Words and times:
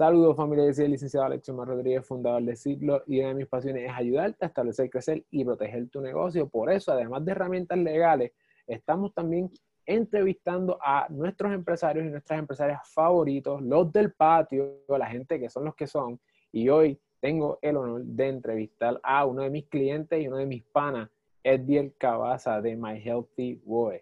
Saludos 0.00 0.34
familia, 0.34 0.64
el 0.64 0.92
licenciado 0.92 1.26
Alexio 1.26 1.52
Mar 1.52 1.68
Rodríguez, 1.68 2.06
fundador 2.06 2.42
de 2.42 2.56
Ciclo, 2.56 3.02
y 3.06 3.18
una 3.18 3.28
de 3.28 3.34
mis 3.34 3.46
pasiones 3.46 3.84
es 3.84 3.92
ayudarte 3.94 4.46
a 4.46 4.48
establecer, 4.48 4.88
crecer 4.88 5.26
y 5.30 5.44
proteger 5.44 5.90
tu 5.90 6.00
negocio. 6.00 6.48
Por 6.48 6.72
eso, 6.72 6.92
además 6.92 7.22
de 7.22 7.32
herramientas 7.32 7.76
legales, 7.76 8.32
estamos 8.66 9.12
también 9.12 9.50
entrevistando 9.84 10.78
a 10.82 11.06
nuestros 11.10 11.52
empresarios 11.52 12.06
y 12.06 12.08
nuestras 12.08 12.38
empresarias 12.38 12.80
favoritos, 12.94 13.60
los 13.60 13.92
del 13.92 14.14
patio, 14.14 14.78
la 14.88 15.04
gente 15.04 15.38
que 15.38 15.50
son 15.50 15.66
los 15.66 15.74
que 15.74 15.86
son. 15.86 16.18
Y 16.50 16.70
hoy 16.70 16.98
tengo 17.20 17.58
el 17.60 17.76
honor 17.76 18.02
de 18.02 18.28
entrevistar 18.28 18.98
a 19.02 19.26
uno 19.26 19.42
de 19.42 19.50
mis 19.50 19.66
clientes 19.66 20.18
y 20.18 20.28
uno 20.28 20.38
de 20.38 20.46
mis 20.46 20.64
panas, 20.64 21.10
Edviel 21.44 21.92
Cabaza 21.98 22.62
de 22.62 22.74
My 22.74 22.98
Healthy 22.98 23.60
Boy. 23.66 24.00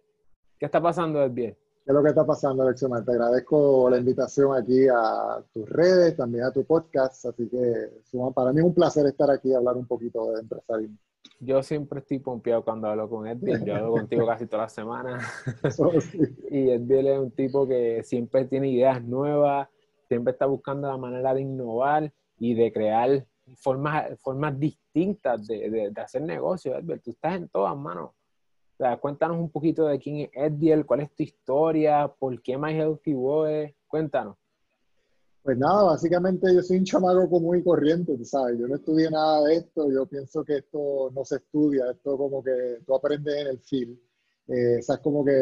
¿Qué 0.61 0.67
está 0.67 0.81
pasando, 0.81 1.21
Edviel? 1.25 1.57
¿Qué 1.89 1.93
es 1.93 1.97
lo 1.97 2.03
que 2.03 2.11
está 2.11 2.27
pasando, 2.27 2.65
Alexio? 2.65 2.91
Te 3.03 3.13
agradezco 3.13 3.89
la 3.89 3.97
invitación 3.97 4.55
aquí 4.55 4.87
a 4.95 5.43
tus 5.55 5.67
redes, 5.67 6.15
también 6.19 6.45
a 6.45 6.53
tu 6.53 6.63
podcast, 6.67 7.25
así 7.25 7.49
que 7.49 8.03
para 8.35 8.53
mí 8.53 8.59
es 8.59 8.67
un 8.67 8.75
placer 8.75 9.07
estar 9.07 9.31
aquí 9.31 9.49
y 9.49 9.55
hablar 9.55 9.75
un 9.75 9.87
poquito 9.87 10.33
de 10.33 10.41
empresarismo. 10.41 10.99
Yo 11.41 11.63
siempre 11.63 12.01
estoy 12.01 12.19
pompeado 12.19 12.63
cuando 12.63 12.89
hablo 12.89 13.09
con 13.09 13.27
Edviel, 13.27 13.65
yo 13.65 13.75
hablo 13.75 13.93
contigo 13.93 14.27
casi 14.27 14.47
todas 14.47 14.67
las 14.67 14.75
semanas. 14.75 15.25
Y 16.51 16.69
Edviel 16.69 17.07
es 17.07 17.19
un 17.21 17.31
tipo 17.31 17.67
que 17.67 18.03
siempre 18.03 18.45
tiene 18.45 18.69
ideas 18.69 19.03
nuevas, 19.03 19.67
siempre 20.09 20.33
está 20.33 20.45
buscando 20.45 20.89
la 20.89 20.99
manera 20.99 21.33
de 21.33 21.41
innovar 21.41 22.13
y 22.39 22.53
de 22.53 22.71
crear 22.71 23.27
formas, 23.57 24.21
formas 24.21 24.61
distintas 24.61 25.47
de, 25.47 25.91
de, 25.91 26.01
hacer 26.03 26.21
negocio, 26.21 26.77
Edviel. 26.77 27.01
Tú 27.01 27.13
estás 27.13 27.37
en 27.37 27.49
todas 27.49 27.75
manos 27.79 28.11
cuéntanos 29.01 29.39
un 29.39 29.51
poquito 29.51 29.87
de 29.87 29.99
quién 29.99 30.17
es 30.19 30.31
Eddiel, 30.33 30.87
cuál 30.87 31.01
es 31.01 31.15
tu 31.15 31.23
historia, 31.23 32.13
por 32.19 32.41
qué 32.43 32.57
My 32.57 32.73
Healthy 32.73 33.15
Boy, 33.15 33.75
cuéntanos. 33.89 34.37
Pues 35.43 35.57
nada, 35.57 35.85
básicamente 35.85 36.55
yo 36.55 36.63
soy 36.63 36.79
un 36.79 36.85
chamaco 36.85 37.29
común 37.29 37.59
y 37.59 37.65
corriente, 37.65 38.23
¿sabes? 38.25 38.59
Yo 38.59 38.69
no 38.69 38.77
estudié 38.77 39.11
nada 39.11 39.45
de 39.45 39.57
esto, 39.57 39.91
yo 39.91 40.07
pienso 40.07 40.45
que 40.45 40.59
esto 40.59 41.11
no 41.15 41.25
se 41.25 41.37
estudia, 41.37 41.91
esto 41.91 42.17
como 42.17 42.43
que 42.43 42.81
tú 42.87 42.95
aprendes 42.95 43.35
en 43.35 43.47
el 43.47 43.59
film. 43.61 43.99
Eh, 44.47 44.79
es 44.79 44.99
como 45.03 45.25
que 45.25 45.33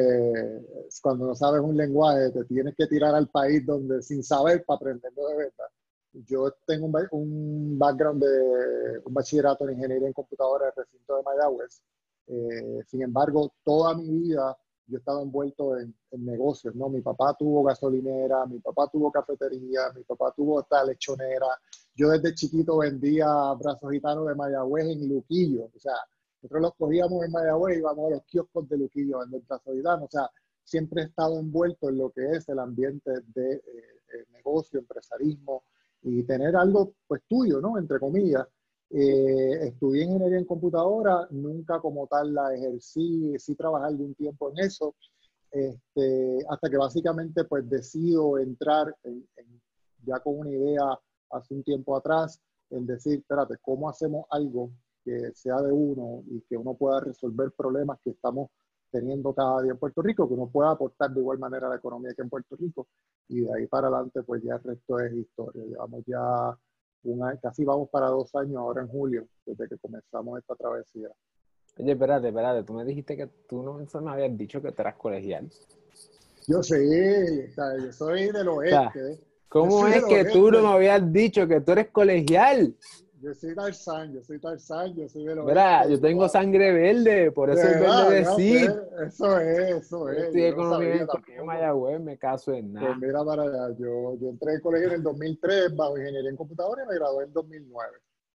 cuando 1.02 1.26
no 1.26 1.34
sabes 1.34 1.60
un 1.60 1.76
lenguaje 1.76 2.30
te 2.30 2.44
tienes 2.44 2.74
que 2.76 2.86
tirar 2.86 3.14
al 3.14 3.28
país 3.28 3.64
donde 3.64 4.02
sin 4.02 4.22
saber 4.22 4.64
para 4.64 4.76
aprenderlo 4.76 5.28
de 5.28 5.36
verdad. 5.36 5.66
Yo 6.12 6.52
tengo 6.66 6.86
un, 6.86 6.94
un 7.10 7.78
background 7.78 8.22
de 8.24 8.98
un 9.04 9.14
bachillerato 9.14 9.64
en 9.68 9.74
ingeniería 9.76 10.08
en 10.08 10.14
computadora 10.14 10.66
en 10.66 10.72
el 10.76 10.84
recinto 10.84 11.16
de 11.16 11.22
Mayagüez 11.22 11.82
eh, 12.26 12.82
sin 12.86 13.02
embargo, 13.02 13.52
toda 13.64 13.94
mi 13.94 14.08
vida 14.08 14.56
yo 14.86 14.96
he 14.96 14.98
estado 14.98 15.22
envuelto 15.22 15.78
en, 15.78 15.94
negocios, 16.18 16.74
¿no? 16.74 16.88
Mi 16.88 17.02
papá 17.02 17.36
tuvo 17.38 17.62
gasolinera, 17.62 18.46
mi 18.46 18.58
papá 18.60 18.88
tuvo 18.90 19.10
cafetería, 19.10 19.92
mi 19.94 20.02
papá 20.04 20.32
tuvo 20.34 20.60
esta 20.60 20.82
lechonera. 20.84 21.46
Yo 21.94 22.08
desde 22.10 22.34
chiquito 22.34 22.78
vendía 22.78 23.26
brazos 23.58 23.90
gitanos 23.90 24.26
de 24.26 24.34
Mayagüez 24.34 24.86
en 24.86 25.08
Luquillo. 25.08 25.64
O 25.76 25.78
sea, 25.78 25.94
nosotros 26.40 26.62
los 26.62 26.74
cogíamos 26.74 27.24
en 27.24 27.32
Mayagüez 27.32 27.76
y 27.76 27.78
íbamos 27.80 28.06
a 28.06 28.14
los 28.14 28.24
kioscos 28.24 28.68
de 28.68 28.78
Luquillo 28.78 29.16
a 29.16 29.20
vender 29.24 29.42
brazos 29.46 29.74
gitanos. 29.74 30.04
O 30.04 30.10
sea, 30.10 30.30
siempre 30.62 31.02
he 31.02 31.04
estado 31.06 31.38
envuelto 31.38 31.88
en 31.90 31.98
lo 31.98 32.10
que 32.10 32.30
es 32.30 32.48
el 32.48 32.58
ambiente 32.58 33.10
de 33.34 33.54
eh, 33.54 33.62
eh, 34.14 34.24
negocio, 34.32 34.78
empresarismo 34.78 35.64
y 36.02 36.22
tener 36.22 36.56
algo 36.56 36.94
pues 37.06 37.22
tuyo, 37.28 37.60
¿no? 37.60 37.76
Entre 37.76 37.98
comillas. 37.98 38.46
Eh, 38.90 39.66
estudié 39.66 40.04
ingeniería 40.04 40.38
en 40.38 40.44
computadora, 40.44 41.26
nunca 41.30 41.80
como 41.80 42.06
tal 42.06 42.32
la 42.32 42.54
ejercí, 42.54 43.34
sí 43.38 43.54
trabajé 43.54 43.86
algún 43.86 44.14
tiempo 44.14 44.50
en 44.50 44.64
eso, 44.64 44.94
este, 45.50 46.38
hasta 46.48 46.70
que 46.70 46.76
básicamente 46.76 47.44
pues 47.44 47.68
decido 47.68 48.38
entrar 48.38 48.94
ya 50.04 50.20
con 50.20 50.38
una 50.38 50.50
idea 50.50 50.98
hace 51.30 51.54
un 51.54 51.62
tiempo 51.64 51.96
atrás, 51.96 52.40
en 52.70 52.86
decir, 52.86 53.18
espérate, 53.18 53.56
¿cómo 53.60 53.88
hacemos 53.88 54.26
algo 54.30 54.70
que 55.04 55.32
sea 55.34 55.60
de 55.62 55.72
uno 55.72 56.22
y 56.28 56.40
que 56.42 56.56
uno 56.56 56.74
pueda 56.74 57.00
resolver 57.00 57.52
problemas 57.52 57.98
que 58.02 58.10
estamos 58.10 58.50
teniendo 58.90 59.32
cada 59.34 59.62
día 59.62 59.72
en 59.72 59.78
Puerto 59.78 60.02
Rico, 60.02 60.28
que 60.28 60.34
uno 60.34 60.48
pueda 60.48 60.70
aportar 60.70 61.10
de 61.12 61.20
igual 61.20 61.38
manera 61.38 61.66
a 61.66 61.70
la 61.70 61.76
economía 61.76 62.12
que 62.14 62.22
en 62.22 62.30
Puerto 62.30 62.56
Rico? 62.56 62.88
Y 63.28 63.40
de 63.40 63.54
ahí 63.54 63.66
para 63.66 63.88
adelante 63.88 64.22
pues 64.22 64.42
ya 64.42 64.54
el 64.54 64.62
resto 64.62 64.98
es 65.00 65.12
historia. 65.14 65.64
Llevamos 65.64 66.02
ya 66.06 66.58
casi 67.40 67.64
vamos 67.64 67.88
para 67.90 68.08
dos 68.08 68.34
años 68.34 68.56
ahora 68.56 68.82
en 68.82 68.88
julio, 68.88 69.26
desde 69.44 69.68
que 69.68 69.76
comenzamos 69.78 70.38
esta 70.38 70.54
travesía. 70.54 71.08
Oye, 71.78 71.92
espérate, 71.92 72.28
espérate, 72.28 72.62
tú 72.64 72.72
me 72.72 72.84
dijiste 72.84 73.16
que 73.16 73.26
tú 73.48 73.62
no 73.62 73.78
me 74.00 74.10
habías 74.10 74.36
dicho 74.36 74.62
que 74.62 74.72
tú 74.72 74.82
eras 74.82 74.96
colegial. 74.96 75.48
Yo 76.48 76.62
sé, 76.62 77.52
yo 77.56 77.92
soy 77.92 78.30
del 78.30 78.48
oeste. 78.48 79.20
¿Cómo 79.48 79.86
es 79.86 80.04
que 80.04 80.24
tú 80.26 80.50
no 80.50 80.62
me 80.62 80.68
habías 80.68 81.12
dicho 81.12 81.46
que 81.46 81.60
tú 81.60 81.72
eres 81.72 81.88
colegial? 81.88 82.74
Yo 83.22 83.34
soy 83.34 83.54
Tarzán, 83.54 84.12
yo 84.12 84.22
soy 84.22 84.38
Tarzán, 84.38 84.94
yo 84.94 85.08
soy 85.08 85.24
de 85.24 85.34
los. 85.34 85.46
Mira, 85.46 85.88
yo 85.88 85.98
tengo 85.98 86.28
sangre 86.28 86.72
verde, 86.72 87.32
por 87.32 87.50
eso 87.50 87.66
es 87.66 87.80
verde 87.80 88.14
decir. 88.20 88.70
eso 89.06 89.38
es, 89.38 89.58
eso 89.70 90.08
es. 90.10 90.24
Estoy 90.24 90.44
economía 90.44 91.06
en 91.28 91.46
Mayagüez, 91.46 92.00
me 92.00 92.18
caso 92.18 92.52
en 92.52 92.74
nada. 92.74 92.88
Pues 92.88 92.98
mira 92.98 93.24
para 93.24 93.44
allá, 93.44 93.76
yo, 93.78 94.16
yo 94.20 94.28
entré 94.28 94.54
al 94.56 94.60
colegio 94.60 94.88
en 94.88 94.94
el 94.94 95.02
2003 95.02 95.74
bajo 95.74 95.96
ingeniería 95.96 96.30
en 96.30 96.36
computadora 96.36 96.84
y 96.84 96.88
me 96.88 96.94
gradué 96.94 97.24
en 97.24 97.32
2009. 97.32 97.92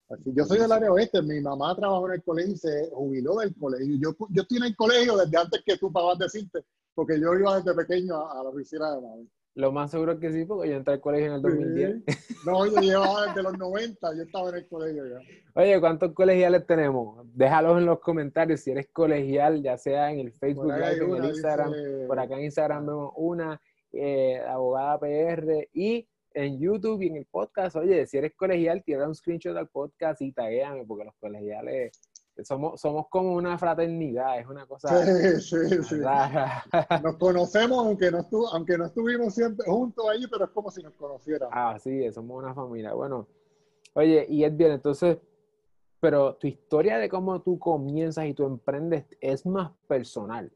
Así, 0.10 0.34
yo 0.34 0.44
soy 0.46 0.60
del 0.60 0.72
área 0.72 0.92
oeste, 0.92 1.22
mi 1.22 1.40
mamá 1.40 1.76
trabajó 1.76 2.08
en 2.08 2.14
el 2.16 2.24
colegio 2.24 2.54
y 2.54 2.58
se 2.58 2.90
jubiló 2.92 3.36
del 3.38 3.56
colegio. 3.56 3.96
Yo, 3.98 4.28
yo 4.30 4.42
estoy 4.42 4.58
en 4.58 4.64
el 4.64 4.76
colegio 4.76 5.16
desde 5.16 5.38
antes 5.38 5.62
que 5.64 5.78
tú 5.78 5.92
pagabas 5.92 6.18
decirte, 6.20 6.66
porque 6.94 7.20
yo 7.20 7.34
iba 7.34 7.58
desde 7.58 7.74
pequeño 7.76 8.16
a, 8.16 8.40
a 8.40 8.44
la 8.44 8.50
oficina 8.50 8.96
de 8.96 9.02
mami. 9.02 9.30
Lo 9.54 9.72
más 9.72 9.92
seguro 9.92 10.18
que 10.18 10.32
sí, 10.32 10.46
porque 10.46 10.70
yo 10.70 10.78
entré 10.78 10.94
al 10.94 11.02
colegio 11.02 11.28
en 11.28 11.34
el 11.34 11.42
2010. 11.42 12.04
No, 12.46 12.66
yo 12.66 12.80
llevaba 12.80 13.28
desde 13.28 13.44
los 13.44 13.58
90, 13.58 14.16
yo 14.16 14.24
estaba 14.24 14.50
en 14.50 14.56
el 14.56 14.68
colegio 14.68 15.04
ya. 15.08 15.20
Oye, 15.54 15.80
¿cuántos 15.80 16.14
colegiales 16.14 16.66
tenemos? 16.66 17.28
Déjalos 17.36 17.78
en 17.78 17.86
los 17.86 18.00
comentarios 18.00 18.62
si 18.62 18.72
eres 18.72 18.88
colegial, 18.92 19.62
ya 19.62 19.78
sea 19.78 20.12
en 20.12 20.22
el 20.22 20.32
Facebook 20.32 20.74
Live, 20.74 21.04
en 21.04 21.16
el 21.24 21.26
Instagram. 21.26 21.74
Por 22.08 22.20
acá 22.20 22.36
en 22.38 22.46
Instagram 22.46 22.86
vemos 22.86 23.14
una, 23.18 23.62
eh, 23.92 24.40
abogada 24.48 25.00
PR, 25.00 25.70
y 25.74 26.08
en 26.34 26.60
YouTube 26.60 27.02
y 27.02 27.08
en 27.08 27.18
el 27.18 27.26
podcast. 27.26 27.76
Oye, 27.76 28.06
si 28.08 28.18
eres 28.18 28.34
colegial, 28.36 28.84
tira 28.84 29.08
un 29.08 29.14
screenshot 29.14 29.56
al 29.58 29.68
podcast 29.68 30.22
y 30.22 30.32
taguéame, 30.32 30.86
porque 30.86 31.06
los 31.06 31.16
colegiales 31.16 31.92
somos, 32.44 32.80
somos 32.80 33.08
como 33.10 33.34
una 33.34 33.58
fraternidad, 33.58 34.40
es 34.40 34.48
una 34.48 34.66
cosa 34.66 34.90
rara. 36.02 36.64
Nos 37.04 37.18
conocemos 37.18 37.86
aunque 37.86 38.12
no, 38.12 38.20
estu 38.20 38.46
aunque 38.48 38.78
no 38.78 38.86
estuvimos 38.86 39.34
siempre 39.34 39.66
juntos 39.68 40.06
ahí, 40.10 40.26
pero 40.30 40.46
es 40.46 40.52
como 40.52 40.72
si 40.72 40.82
nos 40.82 40.94
conociéramos. 40.94 41.54
Ah, 41.56 41.78
sí, 41.80 42.12
somos 42.12 42.44
una 42.44 42.54
familia. 42.54 42.94
Bueno, 42.94 43.28
oye, 43.94 44.26
y 44.30 44.44
es 44.44 44.56
bien, 44.56 44.72
entonces, 44.72 45.18
pero 46.00 46.36
tu 46.36 46.48
historia 46.48 46.98
de 46.98 47.10
cómo 47.10 47.42
tú 47.42 47.60
comienzas 47.60 48.26
y 48.26 48.34
tú 48.34 48.46
emprendes 48.46 49.06
es 49.20 49.46
más 49.46 49.72
personal. 49.88 50.52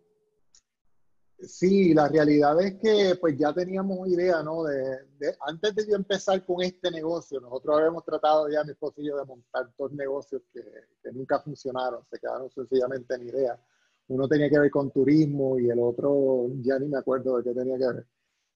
Sí, 1.40 1.94
la 1.94 2.07
realidad 2.07 2.59
es 2.62 2.75
que 2.75 3.16
pues 3.19 3.38
ya 3.38 3.53
teníamos 3.53 4.07
idea, 4.07 4.41
¿no? 4.41 4.63
De, 4.63 5.00
antes 5.41 5.75
de 5.75 5.88
yo 5.88 5.96
empezar 5.96 6.44
con 6.46 6.62
este 6.62 6.90
negocio, 6.90 7.40
nosotros 7.41 7.78
habíamos 7.78 8.06
tratado 8.06 8.50
ya, 8.50 8.63
mi 8.63 8.72
esposo 8.72 9.01
y 9.01 9.07
yo, 9.07 9.18
de 9.18 9.25
montar 9.25 9.69
dos 9.78 9.91
negocios 9.91 10.41
que, 10.53 10.62
que, 11.03 11.12
nunca 11.12 11.40
funcionaron, 11.40 12.03
se 12.09 12.19
quedaron 12.19 12.50
sencillamente 12.50 13.16
en 13.16 13.28
idea. 13.28 13.59
Uno 14.07 14.28
tenía 14.28 14.50
que 14.50 14.59
ver 14.59 14.72
con 14.72 14.91
turismo 14.91 15.59
y 15.59 15.69
el 15.69 15.79
otro 15.79 16.47
ya 16.62 16.79
ni 16.79 16.88
me 16.88 17.00
acuerdo 17.00 17.38
de 17.38 17.44
qué 17.44 17.53
tenía 17.53 17.78
que 17.78 17.88
ver, 17.94 18.07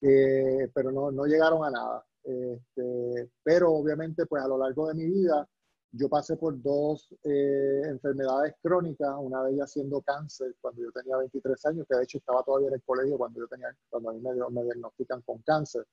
eh, 0.02 0.70
pero 0.74 0.90
no, 0.90 1.10
no 1.12 1.26
llegaron 1.26 1.64
a 1.64 1.70
nada. 1.70 2.06
Este, 2.22 3.30
pero 3.42 3.72
obviamente 3.72 4.26
pues 4.26 4.42
a 4.42 4.48
lo 4.48 4.58
largo 4.58 4.88
de 4.88 4.94
mi 4.94 5.06
vida 5.06 5.48
yo 5.92 6.08
pasé 6.08 6.36
por 6.36 6.60
dos 6.62 7.08
eh, 7.24 7.82
enfermedades 7.86 8.54
crónicas, 8.62 9.14
una 9.18 9.42
de 9.44 9.54
ellas 9.54 9.72
siendo 9.72 10.00
cáncer 10.02 10.54
cuando 10.60 10.82
yo 10.82 10.92
tenía 10.92 11.16
23 11.16 11.66
años, 11.66 11.86
que 11.88 11.96
de 11.96 12.04
hecho 12.04 12.18
estaba 12.18 12.42
todavía 12.44 12.68
en 12.68 12.74
el 12.74 12.82
colegio 12.82 13.18
cuando 13.18 13.40
yo 13.40 13.48
tenía, 13.48 13.68
cuando 13.88 14.10
a 14.10 14.12
mí 14.12 14.20
me, 14.20 14.30
me 14.50 14.64
diagnostican 14.64 15.22
con 15.22 15.38
cáncer, 15.42 15.84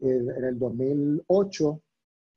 en 0.00 0.44
el 0.44 0.58
2008, 0.58 1.82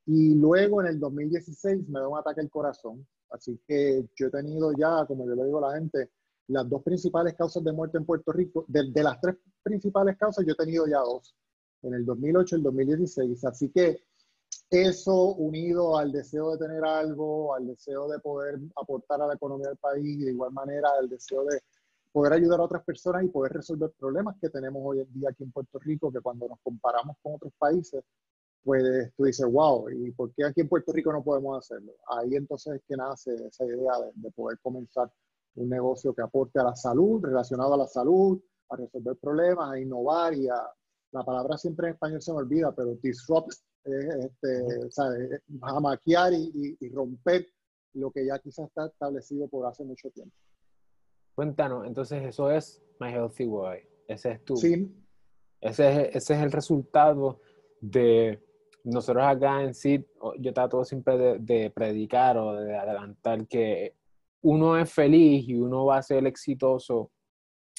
y 0.06 0.36
luego 0.36 0.81
en 0.81 0.88
el 0.88 1.00
2016 1.00 1.88
me 1.89 2.00
da 2.00 2.07
un 2.07 2.18
ataque 2.18 2.42
al 2.42 2.50
corazón. 2.50 3.06
Así 3.30 3.60
que 3.66 4.06
yo 4.16 4.27
he 4.27 4.31
tenido 4.31 4.74
ya, 4.74 5.06
como 5.07 5.25
yo 5.25 5.36
le 5.36 5.45
digo 5.45 5.66
a 5.66 5.69
la 5.69 5.77
gente, 5.77 6.12
las 6.48 6.69
dos 6.69 6.83
principales 6.83 7.36
causas 7.36 7.63
de 7.63 7.72
muerte 7.72 7.98
en 7.98 8.06
Puerto 8.06 8.31
Rico, 8.31 8.66
de, 8.68 8.92
de 8.92 9.04
las 9.04 9.19
tres 9.22 9.38
principales 9.63 10.18
causas, 10.18 10.45
yo 10.45 10.54
he 10.54 10.57
tenido 10.57 10.86
ya 10.88 11.00
dos, 11.00 11.36
en 11.83 11.94
el 11.94 12.06
2008 12.06 12.56
y 12.56 12.60
el 12.60 12.63
2016. 12.63 13.45
Así 13.45 13.69
que 13.69 14.04
eso 14.69 15.33
unido 15.35 15.97
al 15.97 16.11
deseo 16.11 16.51
de 16.51 16.65
tener 16.65 16.83
algo, 16.83 17.53
al 17.53 17.67
deseo 17.67 18.07
de 18.07 18.19
poder 18.19 18.59
aportar 18.75 19.21
a 19.21 19.27
la 19.27 19.35
economía 19.35 19.69
del 19.69 19.77
país 19.77 20.25
de 20.25 20.31
igual 20.31 20.51
manera 20.51 20.89
al 21.00 21.09
deseo 21.09 21.45
de 21.45 21.61
poder 22.11 22.33
ayudar 22.33 22.59
a 22.59 22.63
otras 22.63 22.83
personas 22.83 23.23
y 23.23 23.29
poder 23.29 23.53
resolver 23.53 23.91
problemas 23.97 24.35
que 24.39 24.50
tenemos 24.50 24.81
hoy 24.85 25.00
en 25.00 25.13
día 25.13 25.29
aquí 25.29 25.44
en 25.44 25.51
Puerto 25.51 25.79
Rico, 25.79 26.11
que 26.11 26.21
cuando 26.21 26.47
nos 26.47 26.59
comparamos 26.61 27.17
con 27.23 27.35
otros 27.35 27.53
países, 27.57 28.03
pues 28.63 29.11
tú 29.17 29.25
dices, 29.25 29.45
wow, 29.51 29.89
¿y 29.89 30.11
por 30.11 30.31
qué 30.33 30.45
aquí 30.45 30.61
en 30.61 30.69
Puerto 30.69 30.94
Rico 30.94 31.11
no 31.11 31.23
podemos 31.23 31.57
hacerlo? 31.57 31.94
Ahí 32.07 32.35
entonces 32.35 32.75
es 32.75 32.81
que 32.88 32.95
nace 32.95 33.33
esa 33.47 33.65
idea 33.65 34.00
de, 34.00 34.11
de 34.15 34.31
poder 34.31 34.59
comenzar 34.61 35.11
un 35.55 35.69
negocio 35.69 36.13
que 36.13 36.21
aporte 36.21 36.59
a 36.59 36.63
la 36.63 36.75
salud, 36.75 37.23
relacionado 37.23 37.73
a 37.73 37.77
la 37.77 37.88
salud, 37.88 38.39
a 38.69 38.75
resolver 38.75 39.17
problemas, 39.17 39.71
a 39.71 39.79
innovar 39.79 40.33
y 40.33 40.47
a, 40.47 40.55
la 41.13 41.24
palabra 41.24 41.57
siempre 41.57 41.88
en 41.88 41.94
español 41.94 42.21
se 42.21 42.31
me 42.31 42.39
olvida, 42.39 42.74
pero 42.75 42.95
disrupt, 42.95 43.54
este, 43.83 44.86
o 44.86 44.92
sea, 44.92 45.06
jamaquear 45.62 46.33
y, 46.33 46.77
y, 46.80 46.89
romper 46.89 47.48
lo 47.94 48.12
que 48.12 48.25
ya 48.25 48.39
quizás 48.39 48.68
está 48.68 48.88
establecido 48.88 49.48
por 49.48 49.68
hace 49.68 49.83
mucho 49.83 50.10
tiempo. 50.10 50.36
Cuéntanos, 51.36 51.86
entonces 51.86 52.24
eso 52.24 52.50
es 52.50 52.81
My 53.00 53.10
Healthy 53.10 53.45
Way. 53.45 53.81
Ese 54.07 54.31
es 54.31 54.45
tu. 54.45 54.57
Sí. 54.57 54.92
Ese 55.62 55.89
es, 55.89 56.15
ese 56.15 56.33
es 56.33 56.42
el 56.42 56.51
resultado 56.51 57.39
de 57.80 58.42
nosotros 58.83 59.24
acá 59.24 59.63
en 59.63 59.74
sí. 59.74 60.06
Yo 60.39 60.54
trato 60.54 60.83
siempre 60.83 61.18
de, 61.18 61.39
de 61.39 61.69
predicar 61.69 62.38
o 62.38 62.56
de 62.56 62.75
adelantar 62.75 63.48
que 63.48 63.95
uno 64.42 64.77
es 64.77 64.92
feliz 64.92 65.48
y 65.48 65.56
uno 65.56 65.86
va 65.86 65.98
a 65.98 66.04
ser 66.04 66.25
exitoso 66.27 67.12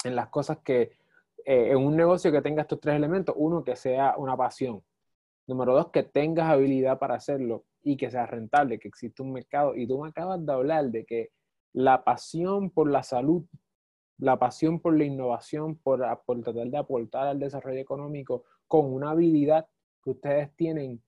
en 0.04 0.16
las 0.16 0.28
cosas 0.28 0.58
que, 0.64 0.92
eh, 1.44 1.70
en 1.70 1.78
un 1.78 1.96
negocio 1.96 2.32
que 2.32 2.42
tenga 2.42 2.62
estos 2.62 2.80
tres 2.80 2.96
elementos, 2.96 3.34
uno, 3.38 3.62
que 3.64 3.76
sea 3.76 4.14
una 4.16 4.36
pasión. 4.36 4.82
Número 5.46 5.74
dos, 5.74 5.90
que 5.90 6.02
tengas 6.02 6.50
habilidad 6.50 6.98
para 6.98 7.16
hacerlo 7.16 7.64
y 7.82 7.96
que 7.96 8.10
sea 8.10 8.26
rentable, 8.26 8.78
que 8.78 8.88
existe 8.88 9.22
un 9.22 9.32
mercado. 9.32 9.74
Y 9.74 9.86
tú 9.86 10.00
me 10.00 10.08
acabas 10.08 10.44
de 10.44 10.52
hablar 10.52 10.86
de 10.86 11.04
que 11.04 11.30
la 11.74 12.02
pasión 12.04 12.70
por 12.70 12.90
la 12.90 13.02
salud, 13.02 13.44
la 14.18 14.38
pasión 14.38 14.80
por 14.80 14.96
la 14.96 15.04
innovación, 15.04 15.76
por, 15.76 16.00
por 16.24 16.40
tratar 16.40 16.68
de 16.68 16.78
aportar 16.78 17.26
al 17.26 17.38
desarrollo 17.38 17.80
económico 17.80 18.44
con 18.66 18.92
una 18.92 19.10
habilidad 19.10 19.66
que 20.02 20.10
ustedes 20.10 20.54
tienen 20.56 21.02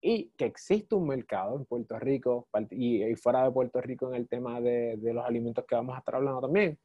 y 0.00 0.30
que 0.36 0.46
existe 0.46 0.94
un 0.94 1.08
mercado 1.08 1.56
en 1.56 1.64
Puerto 1.64 1.98
Rico 1.98 2.48
y, 2.70 3.14
fuera 3.16 3.44
de 3.44 3.50
Puerto 3.50 3.80
Rico 3.80 4.08
en 4.08 4.14
el 4.14 4.28
tema 4.28 4.60
de, 4.60 4.96
de, 4.96 5.12
los 5.12 5.24
alimentos 5.24 5.64
que 5.66 5.74
vamos 5.74 5.94
a 5.96 5.98
estar 5.98 6.14
hablando 6.14 6.40
también. 6.40 6.78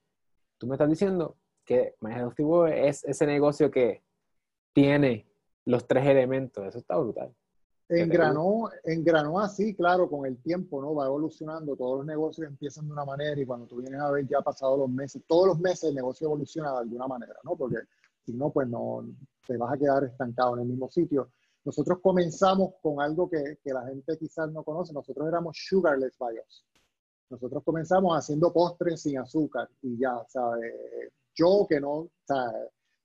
Tú 0.58 0.68
me 0.68 0.76
estás 0.76 0.90
diciendo 0.90 1.38
que 1.66 1.96
My 2.00 2.14
es 2.72 3.04
ese 3.04 3.26
negocio 3.26 3.72
que 3.72 4.04
tiene 4.74 5.28
los 5.66 5.88
tres 5.88 6.06
elementos. 6.06 6.66
Eso 6.66 6.78
está 6.78 6.98
brutal. 6.98 7.34
Engranó, 7.88 8.70
engranó 8.84 9.40
así, 9.40 9.76
claro, 9.76 10.10
con 10.10 10.26
el 10.26 10.42
tiempo, 10.42 10.82
¿no? 10.82 10.96
Va 10.96 11.06
evolucionando, 11.06 11.76
todos 11.76 12.00
los 12.00 12.06
negocios 12.06 12.48
empiezan 12.48 12.88
de 12.88 12.94
una 12.94 13.06
manera 13.06 13.40
y 13.40 13.46
cuando 13.46 13.68
tú 13.68 13.78
vienes 13.78 14.00
a 14.00 14.10
ver 14.10 14.28
ya 14.28 14.42
pasado 14.42 14.76
los 14.76 14.90
meses, 14.90 15.22
todos 15.28 15.48
los 15.50 15.60
meses 15.60 15.90
el 15.90 15.96
negocio 15.96 16.26
evoluciona 16.26 16.72
de 16.72 16.80
alguna 16.80 17.08
manera, 17.08 17.36
¿no? 17.44 17.56
Porque 17.56 17.78
si 18.26 18.34
no, 18.34 18.50
pues 18.50 18.68
no, 18.68 19.06
te 19.46 19.56
vas 19.58 19.74
a 19.74 19.78
quedar 19.78 20.04
estancado 20.04 20.56
en 20.56 20.62
el 20.64 20.68
mismo 20.70 20.90
sitio. 20.90 21.30
Nosotros 21.64 22.00
comenzamos 22.02 22.74
con 22.82 23.00
algo 23.02 23.30
que, 23.30 23.60
que 23.64 23.72
la 23.72 23.86
gente 23.86 24.18
quizás 24.18 24.52
no 24.52 24.64
conoce, 24.64 24.92
nosotros 24.92 25.28
éramos 25.28 25.56
sugarless 25.68 26.16
bios. 26.18 26.66
Nosotros 27.30 27.64
comenzamos 27.64 28.18
haciendo 28.18 28.52
postres 28.52 29.02
sin 29.02 29.20
azúcar 29.20 29.70
y 29.84 29.98
ya, 29.98 30.24
¿sabes? 30.28 30.74
Yo 31.36 31.66
que 31.70 31.80
no, 31.80 32.10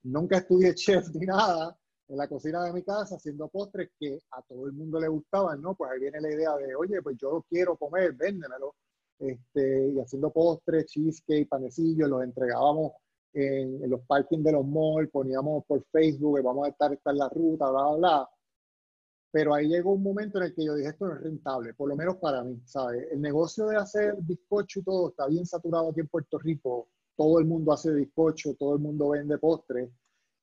nunca 0.04 0.38
estudié 0.38 0.74
chef 0.74 1.08
ni 1.14 1.26
nada, 1.26 1.76
en 2.08 2.16
la 2.16 2.28
cocina 2.28 2.64
de 2.64 2.72
mi 2.72 2.82
casa 2.82 3.16
haciendo 3.16 3.48
postres 3.48 3.90
que 3.98 4.18
a 4.32 4.42
todo 4.42 4.66
el 4.66 4.72
mundo 4.72 4.98
le 5.00 5.08
gustaban, 5.08 5.60
¿no? 5.60 5.74
Pues 5.74 5.92
ahí 5.92 6.00
viene 6.00 6.20
la 6.20 6.32
idea 6.32 6.56
de, 6.56 6.74
oye, 6.74 7.00
pues 7.02 7.16
yo 7.18 7.44
quiero 7.48 7.76
comer, 7.76 8.12
véndemelo. 8.14 8.74
Este, 9.18 9.90
y 9.90 10.00
haciendo 10.00 10.32
postres, 10.32 10.86
cheesecake, 10.86 11.48
panecillos, 11.48 12.08
los 12.08 12.22
entregábamos 12.24 12.92
en, 13.34 13.84
en 13.84 13.90
los 13.90 14.00
parkings 14.06 14.42
de 14.42 14.52
los 14.52 14.66
malls, 14.66 15.10
poníamos 15.10 15.64
por 15.66 15.84
Facebook, 15.92 16.42
vamos 16.42 16.66
a 16.66 16.70
estar, 16.70 16.92
estar 16.92 17.12
en 17.12 17.18
la 17.18 17.28
ruta, 17.28 17.70
bla, 17.70 17.82
bla, 17.82 17.96
bla. 17.96 18.30
Pero 19.32 19.54
ahí 19.54 19.68
llegó 19.68 19.92
un 19.92 20.02
momento 20.02 20.38
en 20.38 20.44
el 20.44 20.54
que 20.54 20.64
yo 20.64 20.74
dije, 20.74 20.88
esto 20.88 21.06
no 21.06 21.14
es 21.14 21.20
rentable, 21.20 21.74
por 21.74 21.88
lo 21.88 21.96
menos 21.96 22.16
para 22.16 22.42
mí, 22.42 22.60
¿sabes? 22.64 23.06
El 23.12 23.20
negocio 23.20 23.66
de 23.66 23.76
hacer 23.76 24.16
bizcocho 24.20 24.80
y 24.80 24.82
todo 24.82 25.10
está 25.10 25.26
bien 25.28 25.46
saturado 25.46 25.90
aquí 25.90 26.00
en 26.00 26.08
Puerto 26.08 26.38
Rico. 26.38 26.88
Todo 27.20 27.38
el 27.38 27.44
mundo 27.44 27.74
hace 27.74 27.92
bizcocho, 27.92 28.54
todo 28.54 28.76
el 28.76 28.80
mundo 28.80 29.10
vende 29.10 29.36
postres 29.36 29.90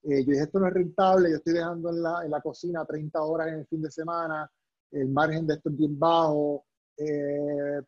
eh, 0.04 0.24
yo 0.24 0.32
dije, 0.32 0.44
esto 0.44 0.60
no 0.60 0.68
es 0.68 0.74
rentable, 0.74 1.32
yo 1.32 1.38
estoy 1.38 1.54
dejando 1.54 1.90
en 1.90 2.04
la, 2.04 2.24
en 2.24 2.30
la, 2.30 2.40
cocina 2.40 2.86
30 2.86 3.20
horas 3.24 3.48
en 3.48 3.56
el 3.56 3.66
fin 3.66 3.82
de 3.82 3.90
semana, 3.90 4.50
el 4.92 5.10
margen 5.10 5.48
de 5.48 5.56
esto 5.56 5.70
es 5.70 5.76
bien 5.76 5.98
bajo, 5.98 6.66
eh, 6.98 7.82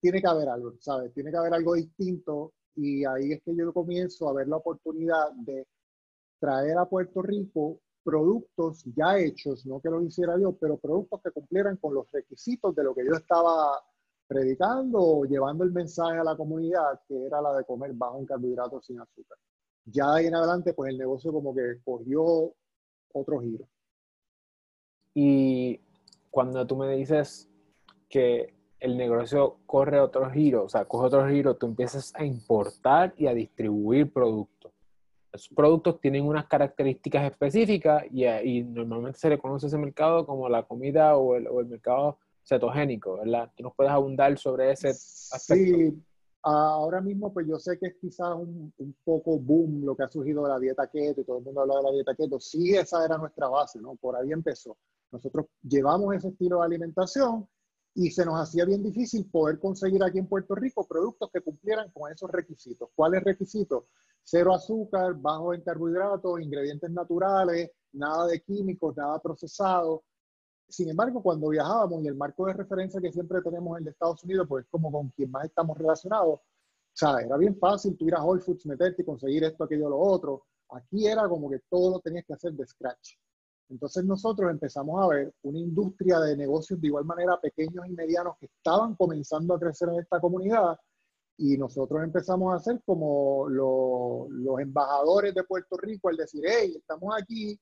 tiene 0.00 0.20
que 0.20 0.28
haber 0.28 0.48
algo, 0.48 0.74
¿sabes? 0.78 1.12
Tiene 1.12 1.32
que 1.32 1.36
haber 1.36 1.52
algo 1.54 1.74
distinto 1.74 2.52
y 2.76 3.04
ahí 3.04 3.32
es 3.32 3.42
que 3.42 3.56
yo 3.56 3.72
comienzo 3.72 4.28
a 4.28 4.34
ver 4.34 4.46
la 4.46 4.58
oportunidad 4.58 5.32
de 5.32 5.66
traer 6.38 6.78
a 6.78 6.86
Puerto 6.86 7.22
Rico 7.22 7.80
productos 8.04 8.84
ya 8.96 9.18
hechos, 9.18 9.66
no 9.66 9.80
que 9.80 9.90
lo 9.90 10.00
hiciera 10.00 10.38
yo, 10.38 10.52
pero 10.52 10.78
productos 10.78 11.20
que 11.22 11.32
cumplieran 11.32 11.76
con 11.78 11.92
los 11.92 12.08
requisitos 12.12 12.72
de 12.76 12.84
lo 12.84 12.94
que 12.94 13.04
yo 13.04 13.14
estaba 13.16 13.78
predicando 14.28 15.00
o 15.00 15.24
llevando 15.24 15.64
el 15.64 15.72
mensaje 15.72 16.18
a 16.18 16.24
la 16.24 16.36
comunidad, 16.36 17.00
que 17.08 17.26
era 17.26 17.40
la 17.40 17.56
de 17.56 17.64
comer 17.64 17.92
bajo 17.94 18.18
en 18.18 18.26
carbohidratos 18.26 18.86
sin 18.86 19.00
azúcar 19.00 19.38
ya 19.90 20.14
ahí 20.14 20.26
en 20.26 20.34
adelante, 20.34 20.74
pues 20.74 20.90
el 20.92 20.98
negocio 20.98 21.32
como 21.32 21.54
que 21.54 21.78
cogió 21.84 22.52
otro 23.12 23.40
giro. 23.40 23.66
Y 25.14 25.80
cuando 26.30 26.66
tú 26.66 26.76
me 26.76 26.94
dices 26.94 27.48
que 28.08 28.54
el 28.80 28.96
negocio 28.96 29.58
corre 29.66 29.98
otro 29.98 30.30
giro, 30.30 30.64
o 30.64 30.68
sea, 30.68 30.84
coge 30.84 31.06
otro 31.06 31.28
giro, 31.28 31.56
tú 31.56 31.66
empiezas 31.66 32.14
a 32.14 32.24
importar 32.24 33.14
y 33.16 33.26
a 33.26 33.34
distribuir 33.34 34.12
productos. 34.12 34.72
Esos 35.32 35.48
productos 35.54 36.00
tienen 36.00 36.24
unas 36.24 36.46
características 36.46 37.30
específicas 37.30 38.04
y, 38.10 38.24
y 38.26 38.64
normalmente 38.64 39.18
se 39.18 39.28
le 39.28 39.38
conoce 39.38 39.66
ese 39.66 39.78
mercado 39.78 40.24
como 40.26 40.48
la 40.48 40.62
comida 40.62 41.16
o 41.16 41.34
el, 41.34 41.46
o 41.48 41.60
el 41.60 41.66
mercado 41.66 42.18
cetogénico, 42.48 43.18
¿verdad? 43.18 43.50
¿Tú 43.56 43.62
nos 43.64 43.74
puedes 43.74 43.92
abundar 43.92 44.38
sobre 44.38 44.72
ese 44.72 44.88
aspecto? 44.88 45.54
Sí, 45.54 46.02
Ahora 46.42 47.00
mismo, 47.00 47.32
pues 47.32 47.46
yo 47.48 47.58
sé 47.58 47.78
que 47.78 47.88
es 47.88 47.96
quizás 48.00 48.34
un, 48.34 48.72
un, 48.78 48.96
poco 49.04 49.38
boom 49.38 49.84
lo 49.84 49.96
que 49.96 50.04
ha 50.04 50.08
surgido 50.08 50.44
de 50.44 50.48
la 50.48 50.58
dieta 50.58 50.86
keto 50.86 51.20
y 51.20 51.24
todo 51.24 51.38
el 51.38 51.44
mundo 51.44 51.60
habla 51.62 51.76
de 51.76 51.82
la 51.82 51.90
dieta 51.90 52.14
keto. 52.14 52.38
Sí, 52.38 52.74
esa 52.74 53.04
era 53.04 53.18
nuestra 53.18 53.48
base, 53.48 53.80
¿no? 53.80 53.96
Por 53.96 54.16
ahí 54.16 54.32
empezó. 54.32 54.78
Nosotros 55.10 55.46
llevamos 55.62 56.14
ese 56.14 56.28
estilo 56.28 56.60
de 56.60 56.66
alimentación 56.66 57.48
y 57.94 58.10
se 58.10 58.24
nos 58.24 58.40
hacía 58.40 58.64
bien 58.64 58.82
difícil 58.82 59.28
poder 59.28 59.58
conseguir 59.58 60.02
aquí 60.04 60.18
en 60.18 60.28
Puerto 60.28 60.54
Rico 60.54 60.86
productos 60.86 61.30
que 61.32 61.40
cumplieran 61.40 61.90
con 61.90 62.12
esos 62.12 62.30
requisitos. 62.30 62.88
¿Cuáles 62.94 63.24
requisitos? 63.24 63.84
Cero 64.22 64.54
azúcar, 64.54 65.14
bajo 65.14 65.52
en 65.54 65.62
carbohidratos, 65.62 66.40
ingredientes 66.40 66.90
naturales, 66.90 67.72
nada 67.92 68.26
de 68.26 68.40
químicos, 68.40 68.96
nada 68.96 69.18
procesado. 69.18 70.04
Sin 70.68 70.88
embargo, 70.90 71.22
cuando 71.22 71.48
viajábamos 71.48 72.02
y 72.04 72.08
el 72.08 72.14
marco 72.14 72.46
de 72.46 72.52
referencia 72.52 73.00
que 73.00 73.12
siempre 73.12 73.40
tenemos 73.42 73.78
en 73.78 73.84
de 73.84 73.90
Estados 73.90 74.22
Unidos, 74.24 74.46
pues 74.48 74.66
como 74.70 74.92
con 74.92 75.08
quien 75.10 75.30
más 75.30 75.46
estamos 75.46 75.78
relacionados, 75.78 76.40
o 76.40 76.42
sea, 76.92 77.18
era 77.20 77.36
bien 77.36 77.56
fácil 77.58 77.96
tú 77.96 78.06
ir 78.08 78.14
a 78.14 78.22
Whole 78.22 78.40
Foods, 78.40 78.66
meterte 78.66 79.02
y 79.02 79.04
conseguir 79.04 79.44
esto, 79.44 79.64
aquello, 79.64 79.88
lo 79.88 79.98
otro. 79.98 80.44
Aquí 80.70 81.06
era 81.06 81.28
como 81.28 81.48
que 81.48 81.60
todo 81.70 81.92
lo 81.92 82.00
tenías 82.00 82.24
que 82.26 82.34
hacer 82.34 82.52
de 82.52 82.66
scratch. 82.66 83.14
Entonces 83.70 84.04
nosotros 84.04 84.50
empezamos 84.50 85.02
a 85.02 85.08
ver 85.08 85.34
una 85.42 85.58
industria 85.58 86.20
de 86.20 86.36
negocios 86.36 86.80
de 86.80 86.86
igual 86.88 87.04
manera 87.04 87.40
pequeños 87.40 87.86
y 87.86 87.92
medianos 87.92 88.36
que 88.38 88.46
estaban 88.46 88.94
comenzando 88.96 89.54
a 89.54 89.60
crecer 89.60 89.88
en 89.90 90.00
esta 90.00 90.20
comunidad 90.20 90.78
y 91.36 91.56
nosotros 91.56 92.02
empezamos 92.02 92.52
a 92.52 92.56
hacer 92.56 92.82
como 92.84 93.48
los 93.48 94.60
embajadores 94.60 95.34
de 95.34 95.44
Puerto 95.44 95.76
Rico, 95.76 96.08
al 96.08 96.16
decir, 96.16 96.42
hey, 96.44 96.74
estamos 96.76 97.14
aquí, 97.16 97.58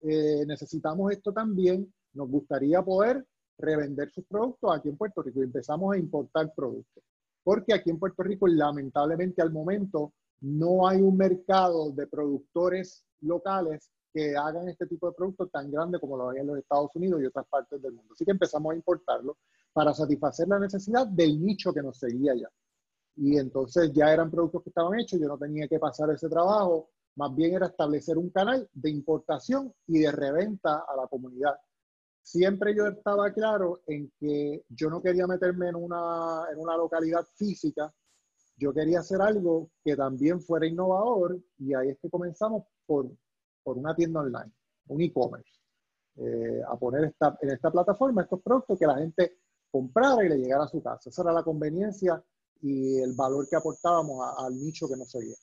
eh, 0.00 0.44
necesitamos 0.46 1.12
esto 1.12 1.32
también, 1.32 1.92
nos 2.14 2.28
gustaría 2.28 2.82
poder 2.82 3.26
revender 3.58 4.10
sus 4.10 4.24
productos 4.24 4.74
aquí 4.74 4.88
en 4.88 4.96
Puerto 4.96 5.22
Rico 5.22 5.40
y 5.40 5.44
empezamos 5.44 5.94
a 5.94 5.98
importar 5.98 6.52
productos. 6.54 7.02
Porque 7.42 7.74
aquí 7.74 7.90
en 7.90 7.98
Puerto 7.98 8.22
Rico, 8.22 8.46
lamentablemente 8.46 9.42
al 9.42 9.52
momento, 9.52 10.12
no 10.40 10.88
hay 10.88 11.00
un 11.00 11.16
mercado 11.16 11.90
de 11.92 12.06
productores 12.06 13.04
locales 13.20 13.90
que 14.12 14.36
hagan 14.36 14.68
este 14.68 14.86
tipo 14.86 15.08
de 15.08 15.14
productos 15.14 15.50
tan 15.50 15.70
grande 15.70 16.00
como 16.00 16.16
lo 16.16 16.30
hay 16.30 16.38
en 16.38 16.46
los 16.48 16.58
Estados 16.58 16.90
Unidos 16.94 17.20
y 17.20 17.26
otras 17.26 17.46
partes 17.46 17.80
del 17.80 17.92
mundo. 17.92 18.14
Así 18.14 18.24
que 18.24 18.32
empezamos 18.32 18.72
a 18.72 18.76
importarlo 18.76 19.38
para 19.72 19.94
satisfacer 19.94 20.48
la 20.48 20.58
necesidad 20.58 21.06
del 21.06 21.40
nicho 21.40 21.72
que 21.72 21.82
nos 21.82 21.98
seguía 21.98 22.34
ya. 22.34 22.48
Y 23.16 23.36
entonces 23.36 23.92
ya 23.92 24.12
eran 24.12 24.30
productos 24.30 24.62
que 24.62 24.70
estaban 24.70 24.98
hechos, 24.98 25.20
yo 25.20 25.28
no 25.28 25.38
tenía 25.38 25.68
que 25.68 25.78
pasar 25.78 26.10
ese 26.10 26.28
trabajo, 26.28 26.90
más 27.16 27.34
bien 27.34 27.54
era 27.54 27.66
establecer 27.66 28.16
un 28.16 28.30
canal 28.30 28.68
de 28.72 28.90
importación 28.90 29.72
y 29.86 30.00
de 30.00 30.12
reventa 30.12 30.84
a 30.88 30.96
la 30.96 31.06
comunidad 31.06 31.54
siempre 32.22 32.74
yo 32.74 32.86
estaba 32.86 33.32
claro 33.32 33.82
en 33.86 34.10
que 34.18 34.64
yo 34.68 34.90
no 34.90 35.02
quería 35.02 35.26
meterme 35.26 35.68
en 35.68 35.76
una, 35.76 36.44
en 36.52 36.58
una 36.58 36.76
localidad 36.76 37.26
física, 37.34 37.92
yo 38.56 38.72
quería 38.74 39.00
hacer 39.00 39.22
algo 39.22 39.70
que 39.82 39.96
también 39.96 40.40
fuera 40.40 40.66
innovador 40.66 41.40
y 41.58 41.74
ahí 41.74 41.88
es 41.90 41.98
que 41.98 42.10
comenzamos 42.10 42.64
por, 42.86 43.10
por 43.62 43.78
una 43.78 43.94
tienda 43.94 44.20
online, 44.20 44.52
un 44.88 45.00
e-commerce, 45.00 45.60
eh, 46.16 46.60
a 46.68 46.76
poner 46.76 47.04
esta, 47.04 47.38
en 47.40 47.50
esta 47.50 47.70
plataforma 47.70 48.22
estos 48.22 48.42
productos 48.42 48.78
que 48.78 48.86
la 48.86 48.98
gente 48.98 49.38
comprara 49.70 50.24
y 50.24 50.28
le 50.28 50.36
llegara 50.36 50.64
a 50.64 50.68
su 50.68 50.82
casa. 50.82 51.08
Esa 51.08 51.22
era 51.22 51.32
la 51.32 51.42
conveniencia 51.42 52.22
y 52.60 52.98
el 52.98 53.14
valor 53.14 53.48
que 53.48 53.56
aportábamos 53.56 54.22
al 54.36 54.54
nicho 54.60 54.88
que 54.88 54.96
nos 54.96 55.10
seguía. 55.10 55.36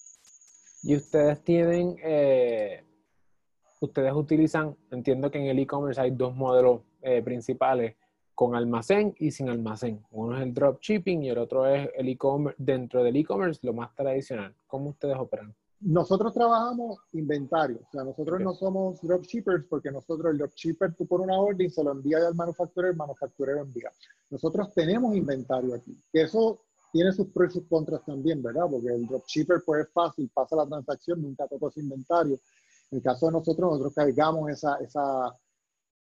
Y 0.83 0.95
ustedes 0.95 1.43
tienen 1.43 1.95
eh, 2.03 2.83
ustedes 3.85 4.13
utilizan, 4.13 4.75
entiendo 4.91 5.29
que 5.29 5.39
en 5.39 5.45
el 5.45 5.59
e-commerce 5.59 5.99
hay 6.01 6.11
dos 6.11 6.35
modelos 6.35 6.81
eh, 7.01 7.21
principales, 7.21 7.95
con 8.33 8.55
almacén 8.55 9.15
y 9.17 9.31
sin 9.31 9.49
almacén. 9.49 10.05
Uno 10.11 10.37
es 10.37 10.43
el 10.43 10.53
dropshipping 10.53 11.23
y 11.23 11.29
el 11.29 11.39
otro 11.39 11.65
es 11.65 11.89
el 11.95 12.07
e-commerce, 12.07 12.55
dentro 12.61 13.03
del 13.03 13.15
e-commerce, 13.15 13.59
lo 13.63 13.73
más 13.73 13.95
tradicional. 13.95 14.53
¿Cómo 14.67 14.89
ustedes 14.89 15.17
operan? 15.17 15.55
Nosotros 15.79 16.33
trabajamos 16.33 16.97
inventario, 17.13 17.79
o 17.87 17.91
sea, 17.91 18.03
nosotros 18.03 18.39
no 18.41 18.53
somos 18.53 18.99
dropshippers 19.01 19.65
porque 19.69 19.91
nosotros 19.91 20.31
el 20.31 20.39
dropshipper 20.39 20.95
tú 20.95 21.05
por 21.05 21.21
una 21.21 21.39
orden 21.39 21.69
se 21.69 21.83
lo 21.83 21.91
envía 21.91 22.17
al 22.17 22.33
manufacturero, 22.33 22.91
el 22.91 22.97
manufacturero 22.97 23.61
envía. 23.61 23.91
Nosotros 24.31 24.73
tenemos 24.73 25.15
inventario 25.15 25.75
aquí, 25.75 25.95
que 26.11 26.21
eso 26.21 26.61
tiene 26.91 27.11
sus 27.11 27.27
pros 27.27 27.51
y 27.51 27.59
sus 27.59 27.67
contras 27.67 28.03
también, 28.05 28.41
¿verdad? 28.41 28.65
Porque 28.69 28.87
el 28.87 29.05
dropshipper 29.05 29.61
pues 29.63 29.85
es 29.85 29.93
fácil, 29.93 30.29
pasa 30.33 30.55
la 30.55 30.65
transacción, 30.65 31.21
nunca 31.21 31.47
toca 31.47 31.67
ese 31.67 31.81
inventario. 31.81 32.39
En 32.91 32.97
el 32.97 33.03
caso 33.03 33.27
de 33.27 33.33
nosotros, 33.33 33.69
nosotros 33.69 33.93
cargamos 33.93 34.49
esa, 34.49 34.75
esa, 34.77 35.37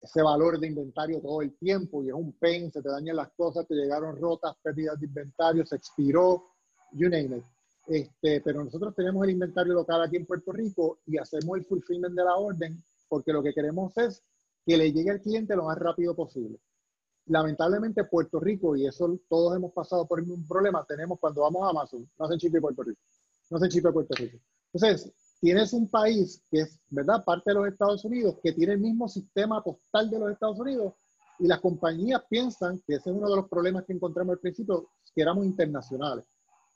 ese 0.01 0.23
valor 0.23 0.59
de 0.59 0.67
inventario 0.67 1.21
todo 1.21 1.43
el 1.43 1.57
tiempo 1.57 2.03
y 2.03 2.09
es 2.09 2.15
un 2.15 2.33
pain, 2.33 2.73
se 2.73 2.83
te 2.83 2.89
dañan 2.89 3.17
las 3.17 3.31
cosas, 3.33 3.67
te 3.67 3.75
llegaron 3.75 4.21
rotas, 4.21 4.57
pérdidas 4.63 4.99
de 4.99 5.07
inventario, 5.07 5.65
se 5.65 5.77
expiró, 5.77 6.51
you 6.93 7.09
name 7.09 7.37
it. 7.37 7.45
Este, 7.87 8.41
pero 8.41 8.65
nosotros 8.65 8.95
tenemos 8.95 9.25
el 9.25 9.31
inventario 9.31 9.75
local 9.75 10.03
aquí 10.03 10.17
en 10.17 10.27
Puerto 10.27 10.53
Rico 10.53 11.01
y 11.07 11.19
hacemos 11.19 11.59
el 11.59 11.65
fulfillment 11.65 12.15
de 12.15 12.25
la 12.25 12.37
orden 12.37 12.83
porque 13.09 13.33
lo 13.33 13.43
que 13.43 13.53
queremos 13.53 13.97
es 13.99 14.23
que 14.65 14.77
le 14.77 14.93
llegue 14.93 15.11
al 15.11 15.21
cliente 15.21 15.55
lo 15.55 15.65
más 15.65 15.79
rápido 15.79 16.15
posible. 16.15 16.59
Lamentablemente 17.27 18.05
Puerto 18.05 18.41
Rico, 18.41 18.75
y 18.75 18.87
eso 18.87 19.19
todos 19.29 19.55
hemos 19.57 19.73
pasado 19.73 20.07
por 20.07 20.21
un 20.21 20.47
problema, 20.47 20.85
tenemos 20.89 21.19
cuando 21.21 21.43
vamos 21.43 21.63
a 21.63 21.71
Amazon, 21.71 22.09
no 22.19 22.25
hacen 22.25 22.39
chip 22.39 22.53
de 22.53 22.61
Puerto 22.61 22.83
Rico, 22.83 23.01
no 23.51 23.57
hacen 23.59 23.69
chip 23.69 23.85
de 23.85 23.93
Puerto 23.93 24.15
Rico. 24.17 24.39
Entonces, 24.73 25.13
tienes 25.43 25.73
un 25.73 25.89
país 25.89 26.41
que 26.49 26.61
es, 26.61 26.79
¿verdad?, 26.89 27.25
parte 27.25 27.51
de 27.51 27.55
los 27.55 27.67
Estados 27.67 28.05
Unidos, 28.05 28.37
que 28.41 28.53
tiene 28.53 28.75
el 28.75 28.79
mismo 28.79 29.09
sistema 29.09 29.63
postal 29.63 30.09
de 30.09 30.21
los 30.21 30.31
Estados 30.31 30.61
Unidos, 30.61 30.95
y 31.41 31.49
las 31.49 31.59
compañías 31.61 32.23
piensan 32.31 32.81
que 32.87 32.95
ese 32.95 33.11
es 33.11 33.17
uno 33.17 33.29
de 33.29 33.35
los 33.35 33.49
problemas 33.49 33.85
que 33.85 33.93
encontramos 33.93 34.35
al 34.35 34.39
principio, 34.39 34.91
que 35.13 35.21
éramos 35.21 35.45
internacionales. 35.45 36.25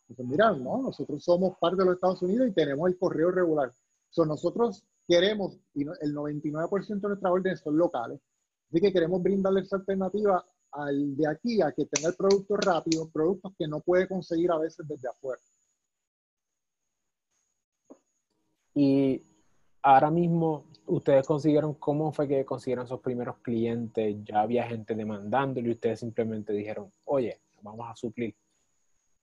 Entonces, 0.08 0.26
mira, 0.26 0.50
no, 0.50 0.82
nosotros 0.82 1.23
somos 1.23 1.56
parte 1.61 1.76
de 1.76 1.85
los 1.85 1.94
Estados 1.94 2.20
Unidos 2.23 2.49
y 2.49 2.52
tenemos 2.52 2.88
el 2.88 2.99
correo 2.99 3.30
regular. 3.30 3.73
So, 4.11 4.26
nosotros 4.26 4.85
queremos, 5.06 5.61
y 5.73 5.82
el 5.82 6.12
99% 6.12 7.02
de 7.02 7.08
nuestras 7.08 7.32
órdenes 7.32 7.61
son 7.61 7.78
locales, 7.78 8.20
así 8.68 8.80
que 8.80 8.92
queremos 8.92 9.23
brindarle 9.23 9.61
esa 9.61 9.76
alternativa 9.76 10.44
al 10.73 11.16
de 11.16 11.28
aquí 11.28 11.62
a 11.62 11.70
que 11.70 11.87
tenga 11.87 12.08
el 12.08 12.16
producto 12.16 12.56
rápido, 12.56 13.08
productos 13.11 13.52
que 13.56 13.68
no 13.68 13.78
puede 13.78 14.08
conseguir 14.08 14.50
a 14.50 14.58
veces 14.58 14.85
desde 14.88 15.08
afuera. 15.08 15.40
Y 18.78 19.23
ahora 19.80 20.11
mismo, 20.11 20.66
ustedes 20.85 21.26
consiguieron, 21.26 21.75
¿cómo 21.75 22.12
fue 22.12 22.28
que 22.28 22.45
consiguieron 22.45 22.87
sus 22.87 23.00
primeros 23.00 23.38
clientes? 23.38 24.18
¿Ya 24.23 24.42
había 24.42 24.68
gente 24.68 24.95
demandándolo 24.95 25.68
y 25.68 25.73
ustedes 25.73 26.00
simplemente 26.00 26.52
dijeron, 26.52 26.92
oye, 27.06 27.40
vamos 27.62 27.87
a 27.90 27.97
suplir? 27.97 28.37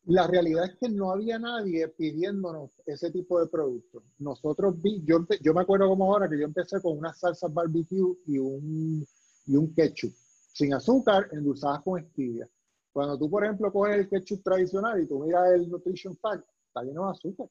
La 0.05 0.25
realidad 0.25 0.65
es 0.65 0.75
que 0.77 0.89
no 0.89 1.11
había 1.11 1.37
nadie 1.37 1.87
pidiéndonos 1.87 2.71
ese 2.87 3.11
tipo 3.11 3.39
de 3.39 3.45
productos. 3.45 4.01
Nosotros 4.17 4.81
vi, 4.81 5.03
yo, 5.05 5.19
yo 5.39 5.53
me 5.53 5.61
acuerdo 5.61 5.87
como 5.87 6.11
ahora 6.11 6.27
que 6.27 6.39
yo 6.39 6.45
empecé 6.45 6.81
con 6.81 6.97
unas 6.97 7.19
salsas 7.19 7.53
barbecue 7.53 8.17
y 8.25 8.39
un, 8.39 9.05
y 9.45 9.55
un 9.55 9.71
ketchup, 9.75 10.13
sin 10.51 10.73
azúcar, 10.73 11.29
endulzadas 11.31 11.83
con 11.83 12.03
stevia. 12.03 12.49
Cuando 12.91 13.19
tú, 13.19 13.29
por 13.29 13.43
ejemplo, 13.43 13.71
coges 13.71 13.97
el 13.97 14.09
ketchup 14.09 14.41
tradicional 14.41 14.99
y 14.99 15.07
tú 15.07 15.23
miras 15.23 15.53
el 15.53 15.69
Nutrition 15.69 16.17
Fact, 16.17 16.43
está 16.65 16.81
lleno 16.81 17.05
de 17.05 17.11
azúcar. 17.11 17.47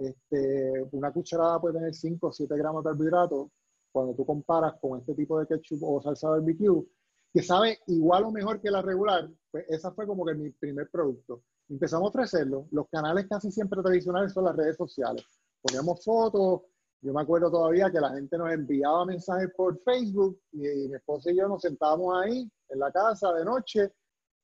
Este, 0.00 0.88
una 0.92 1.12
cucharada 1.12 1.60
puede 1.60 1.74
tener 1.78 1.94
5 1.94 2.26
o 2.26 2.32
7 2.32 2.56
gramos 2.56 2.82
de 2.82 2.90
carbohidratos. 2.90 3.48
Cuando 3.92 4.14
tú 4.14 4.24
comparas 4.24 4.74
con 4.80 5.00
este 5.00 5.14
tipo 5.14 5.38
de 5.38 5.46
ketchup 5.46 5.82
o 5.82 6.00
salsa 6.00 6.30
barbecue, 6.30 6.86
que 7.32 7.42
sabe 7.42 7.78
igual 7.86 8.24
o 8.24 8.30
mejor 8.30 8.60
que 8.60 8.70
la 8.70 8.82
regular, 8.82 9.28
pues 9.50 9.64
esa 9.68 9.92
fue 9.92 10.06
como 10.06 10.24
que 10.24 10.34
mi 10.34 10.50
primer 10.50 10.88
producto 10.90 11.42
empezamos 11.70 12.06
a 12.06 12.10
ofrecerlo. 12.10 12.66
Los 12.72 12.88
canales 12.88 13.26
casi 13.28 13.50
siempre 13.50 13.80
tradicionales 13.82 14.32
son 14.32 14.44
las 14.44 14.56
redes 14.56 14.76
sociales. 14.76 15.24
Poníamos 15.62 16.04
fotos. 16.04 16.62
Yo 17.02 17.14
me 17.14 17.22
acuerdo 17.22 17.50
todavía 17.50 17.90
que 17.90 18.00
la 18.00 18.10
gente 18.10 18.36
nos 18.36 18.52
enviaba 18.52 19.06
mensajes 19.06 19.50
por 19.56 19.80
Facebook 19.82 20.38
y 20.52 20.58
mi 20.58 20.94
esposa 20.94 21.30
y 21.30 21.36
yo 21.36 21.48
nos 21.48 21.62
sentábamos 21.62 22.14
ahí 22.22 22.50
en 22.68 22.78
la 22.78 22.92
casa 22.92 23.32
de 23.32 23.44
noche. 23.44 23.92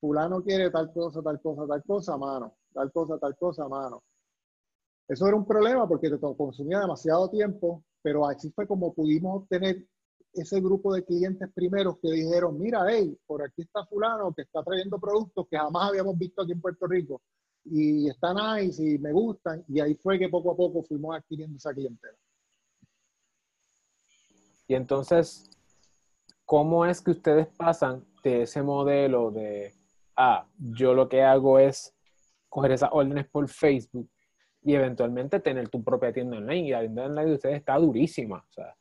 Fulano 0.01 0.43
quiere 0.43 0.71
tal 0.71 0.91
cosa, 0.93 1.23
tal 1.23 1.41
cosa, 1.41 1.67
tal 1.67 1.83
cosa, 1.85 2.17
mano. 2.17 2.57
Tal 2.73 2.93
cosa, 2.93 3.19
tal 3.19 3.37
cosa, 3.37 3.69
mano. 3.69 4.03
Eso 5.09 5.27
era 5.27 5.37
un 5.37 5.47
problema 5.47 5.87
porque 5.87 6.11
te 6.11 6.19
consumía 6.19 6.81
demasiado 6.81 7.31
tiempo, 7.31 7.85
pero 8.03 8.27
así 8.27 8.51
fue 8.51 8.67
como 8.67 8.93
pudimos 8.93 9.43
obtener 9.43 9.87
ese 10.33 10.61
grupo 10.61 10.95
de 10.95 11.05
clientes 11.05 11.49
primeros 11.55 11.99
que 11.99 12.11
dijeron, 12.11 12.59
mira, 12.59 12.85
hey, 12.89 13.17
por 13.27 13.43
aquí 13.43 13.63
está 13.63 13.87
fulano 13.87 14.35
que 14.35 14.43
está 14.43 14.63
trayendo 14.63 14.99
productos 14.99 15.47
que 15.49 15.57
jamás 15.57 15.91
habíamos 15.91 16.19
visto 16.19 16.43
aquí 16.43 16.53
en 16.53 16.61
Puerto 16.61 16.87
Rico 16.87 17.23
y 17.65 18.09
están 18.09 18.37
nice 18.37 18.83
y 18.83 18.99
me 18.99 19.13
gustan 19.13 19.65
y 19.69 19.81
ahí 19.81 19.95
fue 19.95 20.19
que 20.19 20.29
poco 20.29 20.53
a 20.53 20.57
poco 20.57 20.83
fuimos 20.83 21.17
adquiriendo 21.17 21.57
esa 21.57 21.73
clientela. 21.73 22.17
Y 24.69 24.75
entonces, 24.75 25.49
¿cómo 26.45 26.85
es 26.85 27.01
que 27.01 27.13
ustedes 27.13 27.47
pasan 27.57 28.05
de 28.23 28.43
ese 28.43 28.63
modelo 28.63 29.31
de, 29.31 29.73
ah, 30.17 30.47
yo 30.59 30.95
lo 30.95 31.09
que 31.09 31.23
hago 31.23 31.59
es 31.59 31.95
coger 32.49 32.73
esas 32.73 32.91
órdenes 32.93 33.29
por 33.29 33.49
Facebook 33.49 34.11
y 34.67 34.75
eventualmente 34.75 35.41
tener 35.41 35.69
tu 35.69 35.83
propia 35.83 36.13
tienda 36.13 36.37
online? 36.37 36.67
Y 36.67 36.71
la 36.71 36.81
tienda 36.81 37.07
online 37.07 37.27
de 37.27 37.35
ustedes 37.35 37.57
está 37.57 37.79
durísima. 37.79 38.39
O 38.39 38.53
sea, 38.53 38.77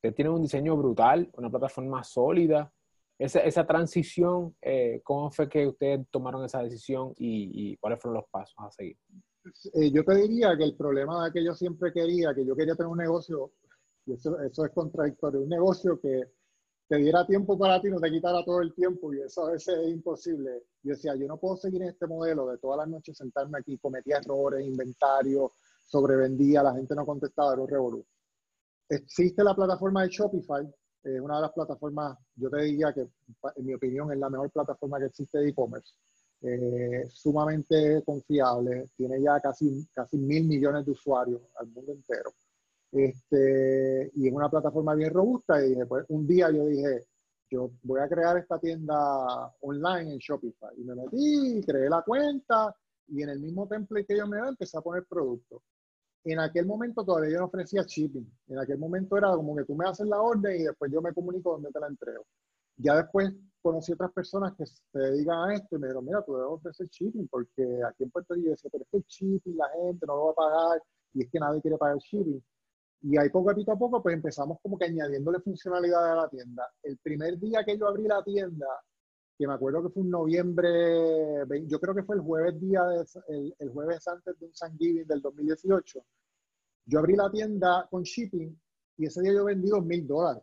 Ustedes 0.00 0.14
tienen 0.14 0.32
un 0.32 0.40
diseño 0.40 0.78
brutal, 0.78 1.30
una 1.36 1.50
plataforma 1.50 2.02
sólida. 2.02 2.72
Esa, 3.18 3.40
esa 3.40 3.66
transición, 3.66 4.56
eh, 4.62 5.02
¿cómo 5.04 5.30
fue 5.30 5.46
que 5.46 5.66
ustedes 5.66 6.08
tomaron 6.10 6.42
esa 6.42 6.62
decisión 6.62 7.12
y, 7.18 7.76
cuáles 7.76 8.00
fueron 8.00 8.16
los 8.16 8.30
pasos 8.30 8.54
a 8.56 8.70
seguir? 8.70 8.96
Eh, 9.74 9.90
yo 9.92 10.02
te 10.02 10.14
diría 10.14 10.56
que 10.56 10.64
el 10.64 10.74
problema 10.74 11.30
que 11.30 11.44
yo 11.44 11.52
siempre 11.54 11.92
quería, 11.92 12.32
que 12.34 12.46
yo 12.46 12.56
quería 12.56 12.74
tener 12.74 12.90
un 12.90 12.96
negocio, 12.96 13.50
y 14.06 14.14
eso, 14.14 14.40
eso 14.40 14.64
es 14.64 14.72
contradictorio, 14.72 15.42
un 15.42 15.50
negocio 15.50 16.00
que 16.00 16.22
te 16.90 16.96
diera 16.96 17.24
tiempo 17.24 17.56
para 17.56 17.80
ti, 17.80 17.88
no 17.88 18.00
te 18.00 18.10
quitara 18.10 18.44
todo 18.44 18.62
el 18.62 18.74
tiempo, 18.74 19.14
y 19.14 19.20
eso 19.20 19.46
a 19.46 19.52
veces 19.52 19.78
es 19.78 19.92
imposible. 19.92 20.64
Yo 20.82 20.94
decía, 20.94 21.14
yo 21.14 21.28
no 21.28 21.36
puedo 21.36 21.56
seguir 21.56 21.80
en 21.82 21.90
este 21.90 22.04
modelo 22.08 22.48
de 22.48 22.58
todas 22.58 22.78
las 22.78 22.88
noches 22.88 23.16
sentarme 23.16 23.60
aquí, 23.60 23.78
cometía 23.78 24.16
errores, 24.16 24.66
inventario, 24.66 25.52
sobrevendía, 25.86 26.64
la 26.64 26.74
gente 26.74 26.96
no 26.96 27.06
contestaba, 27.06 27.52
era 27.52 27.62
un 27.62 27.68
revolú. 27.68 28.04
Existe 28.88 29.44
la 29.44 29.54
plataforma 29.54 30.02
de 30.02 30.08
Shopify, 30.08 30.68
es 31.04 31.20
una 31.20 31.36
de 31.36 31.42
las 31.42 31.52
plataformas, 31.52 32.18
yo 32.34 32.50
te 32.50 32.60
diría 32.62 32.92
que 32.92 33.02
en 33.02 33.66
mi 33.66 33.74
opinión 33.74 34.10
es 34.10 34.18
la 34.18 34.28
mejor 34.28 34.50
plataforma 34.50 34.98
que 34.98 35.06
existe 35.06 35.38
de 35.38 35.50
e-commerce. 35.50 35.94
Eh, 36.42 37.08
sumamente 37.08 38.02
confiable, 38.04 38.90
tiene 38.96 39.22
ya 39.22 39.38
casi, 39.38 39.86
casi 39.94 40.18
mil 40.18 40.44
millones 40.44 40.84
de 40.84 40.90
usuarios 40.90 41.40
al 41.54 41.68
mundo 41.68 41.92
entero. 41.92 42.32
Este, 42.92 44.10
y 44.14 44.28
es 44.28 44.32
una 44.32 44.48
plataforma 44.48 44.94
bien 44.94 45.12
robusta 45.12 45.64
y 45.64 45.74
después 45.74 46.04
un 46.08 46.26
día 46.26 46.50
yo 46.50 46.66
dije, 46.66 47.06
yo 47.50 47.70
voy 47.82 48.00
a 48.00 48.08
crear 48.08 48.36
esta 48.38 48.58
tienda 48.58 48.96
online 49.60 50.12
en 50.12 50.18
Shopify. 50.18 50.70
Y 50.76 50.84
me 50.84 50.94
metí, 50.94 51.62
creé 51.66 51.88
la 51.88 52.02
cuenta 52.02 52.74
y 53.08 53.22
en 53.22 53.30
el 53.30 53.40
mismo 53.40 53.66
template 53.66 54.06
que 54.06 54.16
yo 54.16 54.26
me 54.26 54.38
da 54.38 54.48
empecé 54.48 54.78
a 54.78 54.82
poner 54.82 55.04
productos 55.04 55.62
en 56.24 56.38
aquel 56.38 56.66
momento 56.66 57.04
todavía 57.04 57.32
yo 57.32 57.38
no 57.38 57.46
ofrecía 57.46 57.82
shipping. 57.82 58.26
En 58.48 58.58
aquel 58.58 58.78
momento 58.78 59.16
era 59.16 59.30
como 59.34 59.56
que 59.56 59.64
tú 59.64 59.74
me 59.74 59.88
haces 59.88 60.06
la 60.06 60.20
orden 60.20 60.60
y 60.60 60.64
después 60.64 60.90
yo 60.92 61.00
me 61.00 61.12
comunico 61.12 61.52
dónde 61.52 61.70
te 61.70 61.80
la 61.80 61.86
entrego. 61.86 62.26
Ya 62.76 62.96
después 62.96 63.32
conocí 63.62 63.92
otras 63.92 64.12
personas 64.12 64.54
que 64.56 64.66
se 64.66 64.98
dedican 64.98 65.50
a 65.50 65.54
esto 65.54 65.76
y 65.76 65.78
me 65.78 65.86
dijeron, 65.86 66.04
mira, 66.04 66.22
tú 66.22 66.34
debes 66.34 66.50
ofrecer 66.50 66.88
shipping 66.88 67.28
porque 67.28 67.80
aquí 67.86 68.04
en 68.04 68.10
Puerto 68.10 68.34
Rico 68.34 68.46
yo 68.46 68.50
decía, 68.52 68.70
pero 68.70 68.84
es 68.84 68.90
que 68.90 68.96
el 68.98 69.04
shipping 69.04 69.56
la 69.56 69.68
gente 69.82 70.06
no 70.06 70.16
lo 70.16 70.24
va 70.26 70.32
a 70.32 70.34
pagar 70.34 70.82
y 71.14 71.22
es 71.22 71.30
que 71.30 71.38
nadie 71.38 71.60
quiere 71.60 71.78
pagar 71.78 71.98
shipping. 71.98 72.42
Y 73.02 73.16
ahí 73.16 73.30
poco 73.30 73.50
a 73.50 73.78
poco, 73.78 74.02
pues 74.02 74.14
empezamos 74.14 74.58
como 74.62 74.78
que 74.78 74.84
añadiéndole 74.84 75.40
funcionalidad 75.40 76.12
a 76.12 76.22
la 76.22 76.28
tienda. 76.28 76.70
El 76.82 76.98
primer 76.98 77.38
día 77.38 77.64
que 77.64 77.78
yo 77.78 77.88
abrí 77.88 78.06
la 78.06 78.22
tienda, 78.22 78.66
que 79.38 79.46
me 79.46 79.54
acuerdo 79.54 79.82
que 79.82 79.88
fue 79.88 80.02
un 80.02 80.10
noviembre, 80.10 81.46
yo 81.66 81.80
creo 81.80 81.94
que 81.94 82.02
fue 82.02 82.16
el 82.16 82.22
jueves 82.22 82.60
día, 82.60 82.82
el, 83.58 83.70
jueves 83.70 84.06
antes 84.06 84.38
de 84.38 84.46
un 84.46 84.54
San 84.54 84.76
Giving 84.76 85.06
del 85.06 85.22
2018. 85.22 86.04
Yo 86.84 86.98
abrí 86.98 87.16
la 87.16 87.30
tienda 87.30 87.88
con 87.90 88.02
shipping 88.02 88.60
y 88.98 89.06
ese 89.06 89.22
día 89.22 89.32
yo 89.32 89.44
vendí 89.46 89.68
dos 89.70 89.84
mil 89.84 90.06
dólares. 90.06 90.42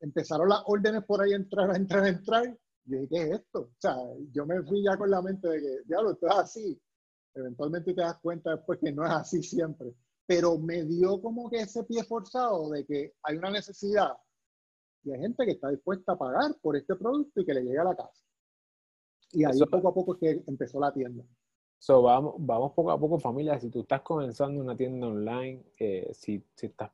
Empezaron 0.00 0.50
las 0.50 0.62
órdenes 0.66 1.02
por 1.04 1.22
ahí 1.22 1.32
a 1.32 1.36
entrar, 1.36 1.70
a 1.70 1.76
entrar, 1.76 2.04
a 2.04 2.08
entrar. 2.08 2.58
Y 2.84 2.90
dije, 2.90 3.08
¿qué 3.08 3.22
es 3.22 3.30
esto? 3.40 3.60
O 3.60 3.76
sea, 3.78 3.96
yo 4.32 4.44
me 4.44 4.62
fui 4.62 4.82
ya 4.82 4.98
con 4.98 5.10
la 5.10 5.22
mente 5.22 5.48
de 5.48 5.60
que, 5.60 5.78
diablo, 5.86 6.12
esto 6.12 6.26
es 6.26 6.34
así. 6.34 6.82
Eventualmente 7.34 7.94
te 7.94 8.02
das 8.02 8.18
cuenta 8.20 8.54
después 8.54 8.78
que 8.80 8.92
no 8.92 9.06
es 9.06 9.12
así 9.12 9.42
siempre. 9.42 9.94
Pero 10.28 10.58
me 10.58 10.84
dio 10.84 11.20
como 11.20 11.50
que 11.50 11.60
ese 11.62 11.82
pie 11.84 12.04
forzado 12.04 12.70
de 12.70 12.84
que 12.84 13.14
hay 13.24 13.36
una 13.36 13.50
necesidad 13.50 14.12
y 15.02 15.12
hay 15.12 15.20
gente 15.20 15.44
que 15.46 15.52
está 15.52 15.70
dispuesta 15.70 16.12
a 16.12 16.18
pagar 16.18 16.54
por 16.60 16.76
este 16.76 16.94
producto 16.94 17.40
y 17.40 17.46
que 17.46 17.54
le 17.54 17.62
llegue 17.62 17.78
a 17.78 17.84
la 17.84 17.96
casa. 17.96 18.22
Y 19.32 19.44
ahí 19.44 19.58
poco 19.70 19.88
a 19.88 19.94
poco 19.94 20.14
es 20.14 20.20
que 20.20 20.44
empezó 20.46 20.78
la 20.78 20.92
tienda. 20.92 21.24
So, 21.78 22.02
vamos, 22.02 22.34
vamos 22.38 22.72
poco 22.72 22.90
a 22.90 22.98
poco, 22.98 23.18
familia. 23.18 23.58
Si 23.58 23.70
tú 23.70 23.80
estás 23.80 24.02
comenzando 24.02 24.60
una 24.60 24.76
tienda 24.76 25.06
online, 25.06 25.62
eh, 25.78 26.10
si, 26.12 26.44
si, 26.54 26.66
estás, 26.66 26.90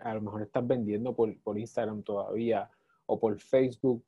a 0.00 0.14
lo 0.14 0.20
mejor 0.20 0.42
estás 0.42 0.66
vendiendo 0.66 1.14
por, 1.14 1.36
por, 1.40 1.58
Instagram 1.58 2.02
todavía 2.02 2.70
o 3.06 3.18
por 3.18 3.38
Facebook 3.40 4.04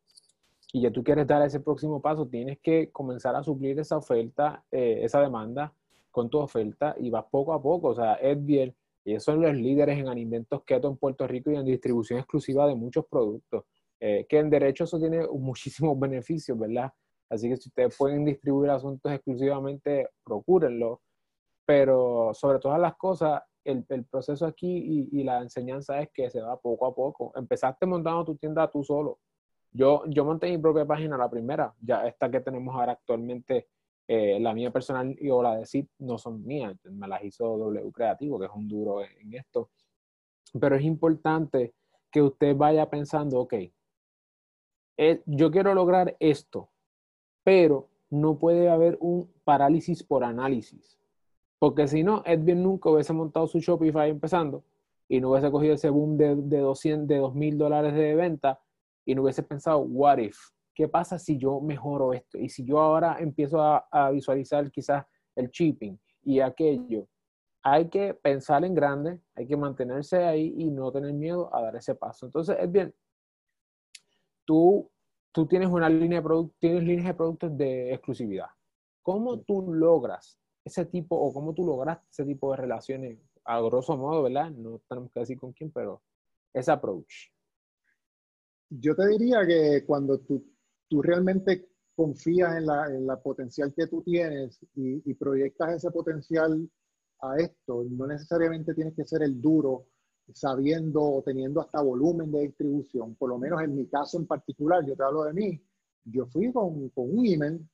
y 0.72 0.82
ya 0.82 0.92
tú 0.92 1.02
quieres 1.02 1.26
dar 1.26 1.42
ese 1.44 1.60
próximo 1.60 2.00
paso, 2.00 2.28
tienes 2.28 2.58
que 2.60 2.92
comenzar 2.92 3.34
a 3.34 3.42
suplir 3.42 3.78
esa 3.80 3.96
oferta, 3.96 4.64
eh, 4.70 5.00
esa 5.02 5.20
demanda 5.20 5.72
con 6.12 6.30
tu 6.30 6.38
oferta 6.38 6.94
y 6.98 7.10
vas 7.10 7.24
poco 7.30 7.52
a 7.52 7.60
poco. 7.60 7.88
O 7.88 7.94
sea, 7.94 8.14
Edvier, 8.20 8.74
ellos 9.04 9.24
son 9.24 9.42
los 9.42 9.54
líderes 9.54 9.98
en 9.98 10.08
alimentos 10.08 10.62
keto 10.64 10.88
en 10.88 10.96
Puerto 10.96 11.26
Rico 11.26 11.50
y 11.50 11.56
en 11.56 11.64
distribución 11.64 12.20
exclusiva 12.20 12.68
de 12.68 12.76
muchos 12.76 13.06
productos, 13.06 13.64
eh, 13.98 14.26
que 14.28 14.38
en 14.38 14.50
derecho 14.50 14.84
eso 14.84 15.00
tiene 15.00 15.26
muchísimos 15.32 15.98
beneficios, 15.98 16.56
¿verdad? 16.56 16.92
Así 17.28 17.48
que 17.48 17.56
si 17.56 17.68
ustedes 17.70 17.96
pueden 17.96 18.24
distribuir 18.24 18.70
asuntos 18.70 19.10
exclusivamente, 19.10 20.10
procúrenlo. 20.22 21.00
Pero 21.64 22.32
sobre 22.34 22.58
todas 22.58 22.80
las 22.80 22.96
cosas, 22.96 23.42
el, 23.64 23.84
el 23.88 24.04
proceso 24.04 24.46
aquí 24.46 24.68
y, 24.68 25.20
y, 25.20 25.24
la 25.24 25.40
enseñanza 25.40 26.00
es 26.00 26.10
que 26.12 26.28
se 26.28 26.40
va 26.40 26.60
poco 26.60 26.86
a 26.86 26.94
poco. 26.94 27.32
Empezaste 27.34 27.86
montando 27.86 28.24
tu 28.24 28.36
tienda 28.36 28.70
tú 28.70 28.84
solo. 28.84 29.18
Yo, 29.70 30.02
yo 30.06 30.24
monté 30.24 30.50
mi 30.50 30.58
propia 30.58 30.84
página, 30.84 31.16
la 31.16 31.30
primera, 31.30 31.74
ya 31.80 32.06
esta 32.06 32.30
que 32.30 32.40
tenemos 32.40 32.74
ahora 32.74 32.92
actualmente, 32.92 33.68
eh, 34.14 34.38
la 34.38 34.52
mía 34.52 34.70
personal 34.70 35.16
y 35.18 35.30
o 35.30 35.42
la 35.42 35.56
de 35.56 35.64
CIP 35.64 35.88
no 36.00 36.18
son 36.18 36.44
mías, 36.44 36.76
me 36.84 37.08
las 37.08 37.24
hizo 37.24 37.56
W 37.56 37.90
Creativo, 37.92 38.38
que 38.38 38.44
es 38.44 38.52
un 38.54 38.68
duro 38.68 39.02
en 39.02 39.32
esto. 39.32 39.70
Pero 40.60 40.76
es 40.76 40.84
importante 40.84 41.72
que 42.10 42.20
usted 42.20 42.54
vaya 42.54 42.90
pensando, 42.90 43.40
ok, 43.40 43.54
eh, 44.98 45.22
yo 45.24 45.50
quiero 45.50 45.72
lograr 45.72 46.14
esto, 46.20 46.68
pero 47.42 47.88
no 48.10 48.38
puede 48.38 48.68
haber 48.68 48.98
un 49.00 49.32
parálisis 49.44 50.02
por 50.02 50.24
análisis. 50.24 50.98
Porque 51.58 51.88
si 51.88 52.02
no, 52.02 52.22
Edwin 52.26 52.62
nunca 52.62 52.90
hubiese 52.90 53.14
montado 53.14 53.46
su 53.46 53.60
Shopify 53.60 54.10
empezando 54.10 54.62
y 55.08 55.22
no 55.22 55.30
hubiese 55.30 55.50
cogido 55.50 55.72
ese 55.72 55.88
boom 55.88 56.18
de, 56.18 56.36
de 56.36 56.58
200, 56.58 57.08
de 57.08 57.16
2 57.16 57.34
mil 57.34 57.56
dólares 57.56 57.94
de 57.94 58.14
venta 58.14 58.60
y 59.06 59.14
no 59.14 59.22
hubiese 59.22 59.42
pensado, 59.42 59.78
what 59.78 60.18
if? 60.18 60.36
¿Qué 60.74 60.88
pasa 60.88 61.18
si 61.18 61.38
yo 61.38 61.60
mejoro 61.60 62.12
esto? 62.12 62.38
Y 62.38 62.48
si 62.48 62.64
yo 62.64 62.80
ahora 62.80 63.18
empiezo 63.20 63.60
a, 63.60 63.86
a 63.90 64.10
visualizar 64.10 64.70
quizás 64.70 65.04
el 65.36 65.48
shipping 65.50 65.98
y 66.22 66.40
aquello. 66.40 67.08
Hay 67.62 67.88
que 67.88 68.14
pensar 68.14 68.64
en 68.64 68.74
grande, 68.74 69.20
hay 69.34 69.46
que 69.46 69.56
mantenerse 69.56 70.24
ahí 70.24 70.52
y 70.56 70.70
no 70.70 70.90
tener 70.90 71.12
miedo 71.12 71.54
a 71.54 71.62
dar 71.62 71.76
ese 71.76 71.94
paso. 71.94 72.26
Entonces, 72.26 72.56
es 72.58 72.70
bien, 72.70 72.92
tú, 74.44 74.90
tú 75.32 75.46
tienes 75.46 75.68
una 75.68 75.88
línea 75.88 76.18
de 76.18 76.24
productos, 76.24 76.58
tienes 76.58 76.82
líneas 76.82 77.06
de 77.06 77.14
productos 77.14 77.56
de 77.56 77.92
exclusividad. 77.92 78.48
¿Cómo 79.02 79.40
tú 79.40 79.72
logras 79.72 80.38
ese 80.64 80.86
tipo 80.86 81.16
o 81.16 81.32
cómo 81.32 81.54
tú 81.54 81.64
lograste 81.66 82.06
ese 82.10 82.24
tipo 82.24 82.50
de 82.50 82.56
relaciones? 82.58 83.18
A 83.44 83.60
grosso 83.60 83.96
modo, 83.96 84.22
¿verdad? 84.22 84.50
No 84.50 84.80
tenemos 84.88 85.10
que 85.10 85.20
decir 85.20 85.38
con 85.38 85.52
quién, 85.52 85.70
pero 85.72 86.02
ese 86.52 86.70
approach. 86.70 87.30
Yo 88.70 88.94
te 88.94 89.06
diría 89.08 89.46
que 89.46 89.84
cuando 89.84 90.20
tú, 90.20 90.44
tú 90.92 91.00
realmente 91.00 91.70
confías 91.96 92.54
en 92.58 92.66
la, 92.66 92.86
en 92.86 93.06
la, 93.06 93.16
potencial 93.18 93.72
que 93.74 93.86
tú 93.86 94.02
tienes 94.02 94.58
y, 94.74 95.10
y, 95.10 95.14
proyectas 95.14 95.76
ese 95.76 95.90
potencial 95.90 96.70
a 97.22 97.36
esto, 97.38 97.82
no 97.88 98.06
necesariamente 98.06 98.74
tienes 98.74 98.94
que 98.94 99.06
ser 99.06 99.22
el 99.22 99.40
duro 99.40 99.86
sabiendo 100.34 101.00
o 101.00 101.22
teniendo 101.22 101.62
hasta 101.62 101.80
volumen 101.80 102.30
de 102.30 102.40
distribución. 102.40 103.14
Por 103.14 103.30
lo 103.30 103.38
menos 103.38 103.62
en 103.62 103.74
mi 103.74 103.86
caso 103.86 104.18
en 104.18 104.26
particular, 104.26 104.84
yo 104.84 104.94
te 104.94 105.02
hablo 105.02 105.24
de 105.24 105.32
mí, 105.32 105.64
yo 106.04 106.26
fui 106.26 106.52
con, 106.52 106.90
con 106.90 107.18
un 107.18 107.24
email, 107.24 107.66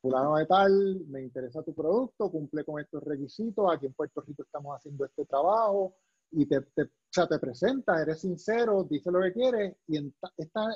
fulano 0.00 0.36
de 0.36 0.46
tal, 0.46 1.04
me 1.08 1.22
interesa 1.22 1.62
tu 1.62 1.74
producto, 1.74 2.30
cumple 2.30 2.64
con 2.64 2.80
estos 2.80 3.02
requisitos, 3.04 3.66
aquí 3.70 3.84
en 3.84 3.92
Puerto 3.92 4.22
Rico 4.22 4.42
estamos 4.42 4.74
haciendo 4.74 5.04
este 5.04 5.26
trabajo, 5.26 5.96
y 6.30 6.46
te, 6.46 6.62
te, 6.62 6.82
o 6.82 6.88
sea, 7.10 7.26
te 7.26 7.38
presentas, 7.38 8.00
eres 8.00 8.20
sincero, 8.20 8.84
dices 8.84 9.12
lo 9.12 9.20
que 9.20 9.32
quieres 9.34 9.76
y 9.86 9.98
en 9.98 10.14
esta, 10.38 10.66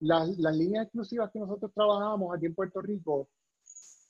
las, 0.00 0.28
las 0.38 0.56
líneas 0.56 0.84
exclusivas 0.84 1.30
que 1.32 1.38
nosotros 1.38 1.72
trabajamos 1.74 2.34
aquí 2.34 2.46
en 2.46 2.54
Puerto 2.54 2.80
Rico 2.80 3.28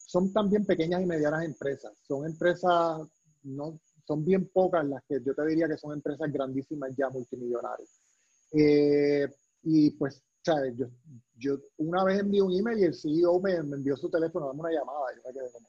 son 0.06 0.32
también 0.32 0.64
pequeñas 0.64 1.02
y 1.02 1.06
medianas 1.06 1.44
empresas. 1.44 1.92
Son 2.06 2.24
empresas, 2.24 3.00
no, 3.42 3.80
son 4.06 4.24
bien 4.24 4.48
pocas 4.48 4.86
las 4.86 5.02
que 5.04 5.20
yo 5.22 5.34
te 5.34 5.46
diría 5.46 5.68
que 5.68 5.76
son 5.76 5.92
empresas 5.92 6.32
grandísimas 6.32 6.94
ya 6.96 7.08
multimillonarias. 7.10 7.88
Eh, 8.52 9.28
y 9.64 9.90
pues, 9.90 10.22
¿sabes? 10.42 10.76
Yo, 10.76 10.86
yo 11.36 11.58
una 11.78 12.04
vez 12.04 12.20
envié 12.20 12.40
un 12.40 12.52
email 12.52 12.78
y 12.78 12.84
el 12.84 12.94
CEO 12.94 13.40
me, 13.40 13.62
me 13.62 13.76
envió 13.76 13.96
su 13.96 14.08
teléfono, 14.08 14.46
dame 14.46 14.60
una 14.60 14.70
llamada. 14.70 15.06
Yo 15.16 15.22
me 15.26 15.32
quedé 15.32 15.50
como, 15.50 15.68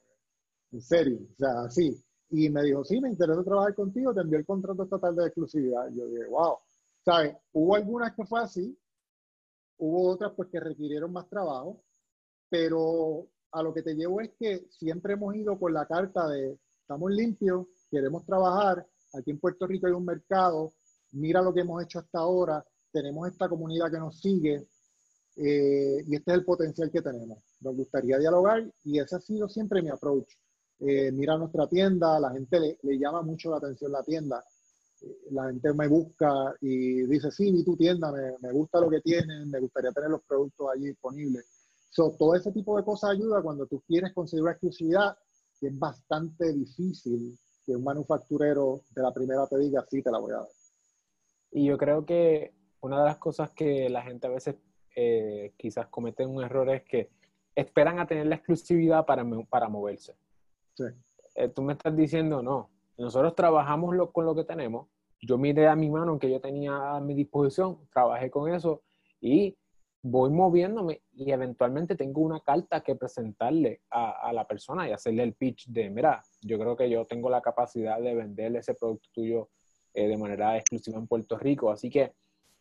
en 0.71 0.81
serio, 0.81 1.19
o 1.33 1.35
sea, 1.35 1.69
sí. 1.69 1.99
Y 2.29 2.49
me 2.49 2.61
dijo, 2.63 2.83
sí, 2.83 2.99
me 2.99 3.09
interesa 3.09 3.43
trabajar 3.43 3.73
contigo, 3.73 4.13
te 4.13 4.21
envió 4.21 4.37
el 4.37 4.45
contrato 4.45 4.83
estatal 4.83 5.15
de 5.15 5.25
exclusividad. 5.25 5.89
Yo 5.93 6.07
dije, 6.07 6.25
wow. 6.29 6.57
¿Sabes? 7.03 7.35
Hubo 7.53 7.75
algunas 7.75 8.13
que 8.15 8.25
fue 8.25 8.41
así, 8.41 8.77
hubo 9.77 10.09
otras 10.09 10.33
pues 10.35 10.49
que 10.49 10.59
requirieron 10.59 11.11
más 11.11 11.29
trabajo, 11.29 11.81
pero 12.49 13.27
a 13.51 13.63
lo 13.63 13.73
que 13.73 13.81
te 13.81 13.95
llevo 13.95 14.21
es 14.21 14.31
que 14.39 14.67
siempre 14.69 15.13
hemos 15.13 15.35
ido 15.35 15.57
con 15.59 15.73
la 15.73 15.85
carta 15.85 16.27
de, 16.27 16.57
estamos 16.81 17.11
limpios, 17.11 17.67
queremos 17.89 18.25
trabajar, 18.25 18.85
aquí 19.13 19.31
en 19.31 19.39
Puerto 19.39 19.67
Rico 19.67 19.87
hay 19.87 19.93
un 19.93 20.05
mercado, 20.05 20.73
mira 21.11 21.41
lo 21.41 21.53
que 21.53 21.61
hemos 21.61 21.83
hecho 21.83 21.99
hasta 21.99 22.19
ahora, 22.19 22.65
tenemos 22.91 23.27
esta 23.27 23.47
comunidad 23.47 23.91
que 23.91 23.99
nos 23.99 24.19
sigue 24.19 24.67
eh, 25.35 26.03
y 26.07 26.15
este 26.15 26.31
es 26.31 26.37
el 26.37 26.45
potencial 26.45 26.89
que 26.89 27.01
tenemos. 27.01 27.39
Nos 27.61 27.75
gustaría 27.75 28.17
dialogar 28.17 28.65
y 28.83 28.99
ese 28.99 29.15
ha 29.15 29.19
sido 29.19 29.47
siempre 29.47 29.81
mi 29.81 29.89
approach. 29.89 30.33
Eh, 30.79 31.11
mira 31.11 31.37
nuestra 31.37 31.67
tienda, 31.67 32.19
la 32.19 32.31
gente 32.31 32.59
le, 32.59 32.79
le, 32.81 32.97
llama 32.97 33.21
mucho 33.21 33.51
la 33.51 33.57
atención 33.57 33.91
la 33.91 34.03
tienda. 34.03 34.43
La 35.31 35.45
gente 35.47 35.73
me 35.73 35.87
busca 35.87 36.55
y 36.61 37.03
dice, 37.03 37.31
sí, 37.31 37.51
vi 37.51 37.63
tu 37.63 37.75
tienda, 37.75 38.11
me, 38.11 38.37
me, 38.41 38.51
gusta 38.51 38.79
lo 38.79 38.89
que 38.89 39.01
tienen, 39.01 39.49
me 39.49 39.59
gustaría 39.59 39.91
tener 39.91 40.09
los 40.09 40.23
productos 40.23 40.67
allí 40.73 40.87
disponibles. 40.87 41.45
So, 41.89 42.15
todo 42.17 42.35
ese 42.35 42.51
tipo 42.51 42.77
de 42.77 42.83
cosas 42.83 43.11
ayuda 43.11 43.41
cuando 43.41 43.65
tú 43.67 43.81
quieres 43.87 44.13
conseguir 44.13 44.43
una 44.43 44.51
exclusividad, 44.51 45.17
que 45.59 45.67
es 45.67 45.79
bastante 45.79 46.53
difícil 46.53 47.37
que 47.65 47.75
un 47.75 47.83
manufacturero 47.83 48.81
de 48.91 49.01
la 49.01 49.13
primera 49.13 49.45
te 49.47 49.57
diga, 49.57 49.85
sí, 49.89 50.01
te 50.01 50.11
la 50.11 50.19
voy 50.19 50.31
a 50.31 50.37
dar. 50.37 50.47
Y 51.51 51.65
yo 51.65 51.77
creo 51.77 52.05
que 52.05 52.53
una 52.81 52.99
de 52.99 53.05
las 53.05 53.17
cosas 53.17 53.51
que 53.51 53.89
la 53.89 54.03
gente 54.03 54.27
a 54.27 54.31
veces 54.31 54.55
eh, 54.95 55.53
quizás 55.57 55.87
comete 55.87 56.25
un 56.25 56.43
error 56.43 56.69
es 56.69 56.83
que 56.83 57.09
esperan 57.55 57.99
a 57.99 58.07
tener 58.07 58.27
la 58.27 58.35
exclusividad 58.35 59.05
para, 59.05 59.25
para 59.49 59.67
moverse. 59.67 60.15
Sí. 60.75 60.85
Eh, 61.35 61.49
tú 61.49 61.61
me 61.61 61.73
estás 61.73 61.95
diciendo, 61.95 62.41
no, 62.41 62.69
nosotros 62.97 63.35
trabajamos 63.35 63.95
con 64.11 64.25
lo 64.25 64.35
que 64.35 64.43
tenemos. 64.43 64.87
Yo 65.21 65.37
miré 65.37 65.67
a 65.67 65.75
mi 65.75 65.89
mano 65.89 66.19
que 66.19 66.29
yo 66.29 66.39
tenía 66.39 66.95
a 66.95 66.99
mi 66.99 67.13
disposición, 67.13 67.79
trabajé 67.91 68.29
con 68.29 68.53
eso 68.53 68.83
y 69.19 69.57
voy 70.01 70.29
moviéndome 70.29 71.01
y 71.13 71.31
eventualmente 71.31 71.95
tengo 71.95 72.21
una 72.21 72.39
carta 72.39 72.81
que 72.81 72.95
presentarle 72.95 73.81
a, 73.89 74.27
a, 74.29 74.33
la 74.33 74.47
persona 74.47 74.87
y 74.87 74.91
hacerle 74.91 75.23
el 75.23 75.33
pitch 75.33 75.67
de, 75.67 75.89
mira, 75.89 76.21
yo 76.41 76.59
creo 76.59 76.77
que 76.77 76.89
yo 76.89 77.05
tengo 77.05 77.29
la 77.29 77.41
capacidad 77.41 77.99
de 77.99 78.13
venderle 78.13 78.59
ese 78.59 78.75
producto 78.75 79.09
tuyo 79.11 79.49
eh, 79.93 80.07
de 80.07 80.17
manera 80.17 80.55
exclusiva 80.55 80.99
en 80.99 81.07
Puerto 81.07 81.37
Rico. 81.37 81.71
Así 81.71 81.89
que 81.89 82.13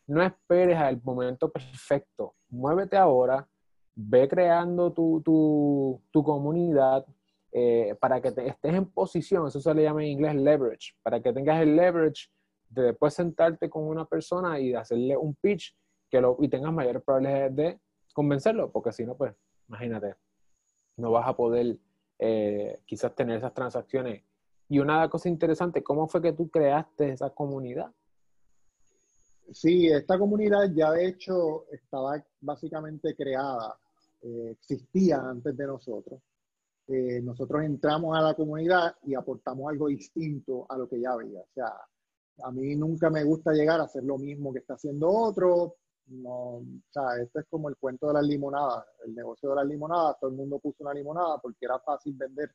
no 0.07 0.23
esperes 0.23 0.77
al 0.77 0.99
momento 1.03 1.51
perfecto. 1.51 2.33
Muévete 2.49 2.97
ahora, 2.97 3.47
ve 3.93 4.27
creando 4.27 4.91
tu, 4.91 5.21
tu, 5.21 6.01
tu 6.11 6.23
comunidad, 6.23 7.05
eh, 7.51 7.95
para 7.99 8.21
que 8.21 8.31
te, 8.31 8.47
estés 8.47 8.73
en 8.73 8.85
posición, 8.85 9.47
eso 9.47 9.61
se 9.61 9.73
le 9.73 9.83
llama 9.83 10.03
en 10.03 10.09
inglés 10.09 10.35
leverage, 10.35 10.93
para 11.01 11.21
que 11.21 11.31
tengas 11.31 11.61
el 11.61 11.75
leverage 11.75 12.29
de 12.69 12.83
después 12.83 13.13
sentarte 13.13 13.69
con 13.69 13.83
una 13.83 14.05
persona 14.05 14.59
y 14.59 14.73
hacerle 14.73 15.15
un 15.15 15.33
pitch 15.35 15.75
que 16.09 16.19
lo, 16.19 16.37
y 16.41 16.49
tengas 16.49 16.73
mayores 16.73 17.01
probabilidades 17.03 17.55
de 17.55 17.79
convencerlo, 18.13 18.71
porque 18.71 18.91
si 18.91 19.05
no, 19.05 19.15
pues 19.15 19.33
imagínate, 19.69 20.15
no 20.97 21.11
vas 21.11 21.27
a 21.27 21.35
poder 21.35 21.77
eh, 22.19 22.81
quizás 22.85 23.15
tener 23.15 23.37
esas 23.37 23.53
transacciones. 23.53 24.23
Y 24.69 24.79
una 24.79 25.09
cosa 25.09 25.29
interesante, 25.29 25.81
¿cómo 25.81 26.07
fue 26.07 26.21
que 26.21 26.33
tú 26.33 26.49
creaste 26.49 27.11
esa 27.11 27.29
comunidad? 27.29 27.91
Sí, 29.53 29.87
esta 29.87 30.19
comunidad 30.19 30.69
ya 30.73 30.91
de 30.91 31.07
hecho 31.07 31.65
estaba 31.71 32.21
básicamente 32.41 33.15
creada, 33.15 33.77
eh, 34.21 34.49
existía 34.51 35.21
antes 35.21 35.55
de 35.55 35.65
nosotros 35.65 36.19
eh, 36.87 37.19
nosotros 37.21 37.63
entramos 37.63 38.17
a 38.17 38.21
la 38.21 38.33
comunidad 38.33 38.95
y 39.03 39.13
aportamos 39.13 39.69
algo 39.69 39.87
distinto 39.87 40.65
a 40.69 40.77
lo 40.77 40.87
que 40.87 41.01
ya 41.01 41.11
había. 41.11 41.41
O 41.41 41.49
sea, 41.53 41.73
a 42.43 42.51
mí 42.51 42.75
nunca 42.75 43.09
me 43.09 43.23
gusta 43.25 43.51
llegar 43.51 43.81
a 43.81 43.83
hacer 43.83 44.03
lo 44.03 44.17
mismo 44.17 44.53
que 44.53 44.59
está 44.59 44.75
haciendo 44.75 45.09
otro. 45.09 45.75
No, 46.07 46.31
o 46.31 46.63
sea, 46.89 47.17
esto 47.21 47.39
es 47.41 47.45
como 47.49 47.67
el 47.67 47.75
cuento 47.75 48.07
de 48.07 48.13
las 48.13 48.23
limonadas, 48.23 48.85
el 49.05 49.13
negocio 49.13 49.49
de 49.49 49.55
las 49.55 49.65
limonadas. 49.65 50.17
Todo 50.19 50.29
el 50.29 50.37
mundo 50.37 50.59
puso 50.59 50.83
una 50.83 50.93
limonada 50.93 51.37
porque 51.39 51.65
era 51.65 51.77
fácil 51.79 52.13
vender 52.15 52.49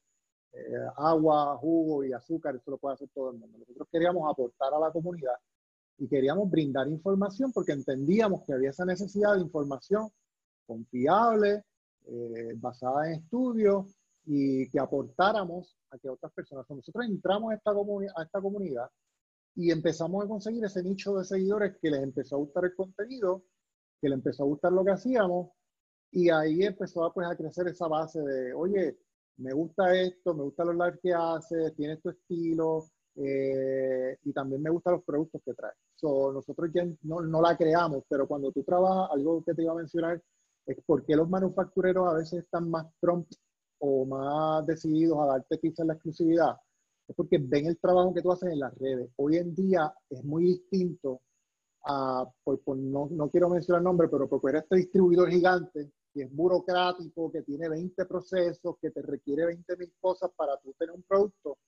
eh, 0.54 0.86
agua, 0.96 1.58
jugo 1.58 2.02
y 2.02 2.14
azúcar. 2.14 2.56
Eso 2.56 2.70
lo 2.70 2.78
puede 2.78 2.94
hacer 2.94 3.10
todo 3.14 3.32
el 3.32 3.38
mundo. 3.38 3.58
Nosotros 3.58 3.86
queríamos 3.92 4.30
aportar 4.30 4.72
a 4.72 4.78
la 4.78 4.90
comunidad 4.90 5.36
y 5.98 6.08
queríamos 6.08 6.50
brindar 6.50 6.88
información 6.88 7.52
porque 7.52 7.72
entendíamos 7.72 8.44
que 8.44 8.54
había 8.54 8.70
esa 8.70 8.86
necesidad 8.86 9.34
de 9.34 9.42
información 9.42 10.08
confiable, 10.66 11.64
eh, 12.06 12.54
basada 12.56 13.08
en 13.08 13.20
estudios 13.20 13.94
y 14.24 14.68
que 14.70 14.78
aportáramos 14.78 15.76
a 15.90 15.98
que 15.98 16.08
otras 16.08 16.32
personas, 16.32 16.66
nosotros 16.68 17.06
entramos 17.06 17.52
a 17.52 17.56
esta, 17.56 17.70
a 17.70 18.22
esta 18.22 18.40
comunidad 18.40 18.88
y 19.54 19.70
empezamos 19.70 20.24
a 20.24 20.28
conseguir 20.28 20.64
ese 20.64 20.82
nicho 20.82 21.16
de 21.16 21.24
seguidores 21.24 21.76
que 21.80 21.90
les 21.90 22.02
empezó 22.02 22.36
a 22.36 22.38
gustar 22.38 22.64
el 22.64 22.74
contenido, 22.74 23.44
que 24.00 24.08
les 24.08 24.16
empezó 24.16 24.44
a 24.44 24.46
gustar 24.46 24.72
lo 24.72 24.84
que 24.84 24.92
hacíamos 24.92 25.50
y 26.10 26.30
ahí 26.30 26.62
empezó 26.62 27.04
a, 27.04 27.12
pues, 27.12 27.26
a 27.26 27.36
crecer 27.36 27.68
esa 27.68 27.88
base 27.88 28.20
de, 28.20 28.52
oye, 28.54 28.98
me 29.38 29.52
gusta 29.52 29.94
esto, 29.98 30.34
me 30.34 30.44
gustan 30.44 30.68
los 30.68 30.76
lives 30.76 31.00
que 31.02 31.12
haces, 31.12 31.74
tienes 31.74 32.00
tu 32.00 32.10
estilo 32.10 32.84
eh, 33.16 34.16
y 34.22 34.32
también 34.32 34.62
me 34.62 34.70
gustan 34.70 34.94
los 34.94 35.04
productos 35.04 35.40
que 35.44 35.54
traes. 35.54 35.76
So, 35.94 36.32
nosotros 36.32 36.70
ya 36.72 36.84
no, 37.02 37.20
no, 37.20 37.40
la 37.40 37.56
creamos, 37.56 38.04
pero 38.08 38.26
cuando 38.26 38.52
tú 38.52 38.62
trabajas, 38.62 39.10
algo 39.12 39.42
que 39.44 39.54
te 39.54 39.62
iba 39.62 39.72
a 39.72 39.76
mencionar 39.76 40.22
es 40.66 40.76
por 40.84 41.04
qué 41.04 41.16
los 41.16 41.28
manufactureros 41.28 42.08
a 42.08 42.14
veces 42.14 42.44
están 42.44 42.70
más 42.70 42.86
prompt 43.00 43.32
o 43.84 44.06
más 44.06 44.64
decididos 44.64 45.18
a 45.20 45.26
darte 45.26 45.58
quizás 45.58 45.84
la 45.84 45.94
exclusividad. 45.94 46.56
Es 47.08 47.16
porque 47.16 47.38
ven 47.38 47.66
el 47.66 47.78
trabajo 47.78 48.14
que 48.14 48.22
tú 48.22 48.30
haces 48.30 48.52
en 48.52 48.60
las 48.60 48.72
redes. 48.78 49.10
Hoy 49.16 49.38
en 49.38 49.54
día 49.54 49.92
es 50.08 50.22
muy 50.24 50.44
distinto 50.44 51.22
a, 51.84 52.24
por, 52.44 52.60
no, 52.76 53.08
no, 53.10 53.28
quiero 53.28 53.48
mencionar 53.48 53.80
el 53.80 53.84
nombre, 53.84 54.08
pero 54.08 54.28
porque 54.28 54.50
eres 54.50 54.62
este 54.62 54.76
distribuidor 54.76 55.30
gigante 55.30 55.90
que 56.14 56.22
es 56.22 56.32
burocrático, 56.32 57.32
que 57.32 57.42
tiene 57.42 57.68
20 57.68 58.04
procesos, 58.06 58.76
que 58.80 58.90
te 58.90 59.02
requiere 59.02 59.46
20 59.46 59.76
mil 59.76 59.92
cosas 60.00 60.30
para 60.36 60.56
tú 60.58 60.72
tener 60.78 60.94
un 60.94 61.02
producto, 61.02 61.58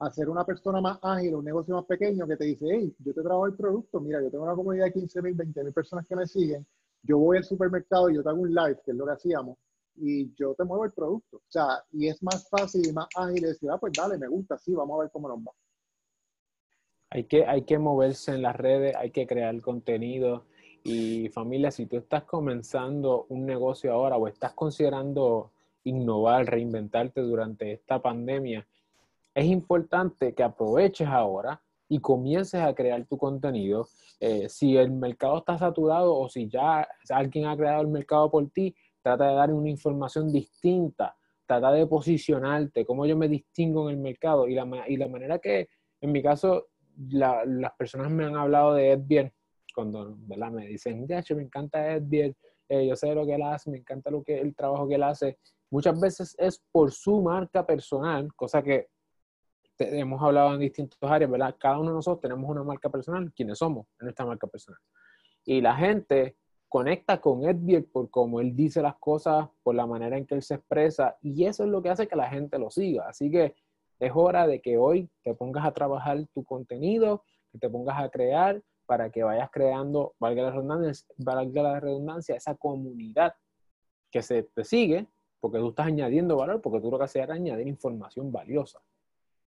hacer 0.00 0.28
una 0.28 0.44
persona 0.44 0.80
más 0.82 0.98
ágil, 1.00 1.36
un 1.36 1.44
negocio 1.44 1.76
más 1.76 1.86
pequeño 1.86 2.26
que 2.26 2.36
te 2.36 2.44
dice, 2.44 2.66
hey, 2.68 2.94
yo 2.98 3.14
te 3.14 3.22
trabajo 3.22 3.46
el 3.46 3.54
producto, 3.54 4.00
mira, 4.00 4.20
yo 4.20 4.30
tengo 4.30 4.44
una 4.44 4.54
comunidad 4.54 4.86
de 4.86 4.92
15 4.92 5.22
mil, 5.22 5.34
20 5.34 5.64
mil 5.64 5.72
personas 5.72 6.06
que 6.06 6.16
me 6.16 6.26
siguen, 6.26 6.66
yo 7.02 7.18
voy 7.18 7.38
al 7.38 7.44
supermercado 7.44 8.10
y 8.10 8.16
yo 8.16 8.22
te 8.22 8.28
hago 8.28 8.40
un 8.42 8.52
live, 8.52 8.80
que 8.84 8.90
es 8.90 8.96
lo 8.96 9.06
que 9.06 9.12
hacíamos, 9.12 9.56
y 9.96 10.34
yo 10.34 10.54
te 10.54 10.64
muevo 10.64 10.84
el 10.84 10.92
producto. 10.92 11.38
O 11.38 11.50
sea, 11.50 11.82
y 11.92 12.08
es 12.08 12.22
más 12.22 12.48
fácil 12.48 12.86
y 12.88 12.92
más 12.92 13.08
ágil 13.16 13.42
decir, 13.42 13.70
ah, 13.70 13.78
pues 13.78 13.92
dale, 13.92 14.18
me 14.18 14.28
gusta, 14.28 14.58
sí, 14.58 14.74
vamos 14.74 14.98
a 14.98 15.02
ver 15.02 15.10
cómo 15.12 15.28
nos 15.28 15.38
va. 15.38 15.52
Hay 17.10 17.24
que, 17.24 17.46
hay 17.46 17.62
que 17.62 17.78
moverse 17.78 18.32
en 18.32 18.42
las 18.42 18.56
redes, 18.56 18.96
hay 18.96 19.10
que 19.10 19.26
crear 19.26 19.60
contenido. 19.60 20.46
Y 20.82 21.28
familia, 21.30 21.70
si 21.70 21.86
tú 21.86 21.96
estás 21.96 22.24
comenzando 22.24 23.26
un 23.28 23.46
negocio 23.46 23.92
ahora 23.92 24.16
o 24.16 24.26
estás 24.26 24.52
considerando 24.52 25.52
innovar, 25.84 26.46
reinventarte 26.46 27.20
durante 27.20 27.72
esta 27.72 28.02
pandemia, 28.02 28.66
es 29.34 29.46
importante 29.46 30.34
que 30.34 30.42
aproveches 30.42 31.08
ahora 31.08 31.60
y 31.88 32.00
comiences 32.00 32.60
a 32.60 32.74
crear 32.74 33.04
tu 33.06 33.18
contenido. 33.18 33.88
Eh, 34.20 34.48
si 34.48 34.76
el 34.76 34.90
mercado 34.90 35.38
está 35.38 35.58
saturado 35.58 36.16
o 36.16 36.28
si 36.28 36.48
ya 36.48 36.86
alguien 37.10 37.46
ha 37.46 37.56
creado 37.56 37.82
el 37.82 37.88
mercado 37.88 38.30
por 38.30 38.48
ti, 38.50 38.74
trata 39.04 39.28
de 39.28 39.34
dar 39.34 39.52
una 39.52 39.68
información 39.68 40.32
distinta, 40.32 41.14
trata 41.46 41.70
de 41.72 41.86
posicionarte, 41.86 42.86
cómo 42.86 43.04
yo 43.04 43.18
me 43.18 43.28
distingo 43.28 43.90
en 43.90 43.96
el 43.96 44.00
mercado. 44.00 44.48
Y 44.48 44.54
la, 44.54 44.66
y 44.88 44.96
la 44.96 45.08
manera 45.08 45.38
que, 45.38 45.68
en 46.00 46.10
mi 46.10 46.22
caso, 46.22 46.68
las 47.10 47.72
personas 47.76 48.10
me 48.10 48.24
han 48.24 48.34
hablado 48.34 48.72
de 48.72 48.92
Edbier, 48.92 49.34
cuando 49.74 50.16
¿verdad? 50.20 50.50
me 50.52 50.66
dicen, 50.68 51.06
hecho, 51.10 51.36
me 51.36 51.42
encanta 51.42 51.92
Edbier, 51.92 52.34
eh, 52.66 52.86
yo 52.86 52.96
sé 52.96 53.14
lo 53.14 53.26
que 53.26 53.34
él 53.34 53.42
hace, 53.42 53.70
me 53.70 53.76
encanta 53.76 54.10
lo 54.10 54.22
que, 54.22 54.40
el 54.40 54.56
trabajo 54.56 54.88
que 54.88 54.94
él 54.94 55.02
hace. 55.02 55.38
Muchas 55.70 56.00
veces 56.00 56.34
es 56.38 56.64
por 56.72 56.90
su 56.90 57.20
marca 57.20 57.66
personal, 57.66 58.32
cosa 58.34 58.62
que 58.62 58.88
hemos 59.78 60.22
hablado 60.22 60.54
en 60.54 60.60
distintas 60.60 60.98
áreas, 61.02 61.30
¿verdad? 61.30 61.54
Cada 61.58 61.78
uno 61.78 61.90
de 61.90 61.96
nosotros 61.96 62.22
tenemos 62.22 62.48
una 62.48 62.62
marca 62.62 62.88
personal, 62.88 63.30
quienes 63.34 63.58
somos 63.58 63.86
en 64.00 64.06
nuestra 64.06 64.24
marca 64.24 64.46
personal. 64.46 64.80
Y 65.44 65.60
la 65.60 65.76
gente 65.76 66.38
conecta 66.74 67.20
con 67.20 67.44
Edbier 67.44 67.86
por 67.86 68.10
cómo 68.10 68.40
él 68.40 68.56
dice 68.56 68.82
las 68.82 68.96
cosas, 68.96 69.48
por 69.62 69.76
la 69.76 69.86
manera 69.86 70.18
en 70.18 70.26
que 70.26 70.34
él 70.34 70.42
se 70.42 70.56
expresa, 70.56 71.16
y 71.22 71.44
eso 71.44 71.62
es 71.62 71.70
lo 71.70 71.80
que 71.80 71.88
hace 71.88 72.08
que 72.08 72.16
la 72.16 72.28
gente 72.28 72.58
lo 72.58 72.68
siga. 72.68 73.08
Así 73.08 73.30
que 73.30 73.54
es 74.00 74.10
hora 74.12 74.48
de 74.48 74.60
que 74.60 74.76
hoy 74.76 75.08
te 75.22 75.34
pongas 75.34 75.64
a 75.64 75.70
trabajar 75.70 76.26
tu 76.34 76.42
contenido, 76.42 77.22
que 77.52 77.60
te 77.60 77.70
pongas 77.70 78.02
a 78.02 78.08
crear 78.08 78.60
para 78.86 79.08
que 79.10 79.22
vayas 79.22 79.50
creando, 79.52 80.16
valga 80.18 80.42
la 80.42 80.50
redundancia, 80.50 81.06
valga 81.16 81.62
la 81.62 81.78
redundancia 81.78 82.34
esa 82.34 82.56
comunidad 82.56 83.34
que 84.10 84.20
se 84.20 84.42
te 84.42 84.64
sigue, 84.64 85.06
porque 85.38 85.58
tú 85.58 85.68
estás 85.68 85.86
añadiendo 85.86 86.36
valor, 86.36 86.60
porque 86.60 86.80
tú 86.80 86.90
lo 86.90 86.98
que 86.98 87.04
haces 87.04 87.22
es 87.22 87.30
añadir 87.30 87.68
información 87.68 88.32
valiosa. 88.32 88.80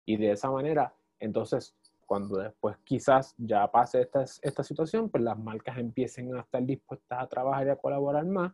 Y 0.07 0.17
de 0.17 0.31
esa 0.31 0.49
manera, 0.49 0.95
entonces, 1.19 1.75
cuando 2.11 2.39
después 2.39 2.75
quizás 2.83 3.33
ya 3.37 3.71
pase 3.71 4.01
esta, 4.01 4.25
esta 4.41 4.63
situación, 4.65 5.09
pues 5.09 5.23
las 5.23 5.39
marcas 5.39 5.77
empiecen 5.77 6.35
a 6.35 6.41
estar 6.41 6.61
dispuestas 6.61 7.23
a 7.23 7.25
trabajar 7.25 7.67
y 7.67 7.69
a 7.69 7.77
colaborar 7.77 8.25
más, 8.25 8.51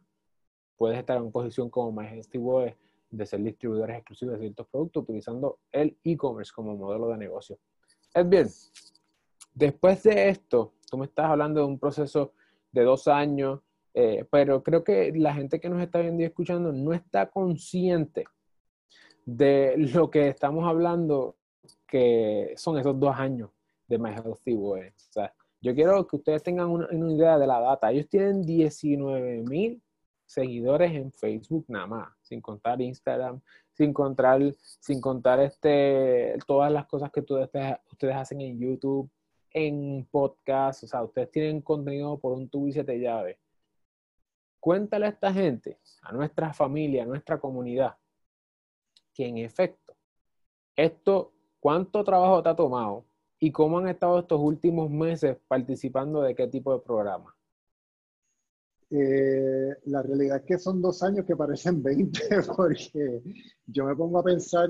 puedes 0.75 0.99
estar 0.99 1.17
en 1.17 1.31
posición 1.31 1.67
como 1.67 1.91
Majesty 1.91 2.37
Web 2.37 2.77
de 3.09 3.25
ser 3.25 3.41
distribuidores 3.41 3.97
exclusivos 3.97 4.35
de 4.35 4.41
ciertos 4.41 4.67
productos 4.67 5.01
utilizando 5.01 5.57
el 5.71 5.97
e-commerce 6.03 6.51
como 6.53 6.77
modelo 6.77 7.07
de 7.07 7.17
negocio. 7.17 7.57
Es 8.13 8.29
bien, 8.29 8.47
después 9.55 10.03
de 10.03 10.29
esto, 10.29 10.75
tú 10.87 10.99
me 10.99 11.05
estás 11.07 11.25
hablando 11.25 11.61
de 11.61 11.65
un 11.65 11.79
proceso 11.79 12.33
de 12.71 12.83
dos 12.83 13.07
años, 13.07 13.61
eh, 13.95 14.23
pero 14.29 14.61
creo 14.61 14.83
que 14.83 15.11
la 15.15 15.33
gente 15.33 15.59
que 15.59 15.69
nos 15.69 15.81
está 15.81 15.97
viendo 15.97 16.21
y 16.21 16.25
escuchando 16.27 16.71
no 16.71 16.93
está 16.93 17.31
consciente 17.31 18.25
de 19.25 19.73
lo 19.77 20.11
que 20.11 20.27
estamos 20.27 20.63
hablando, 20.69 21.37
que 21.87 22.53
son 22.57 22.77
esos 22.77 22.99
dos 22.99 23.15
años 23.15 23.49
de 23.87 23.97
My 23.97 24.11
Healthy. 24.11 24.55
O 24.55 24.77
sea, 25.09 25.33
yo 25.61 25.73
quiero 25.73 26.05
que 26.05 26.17
ustedes 26.17 26.43
tengan 26.43 26.69
una, 26.69 26.87
idea 26.91 27.37
de 27.37 27.47
la 27.47 27.59
data. 27.59 27.91
Ellos 27.91 28.07
tienen 28.09 28.43
19 28.43 29.43
mil 29.43 29.81
seguidores 30.25 30.91
en 30.91 31.11
Facebook 31.11 31.65
nada 31.69 31.87
más, 31.87 32.09
sin 32.21 32.41
contar 32.41 32.81
Instagram, 32.81 33.39
sin 33.73 33.93
contar, 33.93 34.41
sin 34.57 34.99
contar 34.99 35.39
este, 35.39 36.37
todas 36.45 36.71
las 36.71 36.85
cosas 36.85 37.11
que 37.11 37.21
ustedes, 37.21 37.49
ustedes 37.89 38.15
hacen 38.15 38.41
en 38.41 38.59
YouTube, 38.59 39.09
en 39.51 40.05
podcast, 40.11 40.83
o 40.83 40.87
sea, 40.87 41.03
ustedes 41.03 41.31
tienen 41.31 41.61
contenido 41.61 42.19
por 42.19 42.33
un 42.33 42.49
tubo 42.49 42.67
y 42.67 42.73
siete 42.73 42.99
llaves. 42.99 43.37
Cuéntale 44.59 45.05
a 45.05 45.09
esta 45.09 45.31
gente, 45.31 45.79
a 46.01 46.11
nuestra 46.11 46.53
familia, 46.53 47.03
a 47.03 47.05
nuestra 47.05 47.39
comunidad, 47.39 47.95
que 49.13 49.25
en 49.27 49.37
efecto, 49.37 49.95
esto, 50.75 51.33
cuánto 51.59 52.03
trabajo 52.03 52.41
te 52.43 52.49
ha 52.49 52.55
tomado 52.55 53.05
y 53.39 53.51
cómo 53.51 53.79
han 53.79 53.87
estado 53.87 54.19
estos 54.19 54.39
últimos 54.39 54.89
meses 54.89 55.37
participando 55.47 56.21
de 56.21 56.35
qué 56.35 56.47
tipo 56.47 56.73
de 56.73 56.79
programa. 56.79 57.35
Eh, 58.89 59.75
la 59.85 60.01
realidad 60.01 60.37
es 60.37 60.43
que 60.43 60.57
son 60.57 60.81
dos 60.81 61.03
años 61.03 61.25
que 61.25 61.35
parecen 61.35 61.83
20, 61.83 62.19
porque 62.55 63.21
yo 63.65 63.85
me 63.85 63.95
pongo 63.95 64.19
a 64.19 64.23
pensar 64.23 64.69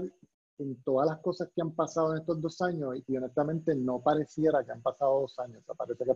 en 0.60 0.82
todas 0.84 1.08
las 1.08 1.19
cosas 1.19 1.50
que 1.54 1.62
han 1.62 1.71
pasado 1.71 2.13
en 2.13 2.21
estos 2.21 2.41
dos 2.41 2.60
años 2.62 2.95
y 3.08 3.15
honestamente 3.15 3.76
no 3.76 4.02
pareciera 4.02 4.63
que 4.63 4.71
han 4.71 4.82
pasado 4.82 5.21
dos 5.21 5.38
años, 5.39 5.63
parece 5.78 6.04
que 6.04 6.13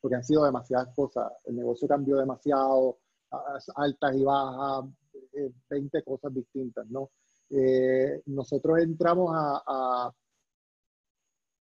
porque 0.00 0.16
han 0.16 0.24
sido 0.24 0.44
demasiadas 0.44 0.88
cosas, 0.94 1.32
el 1.44 1.56
negocio 1.56 1.86
cambió 1.86 2.16
demasiado, 2.16 2.98
altas 3.76 4.16
y 4.16 4.24
bajas, 4.24 4.84
20 5.68 5.98
eh, 5.98 6.02
cosas 6.02 6.34
distintas, 6.34 6.86
¿no? 6.88 7.10
Eh, 7.50 8.22
nosotros 8.26 8.78
entramos 8.78 9.30
a, 9.34 9.62
a, 9.66 10.14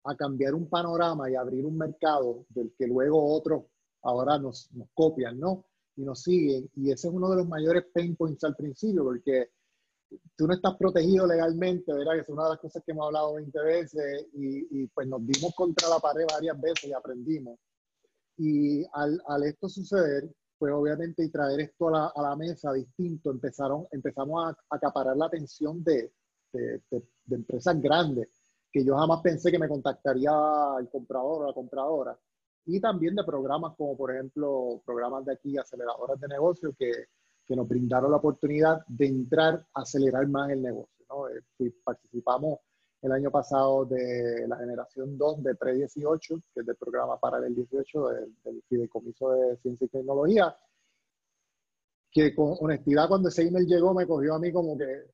a, 0.03 0.15
cambiar 0.15 0.53
un 0.53 0.69
panorama 0.69 1.29
y 1.29 1.35
abrir 1.35 1.65
un 1.65 1.77
mercado 1.77 2.45
del 2.49 2.73
que 2.77 2.87
luego 2.87 3.33
otros 3.33 3.63
ahora 4.03 4.37
nos, 4.37 4.71
nos 4.73 4.89
copian, 4.93 5.39
¿no? 5.39 5.65
y 5.95 6.03
nos 6.03 6.21
siguen. 6.23 6.69
Y 6.75 6.91
ese 6.91 7.07
es 7.07 7.13
uno 7.13 7.29
de 7.29 7.37
los 7.37 7.47
mayores 7.47 7.85
pain 7.93 8.15
points 8.15 8.43
al 8.43 8.55
principio, 8.55 9.03
porque 9.03 9.49
tú 10.35 10.47
no 10.47 10.53
estás 10.53 10.75
protegido 10.77 11.27
legalmente, 11.27 11.93
¿verdad? 11.93 12.13
Que 12.15 12.21
es 12.21 12.29
una 12.29 12.43
de 12.45 12.49
las 12.51 12.59
cosas 12.59 12.83
que 12.85 12.91
hemos 12.91 13.07
hablado 13.07 13.35
20 13.35 13.59
veces 13.61 14.27
y, 14.33 14.87
pues 14.87 15.07
nos 15.07 15.25
dimos 15.25 15.53
contra 15.55 15.89
la 15.89 15.99
pared 15.99 16.25
varias 16.31 16.59
veces 16.59 16.85
y 16.85 16.93
aprendimos. 16.93 17.59
Y 18.37 18.83
al, 18.93 19.21
al 19.27 19.43
esto 19.43 19.69
suceder, 19.69 20.29
pues 20.61 20.73
obviamente 20.73 21.23
y 21.23 21.29
traer 21.31 21.59
esto 21.61 21.87
a 21.87 22.21
la, 22.21 22.35
mesa 22.35 22.71
distinto, 22.71 23.31
empezaron, 23.31 23.87
empezamos 23.89 24.45
a, 24.45 24.55
acaparar 24.69 25.17
la 25.17 25.25
atención 25.25 25.83
de, 25.83 26.13
de, 26.53 26.79
de, 26.91 27.35
empresas 27.35 27.81
grandes, 27.81 28.29
que 28.71 28.85
yo 28.85 28.95
jamás 28.95 29.21
pensé 29.23 29.49
que 29.49 29.57
me 29.57 29.67
contactaría 29.67 30.31
el 30.79 30.87
comprador 30.87 31.41
o 31.41 31.47
la 31.47 31.53
compradora 31.55 32.15
y 32.67 32.79
también 32.79 33.15
de 33.15 33.23
programas 33.23 33.73
como 33.75 33.97
por 33.97 34.13
ejemplo 34.13 34.83
programas 34.85 35.25
de 35.25 35.33
aquí, 35.33 35.57
aceleradoras 35.57 36.19
de 36.19 36.27
negocio 36.27 36.75
que, 36.77 36.91
que 37.43 37.55
nos 37.55 37.67
brindaron 37.67 38.11
la 38.11 38.17
oportunidad 38.17 38.85
de 38.87 39.07
entrar 39.07 39.65
a 39.73 39.81
acelerar 39.81 40.27
más 40.27 40.51
el 40.51 40.61
negocio. 40.61 41.05
¿no? 41.09 41.27
Eh, 41.27 41.73
participamos 41.83 42.59
el 43.01 43.11
año 43.11 43.31
pasado 43.31 43.85
de 43.85 44.47
la 44.47 44.57
generación 44.57 45.17
2 45.17 45.43
de 45.43 45.55
Pre-18, 45.55 46.43
que 46.53 46.59
es 46.59 46.65
del 46.65 46.75
programa 46.75 47.19
para 47.19 47.45
el 47.45 47.55
18 47.55 48.09
del, 48.09 48.35
del 48.43 48.63
Fideicomiso 48.69 49.31
de 49.31 49.57
Ciencia 49.57 49.85
y 49.85 49.89
Tecnología, 49.89 50.55
que 52.11 52.35
con 52.35 52.55
honestidad 52.59 53.07
cuando 53.07 53.29
ese 53.29 53.47
email 53.47 53.65
llegó 53.65 53.93
me 53.93 54.05
cogió 54.05 54.35
a 54.35 54.39
mí 54.39 54.51
como 54.51 54.77
que 54.77 55.05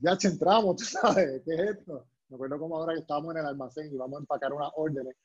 ya 0.00 0.18
entramos, 0.22 0.76
tú 0.76 0.84
sabes, 0.84 1.42
¿qué 1.44 1.54
es 1.54 1.60
esto? 1.78 2.06
Me 2.28 2.36
acuerdo 2.36 2.58
como 2.58 2.76
ahora 2.76 2.94
que 2.94 3.00
estábamos 3.00 3.34
en 3.34 3.40
el 3.40 3.46
almacén 3.46 3.92
y 3.92 3.96
vamos 3.96 4.18
a 4.18 4.20
empacar 4.20 4.52
unas 4.52 4.70
órdenes 4.76 5.16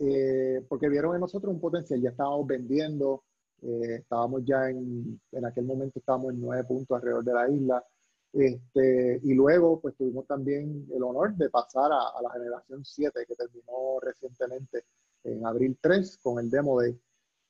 eh, 0.00 0.64
porque 0.68 0.88
vieron 0.88 1.14
en 1.14 1.20
nosotros 1.20 1.52
un 1.52 1.60
potencial, 1.60 2.00
ya 2.00 2.10
estábamos 2.10 2.46
vendiendo, 2.46 3.24
eh, 3.62 3.96
estábamos 3.96 4.42
ya 4.44 4.70
en, 4.70 5.20
en 5.32 5.44
aquel 5.44 5.64
momento 5.64 5.98
estábamos 5.98 6.32
en 6.32 6.40
nueve 6.40 6.64
puntos 6.64 6.96
alrededor 6.96 7.24
de 7.24 7.32
la 7.34 7.48
isla, 7.50 7.84
este, 8.32 9.20
y 9.22 9.34
luego 9.34 9.80
pues 9.80 9.96
tuvimos 9.96 10.26
también 10.26 10.86
el 10.94 11.02
honor 11.02 11.34
de 11.36 11.50
pasar 11.50 11.90
a, 11.92 12.22
la 12.22 12.30
generación 12.32 12.84
7 12.84 13.24
que 13.26 13.34
terminó 13.34 13.98
recientemente 14.00 14.84
en 15.24 15.44
abril 15.44 15.76
3 15.80 16.18
con 16.22 16.38
el 16.38 16.50
Demo 16.50 16.80
Day. 16.80 16.98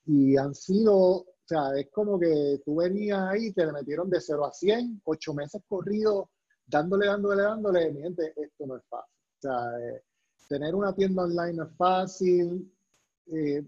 Y 0.06 0.36
han 0.36 0.54
sido, 0.54 0.96
o 0.96 1.26
sea, 1.44 1.76
es 1.76 1.90
como 1.90 2.18
que 2.18 2.60
tú 2.64 2.76
venías 2.76 3.20
ahí, 3.20 3.52
te 3.52 3.70
metieron 3.70 4.08
de 4.08 4.20
0 4.20 4.46
a 4.46 4.52
100, 4.52 5.02
8 5.04 5.34
meses 5.34 5.62
corridos 5.68 6.28
dándole, 6.66 7.06
dándole, 7.06 7.42
dándole, 7.42 7.92
mi 7.92 8.02
gente, 8.02 8.32
esto 8.36 8.66
no 8.66 8.76
es 8.76 8.84
fácil. 8.88 9.14
O 9.38 9.40
sea, 9.40 9.80
eh, 9.80 10.02
tener 10.48 10.74
una 10.74 10.94
tienda 10.94 11.24
online 11.24 11.54
no 11.54 11.64
es 11.64 11.76
fácil, 11.76 12.72
eh, 13.26 13.64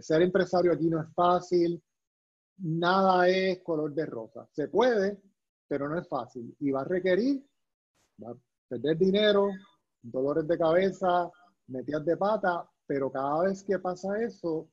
ser 0.00 0.22
empresario 0.22 0.72
aquí 0.72 0.88
no 0.88 1.00
es 1.00 1.08
fácil, 1.14 1.82
nada 2.58 3.28
es 3.28 3.62
color 3.62 3.92
de 3.94 4.06
rosa. 4.06 4.46
Se 4.52 4.68
puede, 4.68 5.18
pero 5.72 5.88
no 5.88 5.98
es 5.98 6.06
fácil. 6.06 6.54
Y 6.60 6.70
va 6.70 6.82
a 6.82 6.84
requerir, 6.84 7.42
perder 8.68 8.98
dinero, 8.98 9.48
dolores 10.02 10.46
de 10.46 10.58
cabeza, 10.58 11.30
metidas 11.68 12.04
de 12.04 12.14
pata, 12.18 12.68
pero 12.86 13.10
cada 13.10 13.44
vez 13.44 13.64
que 13.64 13.78
pasa 13.78 14.22
eso, 14.22 14.68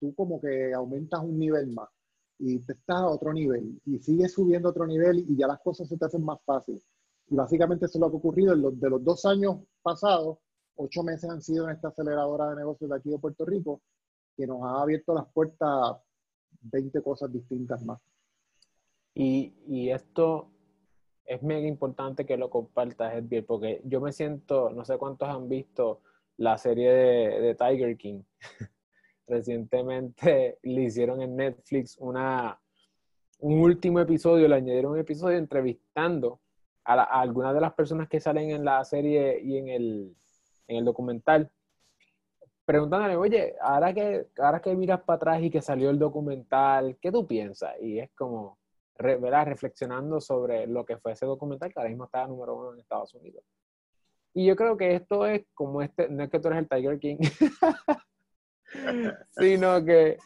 tú 0.00 0.14
como 0.14 0.40
que 0.40 0.72
aumentas 0.72 1.20
un 1.20 1.38
nivel 1.38 1.74
más 1.74 1.90
y 2.38 2.58
te 2.60 2.72
estás 2.72 3.00
a 3.02 3.06
otro 3.06 3.34
nivel 3.34 3.78
y 3.84 3.98
sigues 3.98 4.32
subiendo 4.32 4.68
a 4.68 4.70
otro 4.70 4.86
nivel 4.86 5.18
y 5.28 5.36
ya 5.36 5.46
las 5.46 5.60
cosas 5.60 5.90
se 5.90 5.98
te 5.98 6.06
hacen 6.06 6.24
más 6.24 6.38
fáciles. 6.42 6.82
Y 7.28 7.36
básicamente 7.36 7.84
eso 7.84 7.98
es 7.98 8.00
lo 8.00 8.08
que 8.08 8.16
ha 8.16 8.18
ocurrido 8.18 8.54
en 8.54 8.62
los, 8.62 8.80
de 8.80 8.88
los 8.88 9.04
dos 9.04 9.26
años 9.26 9.58
pasados, 9.82 10.38
ocho 10.76 11.02
meses 11.02 11.28
han 11.28 11.42
sido 11.42 11.68
en 11.68 11.76
esta 11.76 11.88
aceleradora 11.88 12.48
de 12.48 12.56
negocios 12.56 12.88
de 12.88 12.96
aquí 12.96 13.10
de 13.10 13.18
Puerto 13.18 13.44
Rico, 13.44 13.82
que 14.34 14.46
nos 14.46 14.62
ha 14.62 14.80
abierto 14.80 15.12
las 15.12 15.30
puertas 15.34 15.68
a 15.68 16.02
20 16.62 17.02
cosas 17.02 17.30
distintas 17.30 17.84
más. 17.84 18.00
Y, 19.14 19.54
y 19.66 19.90
esto 19.90 20.50
es 21.24 21.42
mega 21.42 21.66
importante 21.66 22.26
que 22.26 22.36
lo 22.36 22.50
compartas, 22.50 23.14
Edgar, 23.14 23.44
porque 23.44 23.80
yo 23.84 24.00
me 24.00 24.12
siento, 24.12 24.70
no 24.70 24.84
sé 24.84 24.98
cuántos 24.98 25.28
han 25.28 25.48
visto 25.48 26.00
la 26.36 26.58
serie 26.58 26.90
de, 26.90 27.40
de 27.40 27.54
Tiger 27.54 27.96
King. 27.96 28.22
Recientemente 29.26 30.58
le 30.62 30.82
hicieron 30.82 31.22
en 31.22 31.36
Netflix 31.36 31.96
una, 31.98 32.60
un 33.38 33.60
último 33.60 34.00
episodio, 34.00 34.48
le 34.48 34.56
añadieron 34.56 34.92
un 34.92 34.98
episodio 34.98 35.38
entrevistando 35.38 36.40
a, 36.84 37.20
algunas 37.20 37.54
de 37.54 37.60
las 37.60 37.72
personas 37.72 38.08
que 38.08 38.20
salen 38.20 38.50
en 38.50 38.64
la 38.64 38.84
serie 38.84 39.40
y 39.40 39.56
en 39.56 39.68
el, 39.68 40.16
en 40.68 40.76
el 40.76 40.84
documental, 40.84 41.50
preguntándole, 42.66 43.16
oye, 43.16 43.54
ahora 43.60 43.94
que, 43.94 44.26
ahora 44.38 44.60
que 44.60 44.74
miras 44.74 45.00
para 45.02 45.16
atrás 45.16 45.42
y 45.42 45.50
que 45.50 45.62
salió 45.62 45.90
el 45.90 45.98
documental, 45.98 46.98
¿qué 47.00 47.10
tú 47.10 47.26
piensas? 47.26 47.74
Y 47.80 47.98
es 47.98 48.10
como, 48.12 48.58
¿verdad? 48.98 49.46
reflexionando 49.46 50.20
sobre 50.20 50.66
lo 50.66 50.84
que 50.84 50.98
fue 50.98 51.12
ese 51.12 51.26
documental, 51.26 51.72
que 51.72 51.78
ahora 51.78 51.90
mismo 51.90 52.04
está 52.04 52.26
número 52.26 52.56
uno 52.56 52.74
en 52.74 52.80
Estados 52.80 53.14
Unidos. 53.14 53.44
Y 54.32 54.46
yo 54.46 54.56
creo 54.56 54.76
que 54.76 54.94
esto 54.94 55.26
es 55.26 55.44
como 55.54 55.82
este, 55.82 56.08
no 56.08 56.24
es 56.24 56.30
que 56.30 56.40
tú 56.40 56.48
eres 56.48 56.60
el 56.60 56.68
Tiger 56.68 56.98
King, 56.98 57.18
sino 59.30 59.84
que 59.84 60.18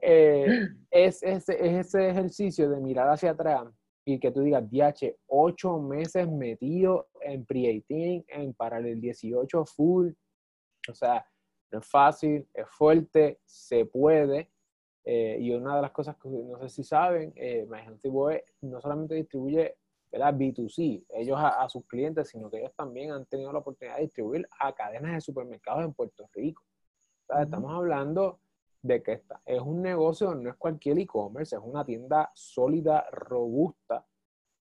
eh, 0.00 0.68
es, 0.90 1.22
es, 1.22 1.48
ese 1.48 2.08
ejercicio 2.08 2.70
de 2.70 2.80
mirar 2.80 3.08
hacia 3.08 3.32
atrás 3.32 3.66
y 4.04 4.18
que 4.18 4.30
tú 4.30 4.40
digas, 4.40 4.64
DH, 4.70 5.16
ocho 5.26 5.78
meses 5.80 6.26
metido 6.28 7.08
en 7.20 7.44
pre-18, 7.44 8.24
en 8.28 8.86
el 8.86 9.00
18 9.02 9.66
full. 9.66 10.12
O 10.88 10.94
sea, 10.94 11.26
no 11.70 11.80
es 11.80 11.86
fácil, 11.86 12.48
es 12.54 12.66
fuerte, 12.70 13.38
se 13.44 13.84
puede. 13.84 14.50
Eh, 15.10 15.38
y 15.40 15.52
una 15.52 15.74
de 15.76 15.80
las 15.80 15.90
cosas 15.92 16.16
que 16.18 16.28
no 16.28 16.58
sé 16.58 16.68
si 16.68 16.84
saben, 16.84 17.32
eh, 17.34 17.66
no 18.60 18.78
solamente 18.78 19.14
distribuye 19.14 19.74
¿verdad? 20.12 20.34
B2C, 20.34 21.06
ellos 21.14 21.38
a, 21.40 21.66
sus 21.70 21.86
clientes, 21.86 22.28
sino 22.28 22.50
que 22.50 22.58
ellos 22.58 22.74
también 22.76 23.12
han 23.12 23.24
tenido 23.24 23.50
la 23.50 23.60
oportunidad 23.60 23.96
de 23.96 24.02
distribuir 24.02 24.46
a 24.60 24.74
cadenas 24.74 25.14
de 25.14 25.20
supermercados 25.22 25.82
en 25.82 25.94
Puerto 25.94 26.28
Rico. 26.34 26.62
Estamos 27.40 27.72
hablando 27.72 28.40
de 28.82 29.02
que 29.02 29.12
esta 29.12 29.40
es 29.46 29.62
un 29.62 29.80
negocio, 29.80 30.34
no 30.34 30.50
es 30.50 30.56
cualquier 30.56 30.98
e-commerce, 30.98 31.56
es 31.56 31.62
una 31.64 31.86
tienda 31.86 32.30
sólida, 32.34 33.06
robusta 33.10 34.04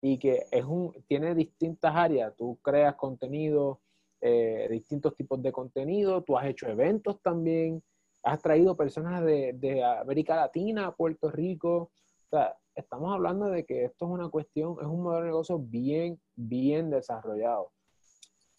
y 0.02 0.18
que 0.18 0.46
es 0.50 0.64
un, 0.64 0.94
tiene 1.10 1.36
distintas 1.36 1.94
áreas. 1.94 2.34
Tú 2.38 2.58
creas 2.62 2.96
contenido, 2.96 3.82
eh, 4.22 4.70
distintos 4.72 5.14
tipos 5.14 5.42
de 5.42 5.52
contenido, 5.52 6.24
tú 6.24 6.38
has 6.38 6.46
hecho 6.46 6.68
eventos 6.68 7.22
también, 7.22 7.84
has 8.28 8.42
traído 8.42 8.76
personas 8.76 9.24
de, 9.24 9.54
de 9.54 9.84
América 9.84 10.36
Latina 10.36 10.92
Puerto 10.92 11.32
Rico. 11.32 11.92
O 12.26 12.30
sea, 12.30 12.58
estamos 12.76 13.14
hablando 13.14 13.46
de 13.46 13.66
que 13.66 13.86
esto 13.86 14.06
es 14.06 14.12
una 14.12 14.30
cuestión, 14.30 14.76
es 14.82 14.86
un 14.86 15.02
modelo 15.02 15.22
de 15.22 15.28
negocio 15.28 15.58
bien, 15.60 16.20
bien 16.36 16.90
desarrollado. 16.90 17.72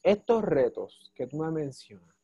Estos 0.03 0.43
retos 0.43 1.13
que 1.15 1.27
tú 1.27 1.39
me 1.39 1.51
mencionas, 1.51 2.15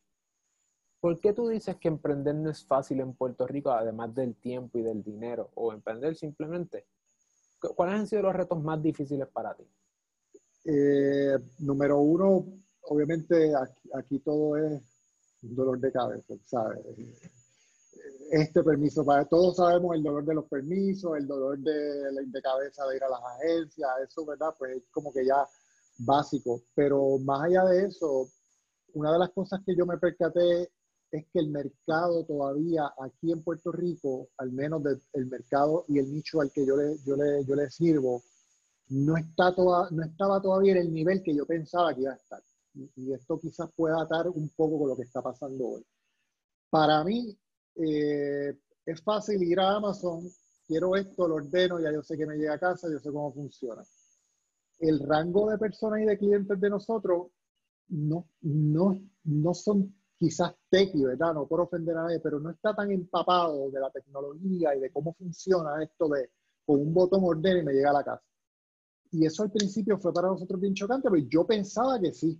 ¿por 0.99 1.19
qué 1.19 1.33
tú 1.33 1.47
dices 1.47 1.75
que 1.77 1.87
emprender 1.87 2.33
no 2.33 2.49
es 2.49 2.65
fácil 2.65 2.99
en 2.99 3.13
Puerto 3.13 3.45
Rico, 3.45 3.69
además 3.69 4.15
del 4.15 4.35
tiempo 4.35 4.79
y 4.79 4.81
del 4.81 5.03
dinero? 5.03 5.51
O 5.53 5.71
emprender 5.71 6.15
simplemente. 6.15 6.85
¿Cuáles 7.75 7.95
han 7.95 8.07
sido 8.07 8.23
los 8.23 8.35
retos 8.35 8.61
más 8.61 8.81
difíciles 8.81 9.27
para 9.27 9.53
ti? 9.53 9.65
Eh, 10.65 11.37
número 11.59 11.99
uno, 11.99 12.43
obviamente 12.81 13.53
aquí, 13.93 14.19
todo 14.19 14.57
es 14.57 14.81
dolor 15.41 15.79
de 15.79 15.91
cabeza, 15.91 16.33
¿sabes? 16.43 16.79
Este 18.31 18.63
permiso 18.63 19.05
para 19.05 19.25
todos 19.25 19.57
sabemos 19.57 19.95
el 19.95 20.03
dolor 20.03 20.25
de 20.25 20.35
los 20.35 20.45
permisos, 20.45 21.17
el 21.17 21.27
dolor 21.27 21.57
de, 21.59 21.73
de 22.25 22.41
cabeza 22.41 22.85
de 22.87 22.97
ir 22.97 23.03
a 23.03 23.09
las 23.09 23.21
agencias, 23.37 23.89
eso, 24.03 24.25
¿verdad? 24.25 24.53
Pues 24.57 24.77
es 24.77 24.83
como 24.91 25.13
que 25.13 25.25
ya 25.25 25.45
básico. 25.99 26.61
Pero 26.73 27.17
más 27.19 27.43
allá 27.43 27.63
de 27.65 27.85
eso, 27.85 28.29
una 28.93 29.13
de 29.13 29.19
las 29.19 29.31
cosas 29.31 29.61
que 29.65 29.75
yo 29.75 29.85
me 29.85 29.97
percaté 29.97 30.69
es 31.11 31.25
que 31.31 31.39
el 31.39 31.49
mercado 31.49 32.25
todavía 32.25 32.91
aquí 32.99 33.31
en 33.31 33.43
Puerto 33.43 33.71
Rico, 33.71 34.29
al 34.37 34.51
menos 34.51 34.81
el 35.13 35.25
mercado 35.27 35.85
y 35.87 35.99
el 35.99 36.11
nicho 36.11 36.41
al 36.41 36.51
que 36.51 36.65
yo 36.65 36.75
le, 36.75 36.97
yo 37.05 37.15
le, 37.15 37.45
yo 37.45 37.55
le 37.55 37.69
sirvo, 37.69 38.21
no, 38.89 39.17
está 39.17 39.53
toda, 39.55 39.89
no 39.91 40.03
estaba 40.03 40.41
todavía 40.41 40.73
en 40.73 40.79
el 40.79 40.93
nivel 40.93 41.23
que 41.23 41.35
yo 41.35 41.45
pensaba 41.45 41.93
que 41.93 42.01
iba 42.01 42.11
a 42.11 42.15
estar. 42.15 42.41
Y, 42.73 43.13
esto 43.13 43.39
quizás 43.39 43.69
pueda 43.75 44.01
atar 44.01 44.27
un 44.27 44.49
poco 44.49 44.79
con 44.79 44.89
lo 44.89 44.95
que 44.95 45.03
está 45.03 45.21
pasando 45.21 45.65
hoy. 45.67 45.85
Para 46.69 47.03
mí, 47.03 47.37
eh, 47.75 48.57
es 48.85 49.01
fácil 49.03 49.41
ir 49.43 49.59
a 49.59 49.75
Amazon, 49.75 50.21
quiero 50.67 50.95
esto, 50.95 51.27
lo 51.27 51.35
ordeno, 51.35 51.79
ya 51.79 51.91
yo 51.91 52.01
sé 52.01 52.17
que 52.17 52.25
me 52.25 52.37
llega 52.37 52.53
a 52.53 52.59
casa, 52.59 52.87
yo 52.91 52.99
sé 52.99 53.11
cómo 53.11 53.33
funciona. 53.33 53.83
El 54.79 54.99
rango 54.99 55.49
de 55.49 55.57
personas 55.57 56.01
y 56.01 56.05
de 56.05 56.17
clientes 56.17 56.59
de 56.59 56.69
nosotros 56.69 57.27
no, 57.87 58.27
no, 58.41 58.99
no 59.23 59.53
son 59.53 59.93
quizás 60.17 60.53
tequi, 60.69 61.03
¿verdad? 61.03 61.33
No 61.33 61.47
por 61.47 61.61
ofender 61.61 61.97
a 61.97 62.03
nadie, 62.03 62.19
pero 62.19 62.39
no 62.39 62.49
está 62.49 62.73
tan 62.73 62.91
empapado 62.91 63.69
de 63.69 63.79
la 63.79 63.91
tecnología 63.91 64.75
y 64.75 64.79
de 64.79 64.91
cómo 64.91 65.13
funciona 65.13 65.83
esto 65.83 66.07
de 66.09 66.29
con 66.65 66.79
un 66.79 66.93
botón 66.93 67.21
ordeno 67.23 67.59
y 67.59 67.63
me 67.63 67.73
llega 67.73 67.91
a 67.91 67.93
la 67.93 68.03
casa. 68.03 68.23
Y 69.11 69.25
eso 69.25 69.43
al 69.43 69.51
principio 69.51 69.97
fue 69.97 70.13
para 70.13 70.29
nosotros 70.29 70.59
bien 70.59 70.73
chocante, 70.73 71.09
pero 71.09 71.23
yo 71.29 71.45
pensaba 71.45 71.99
que 71.99 72.11
sí. 72.11 72.39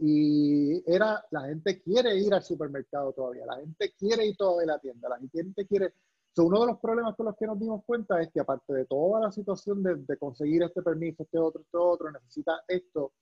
Y 0.00 0.82
era, 0.90 1.24
la 1.30 1.42
gente 1.42 1.80
quiere 1.82 2.16
ir 2.16 2.32
al 2.32 2.42
supermercado 2.42 3.12
todavía, 3.12 3.46
la 3.46 3.56
gente 3.56 3.92
quiere 3.98 4.26
ir 4.26 4.36
todavía 4.36 4.72
a 4.72 4.76
la 4.76 4.80
tienda, 4.80 5.08
la 5.08 5.18
gente 5.18 5.66
quiere... 5.66 5.92
uno 6.36 6.60
de 6.60 6.66
los 6.68 6.78
problemas 6.78 7.16
con 7.16 7.26
los 7.26 7.36
que 7.36 7.46
nos 7.46 7.58
dimos 7.58 7.82
cuenta 7.84 8.20
es 8.22 8.30
que 8.32 8.40
aparte 8.40 8.72
de 8.72 8.84
toda 8.84 9.20
la 9.20 9.32
situación 9.32 9.82
de, 9.82 9.96
de 9.96 10.16
conseguir 10.16 10.62
este 10.62 10.82
permiso, 10.82 11.24
este 11.24 11.38
otro, 11.38 11.62
este 11.62 11.76
otro, 11.76 12.12
necesita 12.12 12.62
esto, 12.68 13.12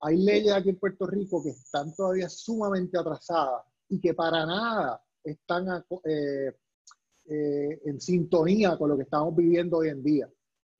hay 0.00 0.16
leyes 0.18 0.52
aquí 0.52 0.70
en 0.70 0.78
Puerto 0.78 1.06
Rico 1.06 1.42
que 1.42 1.50
están 1.50 1.94
todavía 1.94 2.28
sumamente 2.28 2.98
atrasadas 2.98 3.64
y 3.88 4.00
que 4.00 4.14
para 4.14 4.44
nada 4.44 5.02
están 5.22 5.84
eh, 6.04 6.52
eh, 7.24 7.80
en 7.84 8.00
sintonía 8.00 8.76
con 8.76 8.90
lo 8.90 8.96
que 8.96 9.04
estamos 9.04 9.34
viviendo 9.34 9.78
hoy 9.78 9.88
en 9.88 10.02
día. 10.02 10.30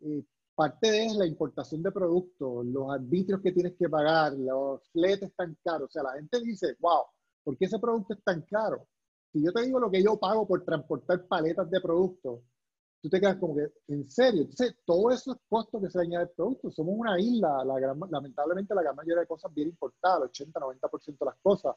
Eh, 0.00 0.22
Parte 0.56 0.90
de 0.90 1.04
es 1.04 1.14
la 1.16 1.26
importación 1.26 1.82
de 1.82 1.92
productos, 1.92 2.64
los 2.64 2.90
arbitrios 2.90 3.42
que 3.42 3.52
tienes 3.52 3.74
que 3.78 3.90
pagar, 3.90 4.32
los 4.32 4.88
fletes 4.88 5.34
tan 5.36 5.54
caros. 5.62 5.90
O 5.90 5.92
sea, 5.92 6.02
la 6.02 6.14
gente 6.14 6.40
dice, 6.40 6.76
wow, 6.80 7.02
¿por 7.44 7.58
qué 7.58 7.66
ese 7.66 7.78
producto 7.78 8.14
es 8.14 8.24
tan 8.24 8.40
caro? 8.40 8.88
Si 9.30 9.44
yo 9.44 9.52
te 9.52 9.62
digo 9.66 9.78
lo 9.78 9.90
que 9.90 10.02
yo 10.02 10.18
pago 10.18 10.48
por 10.48 10.64
transportar 10.64 11.26
paletas 11.26 11.70
de 11.70 11.78
productos, 11.78 12.40
tú 13.02 13.10
te 13.10 13.20
quedas 13.20 13.36
como 13.36 13.54
que, 13.54 13.70
¿en 13.88 14.08
serio? 14.08 14.42
Entonces, 14.42 14.76
todo 14.86 15.10
eso 15.10 15.32
es 15.32 15.38
costo 15.46 15.78
que 15.78 15.90
se 15.90 16.00
añade 16.00 16.24
al 16.24 16.30
producto. 16.30 16.70
Somos 16.70 16.94
una 16.96 17.20
isla, 17.20 17.62
lamentablemente 18.10 18.74
la 18.74 18.82
gran 18.82 18.96
mayoría 18.96 19.20
de 19.20 19.26
cosas 19.26 19.52
bien 19.52 19.68
importadas, 19.68 20.22
el 20.22 20.46
80-90% 20.46 21.18
de 21.18 21.26
las 21.26 21.36
cosas. 21.42 21.76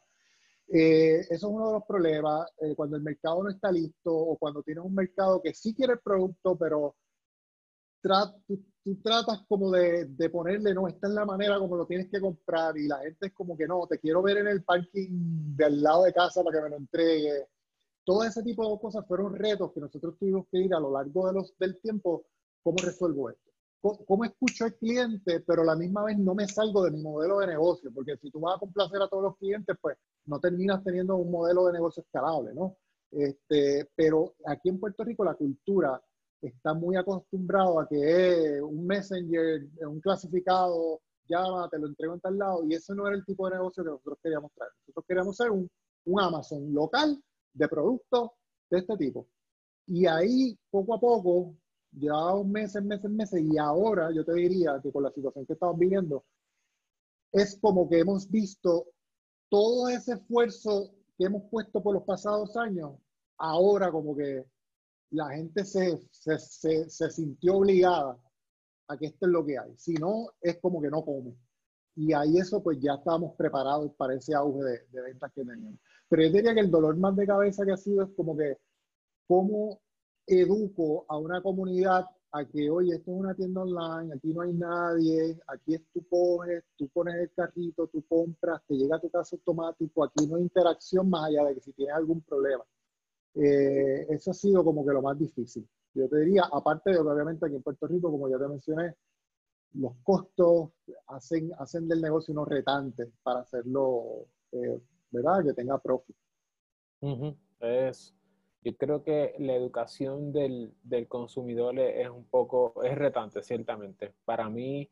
Eh, 0.69 1.19
eso 1.19 1.33
es 1.33 1.43
uno 1.43 1.67
de 1.67 1.73
los 1.73 1.83
problemas. 1.83 2.49
Eh, 2.61 2.73
cuando 2.77 2.95
el 2.95 3.03
mercado 3.03 3.43
no 3.43 3.49
está 3.49 3.73
listo 3.73 4.15
o 4.15 4.37
cuando 4.37 4.63
tienes 4.63 4.85
un 4.85 4.95
mercado 4.95 5.41
que 5.41 5.53
sí 5.53 5.75
quiere 5.75 5.93
el 5.93 5.99
producto, 5.99 6.57
pero 6.57 6.95
tú, 8.01 8.95
tratas 9.03 9.41
como 9.47 9.71
de, 9.71 10.05
de, 10.05 10.29
ponerle, 10.29 10.73
no, 10.73 10.87
esta 10.87 11.07
es 11.07 11.13
la 11.13 11.25
manera 11.25 11.59
como 11.59 11.75
lo 11.75 11.85
tienes 11.85 12.09
que 12.09 12.19
comprar 12.19 12.77
y 12.77 12.87
la 12.87 12.99
gente 12.99 13.27
es 13.27 13.33
como 13.33 13.55
que 13.55 13.67
no, 13.67 13.85
te 13.87 13.99
quiero 13.99 14.21
ver 14.21 14.37
en 14.37 14.47
el 14.47 14.63
parking 14.63 15.55
del 15.55 15.81
lado 15.81 16.03
de 16.03 16.13
casa 16.13 16.43
para 16.43 16.57
que 16.57 16.63
me 16.63 16.69
lo 16.69 16.77
entregue. 16.77 17.47
Todo 18.03 18.23
ese 18.23 18.41
tipo 18.43 18.69
de 18.71 18.79
cosas 18.81 19.05
fueron 19.07 19.35
retos 19.35 19.71
que 19.73 19.81
nosotros 19.81 20.17
tuvimos 20.17 20.47
que 20.51 20.59
ir 20.59 20.73
a 20.73 20.79
lo 20.79 20.91
largo 20.91 21.27
de 21.27 21.33
los, 21.33 21.55
del 21.59 21.79
tiempo, 21.81 22.25
¿cómo 22.63 22.77
resuelvo 22.81 23.29
esto? 23.29 23.49
¿Cómo, 23.81 24.25
escucho 24.25 24.65
al 24.65 24.75
cliente, 24.75 25.39
pero 25.39 25.61
a 25.61 25.65
la 25.65 25.75
misma 25.75 26.03
vez 26.03 26.17
no 26.17 26.35
me 26.35 26.45
salgo 26.47 26.83
de 26.83 26.91
mi 26.91 27.01
modelo 27.01 27.39
de 27.39 27.47
negocio? 27.47 27.89
Porque 27.93 28.17
si 28.17 28.29
tú 28.29 28.41
vas 28.41 28.57
a 28.57 28.59
complacer 28.59 29.01
a 29.01 29.07
todos 29.07 29.23
los 29.23 29.37
clientes, 29.37 29.73
pues 29.81 29.97
no 30.25 30.37
terminas 30.39 30.83
teniendo 30.83 31.15
un 31.15 31.31
modelo 31.31 31.65
de 31.67 31.73
negocio 31.73 32.03
escalable, 32.03 32.53
¿no? 32.53 32.75
Este, 33.11 33.89
pero 33.95 34.35
aquí 34.45 34.67
en 34.67 34.79
Puerto 34.79 35.03
Rico 35.05 35.23
la 35.23 35.35
cultura 35.35 35.99
está 36.41 36.73
muy 36.73 36.95
acostumbrado 36.95 37.79
a 37.79 37.87
que 37.87 38.61
un 38.61 38.85
messenger, 38.85 39.67
un 39.87 39.99
clasificado 39.99 41.01
llama, 41.27 41.69
te 41.69 41.77
lo 41.77 41.87
entrego 41.87 42.13
en 42.15 42.21
tal 42.21 42.37
lado, 42.37 42.63
y 42.65 42.73
ese 42.73 42.93
no 42.95 43.07
era 43.07 43.15
el 43.15 43.25
tipo 43.25 43.47
de 43.47 43.55
negocio 43.55 43.83
que 43.83 43.89
nosotros 43.89 44.17
queríamos 44.21 44.51
traer. 44.53 44.71
Nosotros 44.81 45.05
queríamos 45.07 45.35
ser 45.35 45.51
un, 45.51 45.69
un 46.05 46.19
Amazon 46.19 46.73
local 46.73 47.21
de 47.53 47.67
productos 47.67 48.31
de 48.69 48.79
este 48.79 48.97
tipo. 48.97 49.27
Y 49.85 50.05
ahí, 50.05 50.57
poco 50.69 50.95
a 50.95 50.99
poco, 50.99 51.55
llevamos 51.91 52.47
meses, 52.47 52.83
meses, 52.83 53.09
meses, 53.09 53.41
y 53.41 53.57
ahora 53.57 54.11
yo 54.13 54.23
te 54.25 54.33
diría 54.33 54.79
que 54.81 54.91
con 54.91 55.03
la 55.03 55.11
situación 55.11 55.45
que 55.45 55.53
estamos 55.53 55.77
viviendo, 55.77 56.25
es 57.31 57.59
como 57.59 57.87
que 57.87 57.99
hemos 57.99 58.29
visto 58.29 58.87
todo 59.49 59.87
ese 59.89 60.13
esfuerzo 60.13 60.91
que 61.17 61.25
hemos 61.25 61.43
puesto 61.49 61.81
por 61.81 61.93
los 61.93 62.03
pasados 62.03 62.55
años, 62.57 62.93
ahora 63.37 63.91
como 63.91 64.15
que 64.15 64.45
la 65.11 65.29
gente 65.29 65.65
se, 65.65 65.99
se, 66.11 66.89
se, 66.89 67.09
sintió 67.09 67.57
obligada 67.57 68.17
a 68.87 68.97
que 68.97 69.07
esto 69.07 69.25
es 69.25 69.31
lo 69.31 69.45
que 69.45 69.57
hay. 69.57 69.73
Si 69.77 69.93
no, 69.93 70.27
es 70.41 70.59
como 70.59 70.81
que 70.81 70.89
no 70.89 71.03
come. 71.03 71.35
Y 71.95 72.13
ahí 72.13 72.37
eso, 72.37 72.61
pues 72.63 72.79
ya 72.79 72.93
estábamos 72.93 73.35
preparados 73.35 73.91
para 73.95 74.15
ese 74.15 74.33
auge 74.35 74.63
de, 74.63 74.79
de 74.91 75.01
ventas 75.01 75.31
que 75.33 75.43
teníamos. 75.43 75.79
Pero 76.07 76.23
yo 76.23 76.31
diría 76.31 76.53
que 76.53 76.61
el 76.61 76.71
dolor 76.71 76.95
más 76.97 77.15
de 77.15 77.27
cabeza 77.27 77.65
que 77.65 77.71
ha 77.71 77.77
sido 77.77 78.03
es 78.03 78.09
como 78.15 78.37
que, 78.37 78.57
¿cómo 79.27 79.81
educo 80.27 81.05
a 81.07 81.17
una 81.17 81.41
comunidad 81.41 82.05
a 82.31 82.45
que, 82.45 82.69
oye, 82.69 82.95
esto 82.95 83.11
es 83.11 83.17
una 83.17 83.33
tienda 83.33 83.61
online, 83.61 84.13
aquí 84.13 84.33
no 84.33 84.41
hay 84.41 84.53
nadie, 84.53 85.39
aquí 85.47 85.75
es 85.75 85.81
tú 85.91 86.05
coges, 86.07 86.63
tú 86.77 86.87
pones 86.89 87.15
el 87.15 87.31
carrito, 87.31 87.87
tú 87.87 88.05
compras, 88.07 88.61
te 88.67 88.75
llega 88.75 88.97
a 88.97 89.01
tu 89.01 89.09
casa 89.09 89.35
automático, 89.35 90.03
aquí 90.03 90.27
no 90.27 90.35
hay 90.35 90.43
interacción 90.43 91.09
más 91.09 91.25
allá 91.25 91.45
de 91.45 91.55
que 91.55 91.61
si 91.61 91.73
tienes 91.73 91.95
algún 91.95 92.21
problema. 92.21 92.63
Eh, 93.35 94.07
eso 94.09 94.31
ha 94.31 94.33
sido 94.33 94.63
como 94.63 94.85
que 94.85 94.93
lo 94.93 95.01
más 95.01 95.17
difícil. 95.17 95.67
Yo 95.93 96.07
te 96.07 96.19
diría, 96.19 96.43
aparte 96.51 96.91
de 96.91 96.99
obviamente 96.99 97.45
aquí 97.45 97.55
en 97.55 97.63
Puerto 97.63 97.87
Rico, 97.87 98.11
como 98.11 98.29
ya 98.29 98.37
te 98.37 98.47
mencioné, 98.47 98.95
los 99.73 99.93
costos 100.03 100.71
hacen, 101.07 101.51
hacen 101.59 101.87
del 101.87 102.01
negocio 102.01 102.33
unos 102.33 102.47
retantes 102.47 103.09
para 103.23 103.41
hacerlo, 103.41 104.27
eh, 104.51 104.81
¿verdad? 105.11 105.43
Que 105.45 105.53
tenga 105.53 105.77
profit. 105.79 106.15
Es, 107.59 108.15
yo 108.63 108.75
creo 108.77 109.03
que 109.03 109.35
la 109.39 109.55
educación 109.55 110.31
del, 110.31 110.73
del, 110.83 111.07
consumidor 111.07 111.77
es 111.79 112.09
un 112.09 112.25
poco, 112.25 112.83
es 112.83 112.97
retante, 112.97 113.43
ciertamente. 113.43 114.13
Para 114.25 114.49
mí 114.49 114.89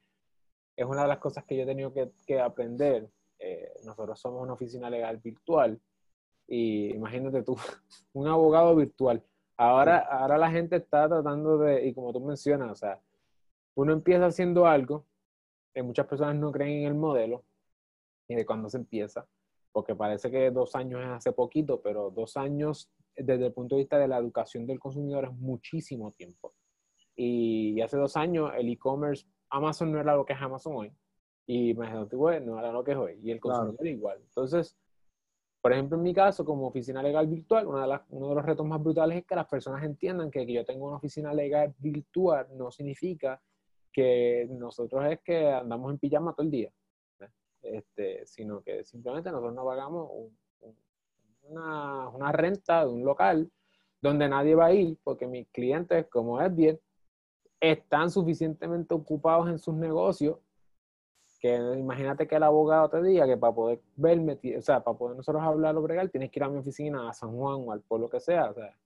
es 0.76 0.86
una 0.86 1.04
de 1.04 1.08
las 1.08 1.20
cosas 1.20 1.44
que 1.46 1.58
yo 1.58 1.64
he 1.64 1.68
tenido 1.68 1.94
que, 1.94 2.12
que 2.26 2.40
aprender. 2.40 3.10
Eh, 3.40 3.74
nosotros 3.84 4.20
somos 4.20 4.42
una 4.42 4.54
oficina 4.54 4.90
legal 4.90 5.18
virtual 5.18 5.80
y 6.48 6.94
imagínate 6.96 7.44
tú, 7.44 7.56
un 8.14 8.28
abogado 8.28 8.76
virtual. 8.76 9.24
Ahora, 9.58 10.00
ahora 10.00 10.38
la 10.38 10.52
gente 10.52 10.78
está 10.78 11.08
tratando 11.08 11.58
de, 11.58 11.88
y 11.88 11.94
como 11.94 12.14
tú 12.14 12.22
mencionas, 12.22 12.72
o 12.72 12.76
sea, 12.76 13.02
uno 13.76 13.94
empieza 13.94 14.28
haciendo 14.28 14.66
algo, 14.66 15.06
que 15.74 15.84
muchas 15.84 16.08
personas 16.08 16.36
no 16.36 16.52
creen 16.52 16.84
en 16.84 16.88
el 16.88 16.96
modelo, 16.96 17.44
y 18.28 18.36
de 18.36 18.46
cuando 18.46 18.70
se 18.70 18.78
empieza, 18.78 19.28
porque 19.72 19.96
parece 19.96 20.30
que 20.32 20.52
dos 20.52 20.76
años 20.76 21.02
es 21.02 21.08
hace 21.08 21.32
poquito, 21.32 21.82
pero 21.82 22.12
dos 22.12 22.38
años 22.38 22.92
desde 23.16 23.48
el 23.48 23.54
punto 23.54 23.76
de 23.76 23.82
vista 23.82 23.98
de 23.98 24.08
la 24.08 24.18
educación 24.18 24.66
del 24.68 24.80
consumidor 24.80 25.26
es 25.26 25.34
muchísimo 25.34 26.12
tiempo. 26.12 26.54
Y 27.16 27.82
hace 27.82 27.98
dos 27.98 28.16
años 28.16 28.52
el 28.56 28.70
e-commerce, 28.70 29.26
Amazon 29.50 29.92
no 29.92 30.00
era 30.00 30.16
lo 30.16 30.26
que 30.26 30.34
es 30.34 30.42
Amazon 30.42 30.74
hoy, 30.76 30.94
y 31.48 31.74
bueno, 31.74 32.08
no 32.42 32.60
era 32.60 32.72
lo 32.72 32.84
que 32.84 32.92
es 32.92 32.98
hoy, 32.98 33.20
y 33.24 33.32
el 33.32 33.40
consumidor 33.40 33.88
igual. 33.88 34.20
Entonces, 34.22 34.78
por 35.68 35.74
ejemplo, 35.74 35.98
en 35.98 36.04
mi 36.04 36.14
caso, 36.14 36.46
como 36.46 36.68
oficina 36.68 37.04
legal 37.04 37.28
virtual, 37.28 37.68
uno 37.68 38.30
de 38.30 38.36
los 38.36 38.46
retos 38.46 38.66
más 38.66 38.82
brutales 38.82 39.18
es 39.18 39.26
que 39.26 39.36
las 39.36 39.50
personas 39.50 39.84
entiendan 39.84 40.32
que, 40.32 40.46
que 40.46 40.54
yo 40.54 40.64
tengo 40.64 40.88
una 40.88 40.96
oficina 40.96 41.34
legal 41.34 41.76
virtual 41.78 42.48
no 42.56 42.72
significa 42.72 43.42
que 43.92 44.48
nosotros 44.50 45.04
es 45.12 45.20
que 45.20 45.50
andamos 45.50 45.92
en 45.92 46.00
pijama 46.00 46.32
todo 46.32 46.46
el 46.46 46.52
día, 46.52 46.72
este, 47.62 48.26
sino 48.26 48.62
que 48.62 48.86
simplemente 48.86 49.30
nosotros 49.30 49.56
no 49.56 49.66
pagamos 49.66 50.10
una, 51.42 52.08
una, 52.12 52.32
renta 52.32 52.86
de 52.86 52.94
un 52.94 53.04
local 53.04 53.52
donde 54.02 54.30
nadie 54.30 54.56
va 54.56 54.68
a 54.68 54.74
ir 54.74 54.98
porque 55.04 55.28
mis 55.28 55.50
clientes, 55.50 56.08
como 56.08 56.40
es 56.40 56.56
bien, 56.56 56.80
están 57.60 58.10
suficientemente 58.10 58.94
ocupados 58.94 59.50
en 59.50 59.60
sus 59.60 59.76
negocios 59.76 60.38
que 61.48 61.80
imagínate 61.80 62.28
que 62.28 62.36
el 62.36 62.44
abogado 62.44 62.90
te 62.90 63.02
diga 63.02 63.26
que 63.26 63.38
para 63.38 63.54
poder 63.54 63.82
verme, 63.96 64.40
o 64.58 64.62
sea, 64.62 64.84
para 64.84 64.98
poder 64.98 65.16
nosotros 65.16 65.42
hablar 65.44 65.76
o 65.78 65.82
bregar, 65.82 66.10
tienes 66.10 66.30
que 66.30 66.40
ir 66.40 66.44
a 66.44 66.50
mi 66.50 66.60
oficina 66.60 67.10
a 67.10 67.14
San 67.14 67.36
Juan 67.36 67.64
o 67.66 67.72
al 67.72 67.82
pueblo 67.82 68.10
que 68.10 68.20
sea, 68.20 68.50
o 68.50 68.54
sea, 68.54 68.78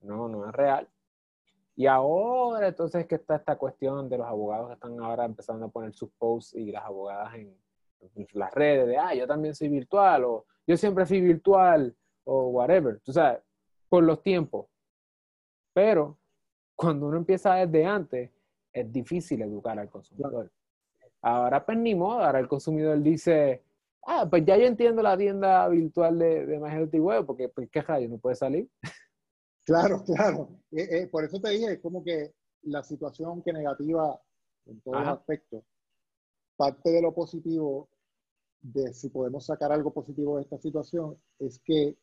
no, 0.00 0.28
no 0.28 0.48
es 0.48 0.52
real. 0.52 0.88
Y 1.74 1.86
ahora 1.86 2.68
entonces 2.68 3.02
es 3.02 3.06
que 3.06 3.16
está 3.16 3.36
esta 3.36 3.56
cuestión 3.56 4.08
de 4.08 4.18
los 4.18 4.26
abogados 4.26 4.68
que 4.68 4.74
están 4.74 4.98
ahora 5.00 5.24
empezando 5.24 5.66
a 5.66 5.68
poner 5.68 5.92
sus 5.92 6.10
posts 6.12 6.54
y 6.54 6.70
las 6.70 6.84
abogadas 6.84 7.34
en, 7.34 7.56
las 8.32 8.54
redes 8.54 8.86
de, 8.86 8.98
ah, 8.98 9.14
yo 9.14 9.26
también 9.26 9.54
soy 9.54 9.68
virtual, 9.68 10.24
o 10.24 10.46
yo 10.66 10.76
siempre 10.76 11.06
fui 11.06 11.20
virtual, 11.20 11.94
o 12.24 12.48
whatever, 12.48 13.00
tú 13.00 13.12
sabes, 13.12 13.40
por 13.88 14.04
los 14.04 14.22
tiempos. 14.22 14.66
Pero 15.72 16.18
cuando 16.76 17.06
uno 17.06 17.16
empieza 17.16 17.54
desde 17.54 17.84
antes, 17.84 18.30
es 18.72 18.92
difícil 18.92 19.42
educar 19.42 19.78
al 19.78 19.90
consumidor. 19.90 20.50
Ahora 21.26 21.66
pues 21.66 21.76
ni 21.76 21.92
modo, 21.92 22.20
ahora 22.20 22.38
el 22.38 22.46
consumidor 22.46 23.02
dice, 23.02 23.64
ah, 24.06 24.28
pues 24.30 24.44
ya 24.46 24.56
yo 24.56 24.64
entiendo 24.64 25.02
la 25.02 25.18
tienda 25.18 25.68
virtual 25.68 26.20
de, 26.20 26.46
de 26.46 26.60
My 26.60 27.00
Web, 27.00 27.26
porque 27.26 27.48
pues, 27.48 27.68
qué 27.68 27.82
rayo, 27.82 28.08
no 28.08 28.18
puede 28.18 28.36
salir. 28.36 28.70
Claro, 29.64 30.04
claro. 30.04 30.48
Eh, 30.70 30.86
eh, 30.88 31.06
por 31.08 31.24
eso 31.24 31.40
te 31.40 31.50
dije, 31.50 31.72
es 31.72 31.80
como 31.80 32.04
que 32.04 32.32
la 32.62 32.84
situación 32.84 33.42
que 33.42 33.52
negativa 33.52 34.16
en 34.66 34.80
todos 34.82 35.00
los 35.00 35.08
aspectos, 35.08 35.64
parte 36.56 36.90
de 36.90 37.02
lo 37.02 37.12
positivo, 37.12 37.88
de 38.62 38.94
si 38.94 39.08
podemos 39.08 39.46
sacar 39.46 39.72
algo 39.72 39.92
positivo 39.92 40.36
de 40.36 40.42
esta 40.42 40.58
situación, 40.58 41.18
es 41.40 41.58
que 41.58 41.96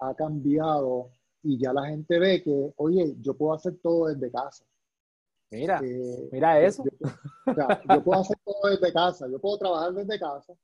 ha 0.00 0.14
cambiado 0.14 1.10
y 1.42 1.58
ya 1.58 1.72
la 1.72 1.86
gente 1.86 2.18
ve 2.18 2.42
que, 2.42 2.74
oye, 2.76 3.16
yo 3.22 3.34
puedo 3.34 3.54
hacer 3.54 3.78
todo 3.82 4.08
desde 4.08 4.30
casa. 4.30 4.66
Mira, 5.52 5.80
eh, 5.84 6.28
mira 6.32 6.60
eso. 6.60 6.82
Yo, 7.46 8.02
puedo 8.02 8.20
hacer 8.20 8.36
todo 8.44 8.70
desde 8.70 8.92
casa, 8.92 9.28
yo 9.30 9.38
puedo 9.38 9.58
trabajar 9.58 9.92
desde 9.92 10.18
casa, 10.18 10.54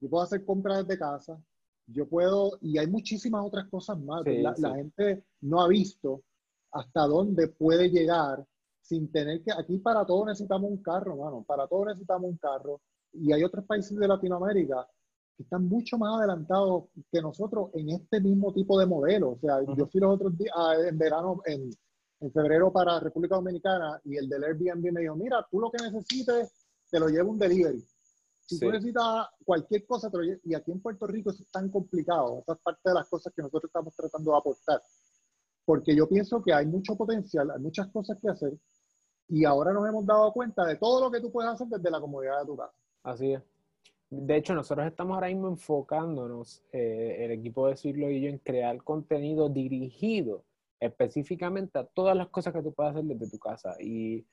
yo 0.00 0.08
puedo 0.08 0.22
hacer 0.22 0.44
compras 0.44 0.86
desde 0.86 0.98
casa, 0.98 1.42
yo 1.86 2.08
puedo, 2.08 2.52
y 2.60 2.78
hay 2.78 2.86
muchísimas 2.86 3.44
otras 3.44 3.66
cosas 3.68 3.98
más. 3.98 4.22
la, 4.24 4.74
gente 4.76 5.24
no 5.40 5.60
ha 5.60 5.68
visto 5.68 6.22
hasta 6.72 7.06
dónde 7.06 7.48
puede 7.48 7.90
llegar 7.90 8.44
sin 8.80 9.10
tener 9.10 9.42
que, 9.42 9.52
aquí 9.52 9.78
para 9.78 10.06
todo 10.06 10.26
necesitamos 10.26 10.70
un 10.70 10.82
carro, 10.82 11.16
mano, 11.16 11.44
para 11.46 11.66
todo 11.66 11.86
necesitamos 11.86 12.30
un 12.30 12.36
carro. 12.36 12.80
Y 13.12 13.32
hay 13.32 13.42
otros 13.42 13.64
países 13.64 13.98
de 13.98 14.06
Latinoamérica 14.06 14.86
que 15.36 15.42
están 15.42 15.66
mucho 15.66 15.98
más 15.98 16.18
adelantados 16.18 16.84
que 17.10 17.20
nosotros 17.20 17.70
en 17.74 17.90
este 17.90 18.20
mismo 18.20 18.52
tipo 18.52 18.78
de 18.78 18.86
modelo. 18.86 19.30
O 19.30 19.38
sea, 19.38 19.58
yo 19.76 19.86
fui 19.86 20.00
los 20.00 20.14
otros 20.14 20.36
días, 20.38 20.52
ah, 20.56 20.74
en 20.86 20.98
verano, 20.98 21.40
en, 21.44 21.70
en 22.20 22.32
febrero 22.32 22.72
para 22.72 23.00
República 23.00 23.36
Dominicana 23.36 24.00
y 24.04 24.16
el 24.16 24.28
del 24.28 24.44
Airbnb 24.44 24.92
me 24.92 25.00
dijo, 25.02 25.14
mira, 25.14 25.46
tú 25.50 25.60
lo 25.60 25.70
que 25.70 25.82
necesites, 25.82 26.52
te 26.90 26.98
lo 26.98 27.08
llevo 27.08 27.30
un 27.30 27.38
delivery. 27.38 27.84
Si 28.40 28.58
tú 28.58 28.70
necesitas 28.70 29.28
cualquier 29.44 29.86
cosa, 29.86 30.10
te 30.10 30.16
lo 30.16 30.24
y 30.24 30.54
aquí 30.54 30.72
en 30.72 30.80
Puerto 30.80 31.06
Rico 31.06 31.30
es 31.30 31.50
tan 31.50 31.70
complicado. 31.70 32.40
Esa 32.40 32.54
es 32.54 32.58
parte 32.60 32.88
de 32.88 32.94
las 32.94 33.08
cosas 33.08 33.32
que 33.34 33.42
nosotros 33.42 33.68
estamos 33.68 33.94
tratando 33.94 34.32
de 34.32 34.38
aportar. 34.38 34.82
Porque 35.64 35.94
yo 35.94 36.08
pienso 36.08 36.42
que 36.42 36.54
hay 36.54 36.64
mucho 36.64 36.96
potencial, 36.96 37.50
hay 37.50 37.60
muchas 37.60 37.88
cosas 37.88 38.16
que 38.20 38.30
hacer 38.30 38.54
y 39.28 39.44
ahora 39.44 39.72
nos 39.74 39.86
hemos 39.86 40.06
dado 40.06 40.32
cuenta 40.32 40.64
de 40.64 40.76
todo 40.76 41.04
lo 41.04 41.10
que 41.10 41.20
tú 41.20 41.30
puedes 41.30 41.50
hacer 41.50 41.68
desde 41.68 41.90
la 41.90 42.00
comodidad 42.00 42.40
de 42.40 42.46
tu 42.46 42.56
casa. 42.56 42.72
Así 43.02 43.32
es. 43.32 43.42
De 44.10 44.36
hecho, 44.36 44.54
nosotros 44.54 44.86
estamos 44.86 45.14
ahora 45.14 45.26
mismo 45.26 45.48
enfocándonos, 45.48 46.62
eh, 46.72 47.16
el 47.20 47.32
equipo 47.32 47.68
de 47.68 47.76
Siglo 47.76 48.10
y 48.10 48.22
yo, 48.22 48.28
en 48.30 48.38
crear 48.38 48.82
contenido 48.82 49.50
dirigido 49.50 50.44
específicamente 50.80 51.78
a 51.78 51.84
todas 51.84 52.16
las 52.16 52.28
cosas 52.28 52.52
que 52.52 52.62
tú 52.62 52.72
puedes 52.72 52.92
hacer 52.92 53.04
desde 53.04 53.30
tu 53.30 53.38
casa. 53.38 53.74
Y 53.80 54.26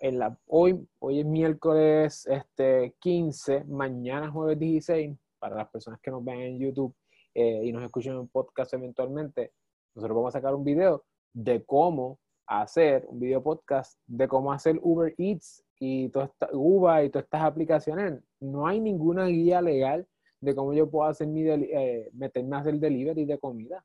en 0.00 0.18
la, 0.18 0.38
hoy, 0.46 0.86
hoy 0.98 1.20
es 1.20 1.26
miércoles 1.26 2.26
este, 2.26 2.94
15, 3.00 3.64
mañana 3.64 4.30
jueves 4.30 4.58
16, 4.58 5.16
para 5.38 5.56
las 5.56 5.68
personas 5.70 6.00
que 6.00 6.10
nos 6.10 6.24
ven 6.24 6.40
en 6.40 6.58
YouTube 6.58 6.94
eh, 7.34 7.62
y 7.64 7.72
nos 7.72 7.82
escuchan 7.82 8.16
en 8.16 8.28
podcast 8.28 8.74
eventualmente, 8.74 9.52
nosotros 9.94 10.16
vamos 10.16 10.34
a 10.34 10.38
sacar 10.38 10.54
un 10.54 10.64
video 10.64 11.04
de 11.32 11.64
cómo 11.64 12.18
hacer 12.46 13.06
un 13.08 13.20
video 13.20 13.42
podcast 13.42 13.98
de 14.06 14.28
cómo 14.28 14.52
hacer 14.52 14.78
Uber 14.82 15.14
Eats 15.16 15.64
y 15.78 16.08
toda 16.10 16.26
esta, 16.26 16.48
Uber 16.52 17.04
y 17.04 17.10
todas 17.10 17.24
estas 17.24 17.42
aplicaciones. 17.42 18.20
No 18.40 18.66
hay 18.66 18.80
ninguna 18.80 19.26
guía 19.26 19.62
legal 19.62 20.06
de 20.40 20.54
cómo 20.54 20.74
yo 20.74 20.90
puedo 20.90 21.08
hacer 21.08 21.28
mi 21.28 21.48
eh, 21.48 22.10
meterme 22.12 22.56
a 22.56 22.60
hacer 22.60 22.74
delivery 22.78 23.24
de 23.24 23.38
comida 23.38 23.84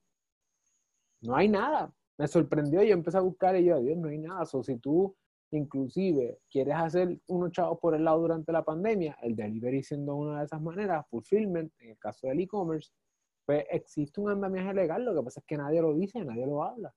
no 1.22 1.36
hay 1.36 1.50
nada. 1.50 1.94
Me 2.18 2.28
sorprendió, 2.28 2.82
yo 2.84 2.94
empecé 2.94 3.18
a 3.18 3.22
buscar 3.22 3.56
y 3.56 3.66
yo, 3.66 3.80
Dios, 3.80 3.98
no 3.98 4.10
hay 4.10 4.18
nada. 4.18 4.44
O 4.52 4.64
si 4.64 4.78
tú 4.78 5.16
inclusive 5.52 6.40
quieres 6.50 6.76
hacer 6.76 7.20
unos 7.28 7.52
chavos 7.52 7.80
por 7.80 7.96
el 7.96 8.04
lado 8.04 8.20
durante 8.20 8.52
la 8.52 8.64
pandemia, 8.64 9.18
el 9.22 9.36
delivery 9.36 9.84
siendo 9.84 10.16
una 10.16 10.40
de 10.40 10.46
esas 10.46 10.62
maneras, 10.62 11.06
fulfillment, 11.10 11.72
en 11.80 11.92
el 11.92 11.98
caso 11.98 12.28
del 12.28 12.42
e-commerce, 12.42 12.92
pues 13.46 13.66
existe 13.72 14.20
un 14.20 14.30
andamiaje 14.30 14.74
legal, 14.74 15.06
lo 15.06 15.16
que 15.16 15.24
pasa 15.24 15.40
es 15.40 15.46
que 15.46 15.58
nadie 15.58 15.82
lo 15.82 15.94
dice, 15.94 16.24
nadie 16.26 16.46
lo 16.46 16.64
habla. 16.64 16.94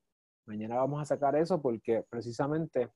Mañana 0.47 0.77
vamos 0.77 1.01
a 1.01 1.05
sacar 1.05 1.37
eso 1.37 1.63
porque 1.63 2.05
precisamente, 2.11 2.89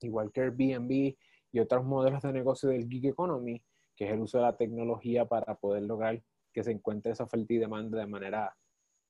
igual 0.00 0.32
que 0.32 0.40
Airbnb 0.40 1.14
y 1.52 1.60
otros 1.60 1.84
modelos 1.84 2.22
de 2.22 2.32
negocio 2.32 2.70
del 2.70 2.88
gig 2.88 3.06
economy, 3.06 3.62
que 3.94 4.06
es 4.06 4.12
el 4.12 4.20
uso 4.20 4.38
de 4.38 4.44
la 4.44 4.56
tecnología 4.56 5.26
para 5.26 5.54
poder 5.56 5.82
lograr 5.82 6.22
que 6.52 6.64
se 6.64 6.70
encuentre 6.70 7.12
esa 7.12 7.24
oferta 7.24 7.52
y 7.52 7.58
demanda 7.58 7.98
de 7.98 8.06
manera, 8.06 8.56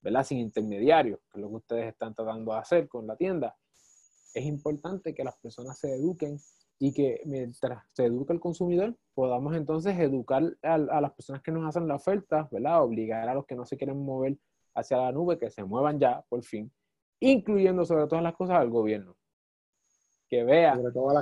¿verdad? 0.01 0.24
Sin 0.24 0.38
intermediarios, 0.38 1.20
que 1.30 1.38
es 1.38 1.42
lo 1.42 1.49
que 1.49 1.57
ustedes 1.57 1.88
están 1.88 2.14
tratando 2.14 2.53
de 2.53 2.59
hacer 2.59 2.88
con 2.88 3.07
la 3.07 3.16
tienda. 3.16 3.57
Es 4.34 4.44
importante 4.44 5.14
que 5.14 5.24
las 5.24 5.36
personas 5.38 5.78
se 5.78 5.94
eduquen 5.94 6.38
y 6.78 6.92
que 6.92 7.20
mientras 7.24 7.84
se 7.92 8.05
educa 8.05 8.32
el 8.32 8.40
consumidor, 8.40 8.96
podamos 9.14 9.57
entonces 9.57 9.99
educar 9.99 10.44
a, 10.62 10.74
a, 10.74 11.01
las 11.01 11.12
personas 11.12 11.42
que 11.42 11.51
nos 11.51 11.66
hacen 11.68 11.88
la 11.88 11.96
oferta, 11.96 12.49
¿verdad? 12.53 12.82
Obligar 12.84 13.28
a 13.28 13.34
los 13.34 13.46
que 13.46 13.57
no 13.57 13.64
se 13.64 13.76
quieren 13.76 14.05
mover 14.05 14.38
hacia 14.74 14.96
la 14.96 15.12
nube 15.12 15.38
que 15.38 15.51
se 15.51 15.64
muevan 15.64 15.99
ya, 15.99 16.24
por 16.28 16.42
fin, 16.44 16.72
incluyendo 17.20 17.84
sobre 17.84 18.07
todas 18.07 18.22
las 18.22 18.34
cosas 18.34 18.59
al 18.59 18.70
gobierno. 18.70 19.16
Que 20.28 20.44
vea 20.44 20.78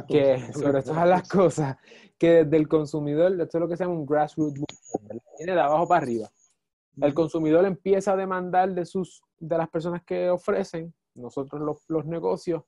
que 0.07 0.53
sobre 0.53 0.83
todas 0.83 1.09
las 1.09 1.29
cosas, 1.29 1.77
que 2.19 2.45
desde 2.45 2.57
el 2.57 2.69
consumidor, 2.69 3.41
esto 3.41 3.59
es 3.59 3.63
lo 3.63 3.69
que 3.69 3.77
se 3.77 3.85
llama 3.85 3.97
un 3.97 4.07
grassroots 4.07 4.61
movement, 4.61 5.23
viene 5.39 5.55
de 5.55 5.61
abajo 5.61 5.87
para 5.87 6.03
arriba. 6.03 6.29
El 7.01 7.15
consumidor 7.15 7.65
empieza 7.67 8.13
a 8.13 8.17
demandar 8.17 8.73
de, 8.75 8.87
sus, 8.87 9.23
de 9.39 9.59
las 9.59 9.69
personas 9.69 10.03
que 10.05 10.31
ofrecen, 10.31 10.95
nosotros 11.15 11.61
los, 11.61 11.85
los 11.89 12.07
negocios, 12.07 12.63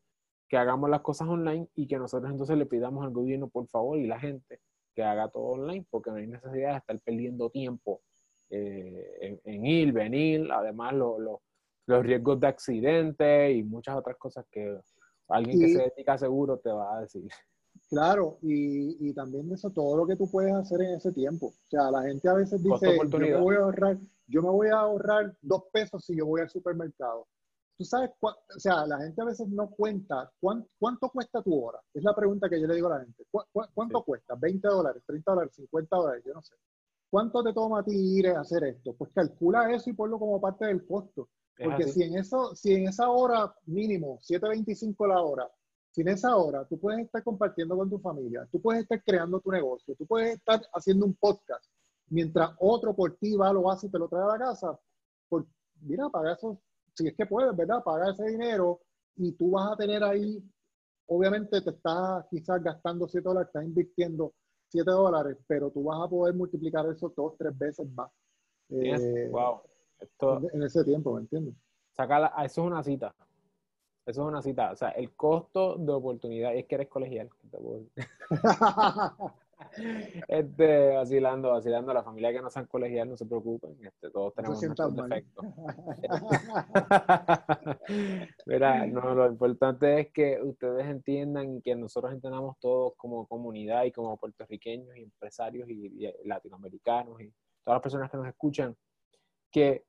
que 0.49 0.57
hagamos 0.57 0.89
las 0.89 1.03
cosas 1.03 1.29
online 1.29 1.69
y 1.75 1.87
que 1.87 1.99
nosotros 1.99 2.31
entonces 2.31 2.57
le 2.57 2.67
pidamos 2.67 3.05
al 3.05 3.11
gobierno, 3.11 3.49
por 3.49 3.67
favor, 3.69 3.99
y 3.99 4.07
la 4.07 4.19
gente 4.19 4.61
que 4.95 5.03
haga 5.03 5.29
todo 5.29 5.45
online, 5.45 5.87
porque 5.91 6.11
no 6.11 6.17
hay 6.17 6.27
necesidad 6.27 6.73
de 6.73 6.79
estar 6.79 7.01
perdiendo 7.01 7.51
tiempo 7.51 8.01
eh, 8.51 9.41
en, 9.45 9.67
ir, 9.67 9.93
venir, 9.93 10.49
además 10.51 10.95
los 10.95 12.03
riesgos 12.05 12.41
de 12.41 12.47
accidentes 12.47 13.57
y 13.57 13.63
muchas 13.63 13.97
otras 13.97 14.17
cosas 14.17 14.47
que 14.51 14.79
alguien 15.29 15.61
que 15.61 15.69
se 15.69 15.91
dedica 15.95 16.17
seguro 16.17 16.59
te 16.59 16.71
va 16.71 16.97
a 16.97 17.01
decir. 17.03 17.29
Claro, 17.91 18.39
y, 18.43 19.09
y, 19.09 19.15
también 19.15 19.51
eso, 19.51 19.71
todo 19.71 19.97
lo 19.97 20.07
que 20.07 20.17
tú 20.17 20.31
puedes 20.31 20.53
hacer 20.55 20.83
en 20.83 20.95
ese 20.97 21.11
tiempo. 21.13 21.47
O 21.47 21.71
sea, 21.71 21.91
la 21.91 22.03
gente 22.03 22.29
a 22.29 22.35
veces 22.35 22.63
dice, 22.63 22.99
yo 22.99 23.19
me 23.19 23.41
voy 23.41 23.57
a 23.57 23.61
ahorrar, 23.61 23.99
yo 24.27 24.43
me 24.43 24.51
voy 24.51 24.69
a 24.69 24.81
ahorrar 24.81 25.35
dos 25.41 25.65
pesos 25.73 26.05
si 26.05 26.15
yo 26.15 26.27
voy 26.27 26.43
al 26.43 26.51
supermercado. 26.51 27.27
Tú 27.79 27.85
sabes, 27.85 28.11
o 28.21 28.35
sea, 28.59 28.85
la 28.87 28.99
gente 28.99 29.23
a 29.23 29.25
veces 29.25 29.49
no 29.49 29.71
cuenta 29.71 30.31
cuánto, 30.41 31.09
cuesta 31.11 31.43
tu 31.43 31.65
hora. 31.65 31.81
Es 31.95 32.03
la 32.03 32.15
pregunta 32.15 32.49
que 32.49 32.61
yo 32.61 32.67
le 32.67 32.75
digo 32.75 32.89
a 32.89 32.99
la 32.99 33.05
gente. 33.05 33.25
¿Cuánto 33.31 34.03
cuesta? 34.03 34.35
¿20 34.35 34.61
dólares, 34.61 35.03
30 35.07 35.31
dólares, 35.31 35.55
50 35.55 35.97
dólares? 35.97 36.25
Yo 36.27 36.35
no 36.35 36.43
sé. 36.43 36.57
¿Cuánto 37.09 37.43
te 37.43 37.55
toma 37.55 37.81
a 37.81 37.85
ti 37.85 37.93
ir 38.19 38.29
a 38.29 38.41
hacer 38.41 38.65
esto? 38.65 38.95
Pues 38.95 39.13
calcula 39.15 39.73
eso 39.73 39.89
y 39.89 39.95
ponlo 39.95 40.19
como 40.19 40.41
parte 40.41 40.67
del 40.67 40.85
costo. 40.85 41.29
Porque 41.57 41.89
si 41.89 42.03
en, 42.03 42.17
eso, 42.17 42.55
si 42.55 42.75
en 42.75 42.89
esa 42.89 43.09
hora 43.11 43.55
mínimo, 43.67 44.19
7.25 44.21 45.09
la 45.09 45.23
hora, 45.23 45.51
si 45.99 46.03
en 46.03 46.09
esa 46.11 46.37
hora 46.37 46.65
tú 46.65 46.79
puedes 46.79 47.01
estar 47.01 47.25
compartiendo 47.25 47.77
con 47.77 47.91
tu 47.91 47.99
familia, 47.99 48.47
tú 48.53 48.63
puedes 48.63 48.83
estar 48.83 49.03
creando 49.03 49.41
tu 49.41 49.51
negocio, 49.51 49.97
tú 49.97 50.07
puedes 50.07 50.37
estar 50.37 50.63
haciendo 50.73 51.05
un 51.05 51.15
podcast, 51.15 51.69
mientras 52.09 52.53
otro 52.61 52.95
por 52.95 53.17
ti 53.17 53.35
va, 53.35 53.53
lo 53.53 53.69
hace 53.69 53.89
y 53.89 53.91
te 53.91 53.99
lo 53.99 54.07
trae 54.07 54.23
a 54.23 54.27
la 54.27 54.39
casa, 54.39 54.79
mira, 55.81 56.09
paga 56.09 56.35
eso, 56.35 56.61
si 56.95 57.09
es 57.09 57.17
que 57.17 57.27
puedes, 57.27 57.55
¿verdad? 57.57 57.83
Paga 57.83 58.13
ese 58.13 58.27
dinero 58.27 58.81
y 59.17 59.33
tú 59.33 59.51
vas 59.51 59.73
a 59.73 59.77
tener 59.77 60.05
ahí, 60.05 60.41
obviamente 61.07 61.61
te 61.63 61.71
estás 61.71 62.27
quizás 62.31 62.63
gastando 62.63 63.09
7 63.09 63.29
dólares, 63.29 63.49
estás 63.49 63.65
invirtiendo 63.65 64.35
7 64.69 64.89
dólares, 64.89 65.37
pero 65.49 65.69
tú 65.73 65.83
vas 65.83 66.01
a 66.01 66.09
poder 66.09 66.33
multiplicar 66.33 66.87
eso 66.87 67.13
dos, 67.17 67.35
tres 67.37 67.59
veces 67.59 67.91
más. 67.91 68.09
wow. 69.33 69.63
Esto, 69.99 70.49
en, 70.53 70.63
ese 70.63 70.85
tiempo, 70.85 71.15
¿me 71.15 71.23
entiendes? 71.23 71.57
Saca 71.91 72.29
eso 72.45 72.61
es 72.63 72.67
una 72.69 72.85
cita. 72.85 73.13
Eso 74.09 74.23
es 74.23 74.29
una 74.29 74.41
cita. 74.41 74.73
O 74.73 74.77
sea, 74.77 74.89
el 74.91 75.13
costo 75.13 75.77
de 75.77 75.93
oportunidad, 75.93 76.55
y 76.55 76.61
es 76.61 76.67
que 76.67 76.77
eres 76.77 76.89
colegial. 76.89 77.29
este, 80.29 80.95
vacilando, 80.95 81.51
vacilando, 81.51 81.93
la 81.93 82.03
familia 82.03 82.33
que 82.33 82.41
no 82.41 82.49
sean 82.49 82.65
colegial, 82.65 83.11
no 83.11 83.19
se 83.19 83.27
preocupen, 83.27 83.77
este, 83.85 84.11
todos 84.11 84.35
tenemos 84.35 84.63
nuestros 84.63 84.97
defectos. 84.97 85.45
Mira, 88.47 88.87
no, 88.87 89.15
lo 89.15 89.27
importante 89.27 90.01
es 90.01 90.11
que 90.11 90.41
ustedes 90.43 90.87
entiendan 90.87 91.57
y 91.57 91.61
que 91.61 91.77
nosotros 91.77 92.15
entendamos 92.15 92.57
todos 92.61 92.95
como 92.97 93.27
comunidad 93.27 93.85
y 93.85 93.93
como 93.93 94.17
puertorriqueños 94.17 94.97
y 94.97 95.03
empresarios 95.03 95.69
y, 95.69 96.11
latinoamericanos 96.25 97.21
y 97.21 97.31
todas 97.63 97.77
las 97.77 97.83
personas 97.83 98.11
que 98.11 98.17
nos 98.17 98.27
escuchan, 98.27 98.75
que 99.51 99.85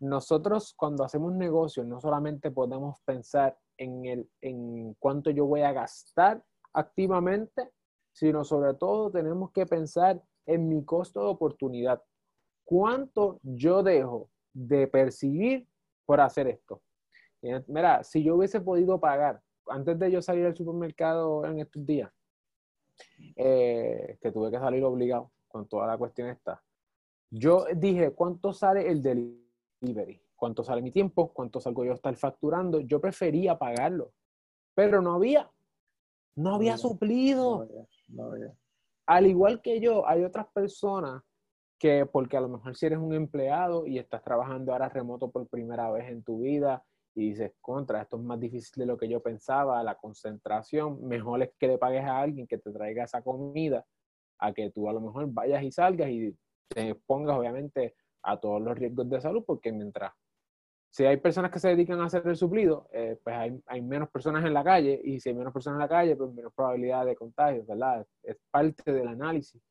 nosotros 0.00 0.74
cuando 0.74 1.04
hacemos 1.04 1.32
negocios 1.32 1.86
no 1.86 2.00
solamente 2.00 2.50
podemos 2.50 3.00
pensar 3.04 3.58
en, 3.76 4.04
el, 4.04 4.30
en 4.40 4.94
cuánto 4.94 5.30
yo 5.30 5.46
voy 5.46 5.62
a 5.62 5.72
gastar 5.72 6.42
activamente, 6.72 7.70
sino 8.12 8.44
sobre 8.44 8.74
todo 8.74 9.10
tenemos 9.10 9.50
que 9.52 9.66
pensar 9.66 10.22
en 10.46 10.68
mi 10.68 10.84
costo 10.84 11.20
de 11.20 11.26
oportunidad. 11.28 12.02
¿Cuánto 12.64 13.38
yo 13.42 13.82
dejo 13.82 14.28
de 14.52 14.86
percibir 14.86 15.66
por 16.04 16.20
hacer 16.20 16.48
esto? 16.48 16.82
Mira, 17.68 18.02
si 18.02 18.22
yo 18.22 18.36
hubiese 18.36 18.60
podido 18.60 18.98
pagar, 18.98 19.40
antes 19.68 19.98
de 19.98 20.10
yo 20.10 20.20
salir 20.22 20.46
al 20.46 20.56
supermercado 20.56 21.44
en 21.44 21.60
estos 21.60 21.86
días, 21.86 22.10
eh, 23.36 24.18
que 24.20 24.32
tuve 24.32 24.50
que 24.50 24.58
salir 24.58 24.82
obligado 24.84 25.30
con 25.46 25.68
toda 25.68 25.86
la 25.86 25.96
cuestión 25.96 26.28
esta, 26.28 26.62
yo 27.30 27.66
dije, 27.76 28.10
¿cuánto 28.12 28.52
sale 28.52 28.88
el 28.88 29.02
delivery? 29.80 30.20
¿Cuánto 30.36 30.62
sale 30.62 30.82
mi 30.82 30.90
tiempo? 30.90 31.32
¿Cuánto 31.32 31.60
salgo 31.60 31.84
yo 31.84 31.92
a 31.92 31.96
estar 31.96 32.14
facturando? 32.16 32.80
Yo 32.80 33.00
prefería 33.00 33.58
pagarlo, 33.58 34.12
pero 34.74 35.02
no 35.02 35.14
había. 35.14 35.50
No 36.36 36.54
había 36.54 36.76
suplido. 36.76 37.68
Al 39.06 39.26
igual 39.26 39.60
que 39.60 39.80
yo, 39.80 40.06
hay 40.06 40.22
otras 40.22 40.46
personas 40.52 41.22
que, 41.78 42.06
porque 42.06 42.36
a 42.36 42.40
lo 42.40 42.48
mejor 42.48 42.76
si 42.76 42.86
eres 42.86 42.98
un 42.98 43.14
empleado 43.14 43.86
y 43.86 43.98
estás 43.98 44.22
trabajando 44.22 44.72
ahora 44.72 44.88
remoto 44.88 45.30
por 45.30 45.48
primera 45.48 45.90
vez 45.90 46.08
en 46.08 46.22
tu 46.22 46.40
vida 46.40 46.84
y 47.14 47.30
dices, 47.30 47.52
contra, 47.60 48.02
esto 48.02 48.16
es 48.16 48.22
más 48.22 48.38
difícil 48.38 48.80
de 48.80 48.86
lo 48.86 48.96
que 48.96 49.08
yo 49.08 49.20
pensaba, 49.20 49.82
la 49.82 49.96
concentración, 49.96 51.04
mejor 51.04 51.42
es 51.42 51.50
que 51.58 51.66
le 51.66 51.78
pagues 51.78 52.04
a 52.04 52.20
alguien 52.20 52.46
que 52.46 52.58
te 52.58 52.70
traiga 52.70 53.04
esa 53.04 53.22
comida 53.22 53.84
a 54.38 54.52
que 54.52 54.70
tú 54.70 54.88
a 54.88 54.92
lo 54.92 55.00
mejor 55.00 55.26
vayas 55.32 55.62
y 55.62 55.72
salgas 55.72 56.08
y 56.10 56.36
te 56.68 56.90
expongas 56.90 57.36
obviamente 57.36 57.96
a 58.22 58.38
todos 58.38 58.60
los 58.60 58.76
riesgos 58.76 59.08
de 59.08 59.20
salud, 59.20 59.44
porque 59.46 59.72
mientras 59.72 60.12
si 60.90 61.04
hay 61.04 61.18
personas 61.18 61.50
que 61.50 61.58
se 61.58 61.68
dedican 61.68 62.00
a 62.00 62.06
hacer 62.06 62.26
el 62.26 62.36
suplido, 62.36 62.88
eh, 62.92 63.18
pues 63.22 63.36
hay, 63.36 63.62
hay, 63.66 63.82
menos 63.82 64.08
personas 64.08 64.44
en 64.44 64.54
la 64.54 64.64
calle 64.64 65.00
y 65.04 65.20
si 65.20 65.28
hay 65.28 65.34
menos 65.34 65.52
personas 65.52 65.76
en 65.76 65.82
la 65.82 65.88
calle, 65.88 66.16
pues 66.16 66.32
menos 66.32 66.52
probabilidad 66.54 67.04
de 67.04 67.14
contagio, 67.14 67.64
¿verdad? 67.66 68.06
Es 68.22 68.36
parte 68.50 68.92
del 68.92 69.08
análisis. 69.08 69.62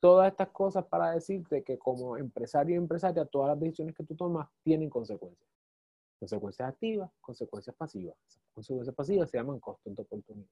Todas 0.00 0.30
estas 0.30 0.48
cosas 0.48 0.84
para 0.86 1.12
decirte 1.12 1.62
que 1.62 1.78
como 1.78 2.16
empresario 2.16 2.74
y 2.74 2.78
empresaria, 2.78 3.24
todas 3.26 3.50
las 3.50 3.60
decisiones 3.60 3.94
que 3.94 4.04
tú 4.04 4.14
tomas 4.14 4.48
tienen 4.62 4.90
consecuencias. 4.90 5.48
Consecuencias 6.18 6.68
activas, 6.68 7.10
consecuencias 7.20 7.76
pasivas. 7.76 8.16
consecuencias 8.52 8.94
pasivas 8.94 9.30
se 9.30 9.38
llaman 9.38 9.60
costos 9.60 9.94
de 9.94 10.02
oportunidad. 10.02 10.48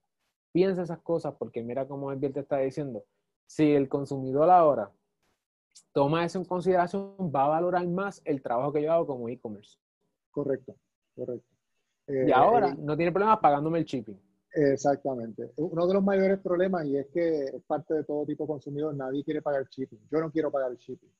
Piensa 0.53 0.83
esas 0.83 1.01
cosas 1.01 1.35
porque 1.39 1.63
mira 1.63 1.89
cómo 1.89 2.13
el 2.13 2.21
te 2.21 2.41
está 2.41 2.59
diciendo, 2.59 3.05
si 3.47 3.73
el 3.73 3.89
consumidor 3.89 4.51
ahora 4.51 4.93
toma 5.93 6.25
eso 6.25 6.39
en 6.39 6.45
consideración, 6.45 7.15
va 7.35 7.45
a 7.45 7.49
valorar 7.49 7.87
más 7.89 8.23
el 8.25 8.43
trabajo 8.43 8.73
que 8.73 8.83
yo 8.83 8.93
hago 8.93 9.07
como 9.07 9.29
e-commerce. 9.29 9.79
Correcto, 10.31 10.77
correcto. 11.15 11.47
y 12.09 12.31
eh, 12.31 12.33
ahora 12.35 12.71
eh, 12.71 12.77
no 12.79 12.97
tiene 12.97 13.13
problema 13.13 13.41
pagándome 13.41 13.81
el 13.81 13.85
shipping. 13.85 14.19
Exactamente. 14.55 15.53
Uno 15.57 15.87
de 15.87 15.95
los 15.95 16.05
mayores 16.05 16.39
problemas, 16.41 16.87
y 16.87 16.97
es 16.97 17.07
que 17.09 17.45
es 17.45 17.63
parte 17.67 17.95
de 17.95 18.05
todo 18.05 18.27
tipo 18.27 18.45
de 18.45 18.49
consumidor, 18.49 18.95
nadie 18.95 19.25
quiere 19.25 19.41
pagar 19.41 19.67
shipping. 19.69 20.01
Yo 20.11 20.21
no 20.21 20.31
quiero 20.31 20.51
pagar 20.51 20.71
el 20.71 20.77
shipping. 20.77 21.11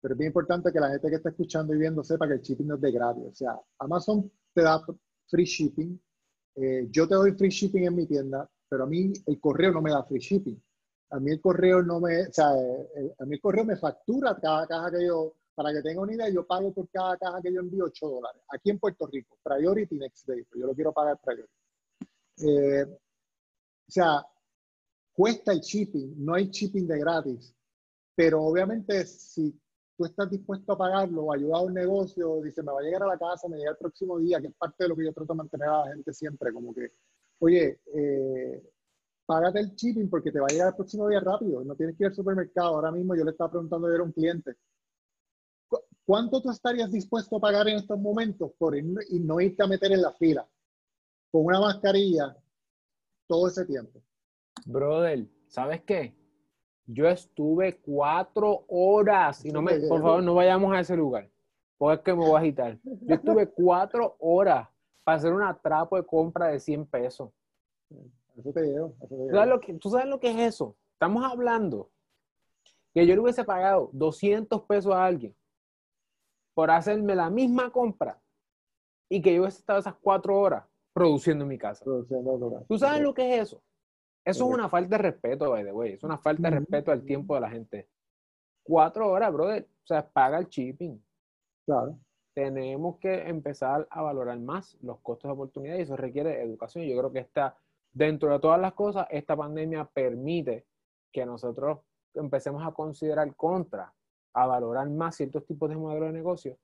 Pero 0.00 0.14
es 0.14 0.18
bien 0.18 0.28
importante 0.28 0.72
que 0.72 0.80
la 0.80 0.88
gente 0.88 1.08
que 1.08 1.16
está 1.16 1.28
escuchando 1.28 1.74
y 1.74 1.78
viendo 1.78 2.02
sepa 2.02 2.26
que 2.26 2.34
el 2.34 2.40
shipping 2.40 2.66
no 2.66 2.74
es 2.76 2.80
de 2.80 2.90
gratis. 2.90 3.24
O 3.24 3.34
sea, 3.34 3.60
Amazon 3.78 4.30
te 4.54 4.62
da 4.62 4.82
free 5.28 5.44
shipping. 5.44 6.00
Eh, 6.56 6.88
yo 6.90 7.06
te 7.06 7.14
doy 7.14 7.32
free 7.32 7.50
shipping 7.50 7.84
en 7.84 7.94
mi 7.94 8.06
tienda, 8.06 8.48
pero 8.68 8.84
a 8.84 8.86
mí 8.86 9.12
el 9.26 9.38
correo 9.38 9.72
no 9.72 9.82
me 9.82 9.90
da 9.90 10.02
free 10.04 10.18
shipping. 10.18 10.60
A 11.12 11.20
mí 11.20 11.30
el 11.30 11.40
correo 11.40 11.82
no 11.82 12.00
me, 12.00 12.22
o 12.22 12.32
sea, 12.32 12.48
a 12.48 13.24
mí 13.24 13.34
el 13.34 13.40
correo 13.40 13.64
me 13.64 13.76
factura 13.76 14.38
cada 14.40 14.66
caja 14.66 14.90
que 14.90 15.06
yo 15.06 15.34
para 15.54 15.72
que 15.72 15.82
tenga 15.82 16.00
una 16.00 16.14
idea, 16.14 16.30
yo 16.30 16.46
pago 16.46 16.72
por 16.72 16.88
cada 16.88 17.16
caja 17.18 17.40
que 17.42 17.52
yo 17.52 17.60
envío 17.60 17.84
8 17.84 18.08
dólares. 18.08 18.42
Aquí 18.48 18.70
en 18.70 18.78
Puerto 18.78 19.06
Rico, 19.06 19.38
Priority 19.42 19.98
Next 19.98 20.26
Day, 20.26 20.44
yo 20.54 20.66
lo 20.66 20.74
quiero 20.74 20.92
pagar 20.92 21.20
Priority. 21.22 21.52
Eh, 22.38 22.84
o 22.84 23.90
sea, 23.90 24.24
cuesta 25.12 25.52
el 25.52 25.60
shipping, 25.60 26.14
no 26.16 26.34
hay 26.34 26.48
shipping 26.48 26.86
de 26.86 26.98
gratis, 26.98 27.54
pero 28.14 28.42
obviamente 28.42 29.04
si 29.04 29.54
tú 29.96 30.06
estás 30.06 30.30
dispuesto 30.30 30.72
a 30.72 30.78
pagarlo 30.78 31.30
ayudar 31.32 31.60
a 31.60 31.64
un 31.64 31.74
negocio, 31.74 32.40
dice, 32.40 32.62
me 32.62 32.72
va 32.72 32.80
a 32.80 32.82
llegar 32.82 33.02
a 33.02 33.08
la 33.08 33.18
casa, 33.18 33.48
me 33.48 33.58
llega 33.58 33.72
el 33.72 33.76
próximo 33.76 34.18
día, 34.18 34.40
que 34.40 34.46
es 34.46 34.54
parte 34.54 34.84
de 34.84 34.88
lo 34.88 34.96
que 34.96 35.04
yo 35.04 35.12
trato 35.12 35.34
de 35.34 35.36
mantener 35.36 35.68
a 35.68 35.84
la 35.84 35.92
gente 35.92 36.14
siempre, 36.14 36.52
como 36.52 36.72
que, 36.72 36.92
oye, 37.40 37.80
eh, 37.94 38.71
págate 39.32 39.60
el 39.60 39.74
shipping 39.74 40.08
porque 40.08 40.30
te 40.30 40.40
va 40.40 40.46
a 40.48 40.52
llegar 40.52 40.68
el 40.68 40.74
próximo 40.74 41.08
día 41.08 41.20
rápido, 41.20 41.64
no 41.64 41.74
tienes 41.74 41.96
que 41.96 42.04
ir 42.04 42.08
al 42.08 42.14
supermercado. 42.14 42.74
Ahora 42.74 42.92
mismo 42.92 43.14
yo 43.14 43.24
le 43.24 43.30
estaba 43.30 43.50
preguntando 43.50 43.88
a 43.88 44.02
un 44.02 44.12
cliente, 44.12 44.56
¿Cuánto 46.04 46.42
tú 46.42 46.50
estarías 46.50 46.90
dispuesto 46.90 47.36
a 47.36 47.40
pagar 47.40 47.68
en 47.68 47.76
estos 47.76 47.98
momentos 47.98 48.52
por 48.58 48.76
ir, 48.76 48.84
y 49.10 49.20
no 49.20 49.40
irte 49.40 49.62
a 49.62 49.66
meter 49.66 49.92
en 49.92 50.02
la 50.02 50.12
fila 50.12 50.46
con 51.30 51.44
una 51.46 51.60
mascarilla 51.60 52.36
todo 53.26 53.48
ese 53.48 53.64
tiempo? 53.64 54.02
Brother, 54.66 55.26
¿sabes 55.46 55.82
qué? 55.82 56.14
Yo 56.86 57.06
estuve 57.06 57.78
cuatro 57.78 58.64
horas, 58.68 59.44
y 59.44 59.50
no 59.50 59.62
me, 59.62 59.78
por 59.80 60.02
favor, 60.02 60.22
no 60.22 60.34
vayamos 60.34 60.74
a 60.74 60.80
ese 60.80 60.96
lugar, 60.96 61.30
porque 61.78 61.94
es 61.94 62.00
que 62.04 62.12
me 62.12 62.26
voy 62.26 62.36
a 62.36 62.40
agitar. 62.40 62.78
Yo 62.82 63.14
estuve 63.14 63.46
cuatro 63.46 64.16
horas 64.18 64.68
para 65.04 65.18
hacer 65.18 65.32
un 65.32 65.42
atrapo 65.42 65.96
de 65.96 66.04
compra 66.04 66.48
de 66.48 66.58
100 66.58 66.86
pesos. 66.86 67.30
Eso 68.36 68.52
te 68.52 68.62
llevo. 68.62 68.94
¿Tú, 69.08 69.28
sabes 69.30 69.48
lo 69.48 69.60
que, 69.60 69.74
¿Tú 69.74 69.90
sabes 69.90 70.06
lo 70.06 70.20
que 70.20 70.30
es 70.30 70.54
eso? 70.54 70.76
Estamos 70.94 71.24
hablando 71.24 71.90
que 72.94 73.06
yo 73.06 73.14
le 73.14 73.20
hubiese 73.20 73.44
pagado 73.44 73.90
200 73.92 74.62
pesos 74.62 74.92
a 74.92 75.04
alguien 75.04 75.34
por 76.54 76.70
hacerme 76.70 77.14
la 77.14 77.30
misma 77.30 77.70
compra 77.70 78.20
y 79.08 79.20
que 79.20 79.34
yo 79.34 79.42
hubiese 79.42 79.58
estado 79.58 79.78
esas 79.78 79.94
cuatro 79.94 80.38
horas 80.38 80.64
produciendo 80.92 81.44
en 81.44 81.48
mi 81.48 81.58
casa. 81.58 81.84
¿Tú 82.68 82.78
sabes 82.78 83.02
lo 83.02 83.14
que 83.14 83.34
es 83.34 83.42
eso? 83.48 83.62
Eso 84.24 84.46
es 84.46 84.54
una 84.54 84.68
falta 84.68 84.96
de 84.96 85.02
respeto, 85.02 85.50
by 85.50 85.64
the 85.64 85.72
way. 85.72 85.92
Es 85.94 86.04
una 86.04 86.18
falta 86.18 86.48
de 86.48 86.58
respeto 86.58 86.92
al 86.92 87.04
tiempo 87.04 87.34
de 87.34 87.40
la 87.40 87.50
gente. 87.50 87.88
Cuatro 88.62 89.10
horas, 89.10 89.32
brother. 89.32 89.68
O 89.82 89.86
sea, 89.86 90.08
paga 90.08 90.38
el 90.38 90.46
shipping. 90.46 91.02
Claro. 91.66 91.98
Tenemos 92.34 92.98
que 92.98 93.28
empezar 93.28 93.86
a 93.90 94.02
valorar 94.02 94.38
más 94.38 94.78
los 94.80 95.00
costos 95.00 95.28
de 95.28 95.32
oportunidad 95.32 95.76
y 95.76 95.82
eso 95.82 95.96
requiere 95.96 96.40
educación. 96.40 96.84
Yo 96.84 96.96
creo 96.96 97.12
que 97.12 97.18
está, 97.18 97.56
dentro 97.92 98.32
de 98.32 98.38
todas 98.40 98.60
las 98.60 98.72
cosas, 98.74 99.06
esta 99.10 99.36
pandemia 99.36 99.84
permite 99.84 100.66
que 101.12 101.26
nosotros 101.26 101.80
empecemos 102.14 102.66
a 102.66 102.72
considerar 102.72 103.34
contra, 103.36 103.92
a 104.34 104.46
valorar 104.46 104.88
más 104.90 105.16
ciertos 105.16 105.44
tipos 105.44 105.68
de 105.68 105.76
modelos 105.76 106.08
de 106.08 106.12
negocio 106.12 106.58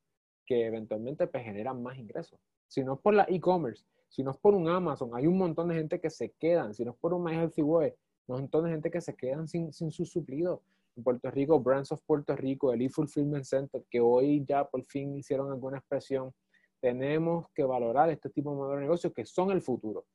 que 0.46 0.66
eventualmente 0.66 1.26
pues, 1.26 1.44
generan 1.44 1.82
más 1.82 1.98
ingresos. 1.98 2.40
Si 2.66 2.82
no 2.82 2.94
es 2.94 3.00
por 3.00 3.14
la 3.14 3.26
e-commerce, 3.28 3.84
si 4.08 4.22
no 4.22 4.30
es 4.30 4.38
por 4.38 4.54
un 4.54 4.68
Amazon, 4.68 5.10
hay 5.14 5.26
un 5.26 5.36
montón 5.36 5.68
de 5.68 5.74
gente 5.74 6.00
que 6.00 6.08
se 6.08 6.30
quedan, 6.32 6.72
si 6.74 6.84
no 6.84 6.92
es 6.92 6.96
por 6.96 7.12
un 7.12 7.22
My 7.22 7.34
Healthy 7.34 7.62
Way, 7.62 7.94
un 8.28 8.40
montón 8.40 8.64
de 8.64 8.70
gente 8.70 8.90
que 8.90 9.00
se 9.00 9.14
quedan 9.14 9.46
sin, 9.46 9.72
sin 9.72 9.90
su 9.90 10.06
suplido. 10.06 10.62
En 10.96 11.04
Puerto 11.04 11.30
Rico, 11.30 11.60
Brands 11.60 11.92
of 11.92 12.02
Puerto 12.04 12.34
Rico, 12.34 12.72
el 12.72 12.82
e-Fulfillment 12.82 13.44
Center, 13.44 13.84
que 13.90 14.00
hoy 14.00 14.44
ya 14.44 14.64
por 14.64 14.82
fin 14.84 15.14
hicieron 15.14 15.52
alguna 15.52 15.78
expresión, 15.78 16.32
tenemos 16.80 17.46
que 17.54 17.64
valorar 17.64 18.10
este 18.10 18.30
tipo 18.30 18.50
de 18.50 18.56
modelos 18.56 18.76
de 18.78 18.82
negocio 18.82 19.12
que 19.12 19.26
son 19.26 19.50
el 19.50 19.60
futuro. 19.60 20.06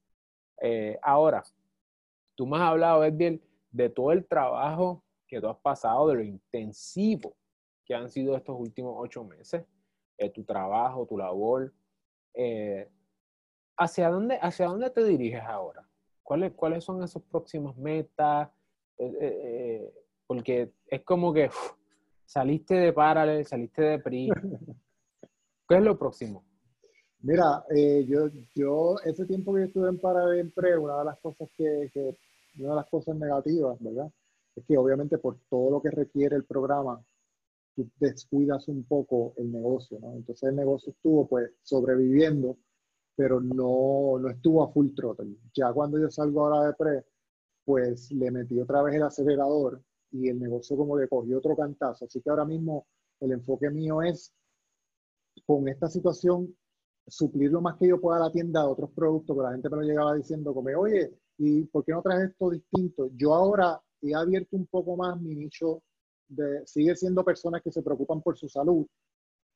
Eh, 0.66 0.98
ahora, 1.02 1.44
tú 2.36 2.48
me 2.48 2.56
has 2.56 2.64
hablado, 2.64 3.04
Edviel, 3.04 3.44
de 3.70 3.90
todo 3.90 4.14
el 4.14 4.26
trabajo 4.26 5.04
que 5.28 5.42
tú 5.42 5.50
has 5.50 5.58
pasado, 5.58 6.08
de 6.08 6.16
lo 6.16 6.24
intensivo 6.24 7.36
que 7.86 7.94
han 7.94 8.10
sido 8.10 8.38
estos 8.38 8.56
últimos 8.58 8.96
ocho 8.98 9.26
meses, 9.26 9.66
eh, 10.18 10.30
tu 10.30 10.46
trabajo, 10.46 11.06
tu 11.06 11.18
labor. 11.18 11.74
Eh, 12.34 12.90
¿hacia, 13.76 14.10
dónde, 14.10 14.40
¿Hacia 14.42 14.68
dónde 14.68 14.90
te 14.90 15.04
diriges 15.04 15.44
ahora? 15.44 15.86
¿Cuáles, 16.22 16.54
cuáles 16.54 16.86
son 16.86 17.04
esas 17.04 17.22
próximas 17.24 17.76
metas? 17.76 18.50
Eh, 18.98 19.94
porque 20.26 20.72
es 20.88 21.04
como 21.04 21.34
que 21.34 21.50
saliste 22.24 22.76
de 22.76 22.94
Parallel, 22.94 23.46
saliste 23.46 23.82
de 23.82 24.00
PRI. 24.00 24.30
¿Qué 25.68 25.76
es 25.76 25.84
lo 25.84 26.00
próximo? 26.00 26.46
Mira, 27.24 27.64
yo, 28.06 28.30
yo 28.54 28.96
ese 29.06 29.26
tiempo 29.26 29.54
que 29.56 29.64
estuve 29.64 29.90
en 29.90 30.00
Parallel, 30.00 30.52
una 30.80 31.00
de 31.00 31.06
las 31.06 31.20
cosas 31.20 31.50
que, 31.58 31.90
una 32.60 32.70
de 32.70 32.76
las 32.76 32.90
cosas 32.90 33.16
negativas, 33.16 33.78
¿verdad? 33.80 34.12
es 34.56 34.66
que 34.66 34.78
obviamente 34.78 35.18
por 35.18 35.38
todo 35.50 35.72
lo 35.72 35.82
que 35.82 35.90
requiere 35.90 36.36
el 36.36 36.44
programa, 36.46 37.04
tú 37.76 37.90
descuidas 38.00 38.68
un 38.68 38.84
poco 38.84 39.34
el 39.38 39.52
negocio, 39.52 40.00
¿no? 40.00 40.14
Entonces 40.14 40.50
el 40.50 40.56
negocio 40.56 40.92
estuvo 40.92 41.28
pues 41.28 41.52
sobreviviendo, 41.64 42.58
pero 43.16 43.40
no, 43.40 44.20
no 44.20 44.30
estuvo 44.30 44.64
a 44.64 44.72
full 44.72 44.94
throttle. 44.94 45.36
Ya 45.56 45.72
cuando 45.74 46.00
yo 46.00 46.10
salgo 46.12 46.46
ahora 46.46 46.68
de 46.68 46.74
pre, 46.74 47.06
pues 47.66 48.12
le 48.12 48.32
metí 48.32 48.60
otra 48.60 48.84
vez 48.84 48.96
el 48.96 49.04
acelerador 49.04 49.82
y 50.12 50.30
el 50.30 50.40
negocio 50.40 50.78
como 50.78 50.98
que 50.98 51.08
cogió 51.08 51.38
otro 51.40 51.56
cantazo. 51.56 52.06
Así 52.06 52.22
que 52.22 52.30
ahora 52.30 52.46
mismo 52.46 52.86
el 53.22 53.32
enfoque 53.32 53.70
mío 53.70 54.02
es 54.02 54.34
con 55.46 55.68
esta 55.68 55.88
situación 55.88 56.56
suplir 57.08 57.52
lo 57.52 57.62
más 57.62 57.78
que 57.78 57.88
yo 57.88 58.00
pueda 58.00 58.18
a 58.18 58.28
la 58.28 58.32
tienda 58.32 58.62
de 58.62 58.68
otros 58.68 58.92
productos, 58.92 59.36
que 59.36 59.44
la 59.44 59.52
gente 59.52 59.70
me 59.70 59.78
lo 59.78 59.84
llegaba 59.84 60.16
diciendo 60.16 60.54
como, 60.54 60.70
oye, 60.80 61.12
¿y 61.38 61.64
por 61.66 61.84
qué 61.84 61.92
no 61.92 62.02
traes 62.02 62.30
esto 62.30 62.50
distinto? 62.50 63.10
Yo 63.16 63.34
ahora 63.34 63.82
he 64.02 64.14
abierto 64.14 64.56
un 64.56 64.68
poco 64.68 64.96
más 64.96 65.20
mi 65.20 65.36
nicho 65.36 65.82
de, 66.28 66.66
sigue 66.66 66.96
siendo 66.96 67.24
personas 67.24 67.62
que 67.62 67.72
se 67.72 67.82
preocupan 67.82 68.22
por 68.22 68.38
su 68.38 68.48
salud, 68.50 68.86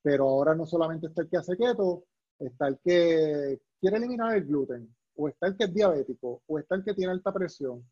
pero 0.01 0.27
ahora 0.27 0.55
no 0.55 0.65
solamente 0.65 1.07
está 1.07 1.21
el 1.21 1.29
que 1.29 1.37
hace 1.37 1.57
keto, 1.57 2.03
está 2.39 2.67
el 2.67 2.79
que 2.79 3.59
quiere 3.79 3.97
eliminar 3.97 4.35
el 4.35 4.45
gluten, 4.45 4.93
o 5.15 5.27
está 5.27 5.47
el 5.47 5.57
que 5.57 5.65
es 5.65 5.73
diabético, 5.73 6.41
o 6.45 6.59
está 6.59 6.75
el 6.75 6.83
que 6.83 6.93
tiene 6.93 7.13
alta 7.13 7.33
presión, 7.33 7.83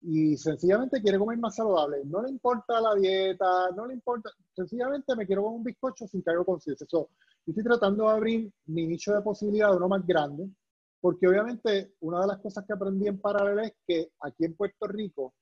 y 0.00 0.36
sencillamente 0.36 1.02
quiere 1.02 1.18
comer 1.18 1.38
más 1.38 1.56
saludable. 1.56 2.04
No 2.04 2.22
le 2.22 2.30
importa 2.30 2.80
la 2.80 2.94
dieta, 2.94 3.70
no 3.74 3.86
le 3.86 3.94
importa, 3.94 4.30
sencillamente 4.54 5.16
me 5.16 5.26
quiero 5.26 5.42
comer 5.42 5.58
un 5.58 5.64
bizcocho 5.64 6.06
sin 6.06 6.22
cargo 6.22 6.44
conciencia. 6.44 6.86
So, 6.88 7.10
yo 7.48 7.52
estoy 7.52 7.64
tratando 7.64 8.04
de 8.04 8.10
abrir 8.10 8.52
mi 8.66 8.86
nicho 8.86 9.14
de 9.14 9.22
posibilidad 9.22 9.74
uno 9.74 9.88
más 9.88 10.06
grande, 10.06 10.50
porque 11.00 11.26
obviamente 11.26 11.94
una 12.00 12.20
de 12.20 12.26
las 12.26 12.40
cosas 12.40 12.66
que 12.66 12.74
aprendí 12.74 13.08
en 13.08 13.18
paralelo 13.18 13.62
es 13.62 13.72
que 13.86 14.12
aquí 14.20 14.44
en 14.44 14.54
Puerto 14.54 14.86
Rico 14.86 15.32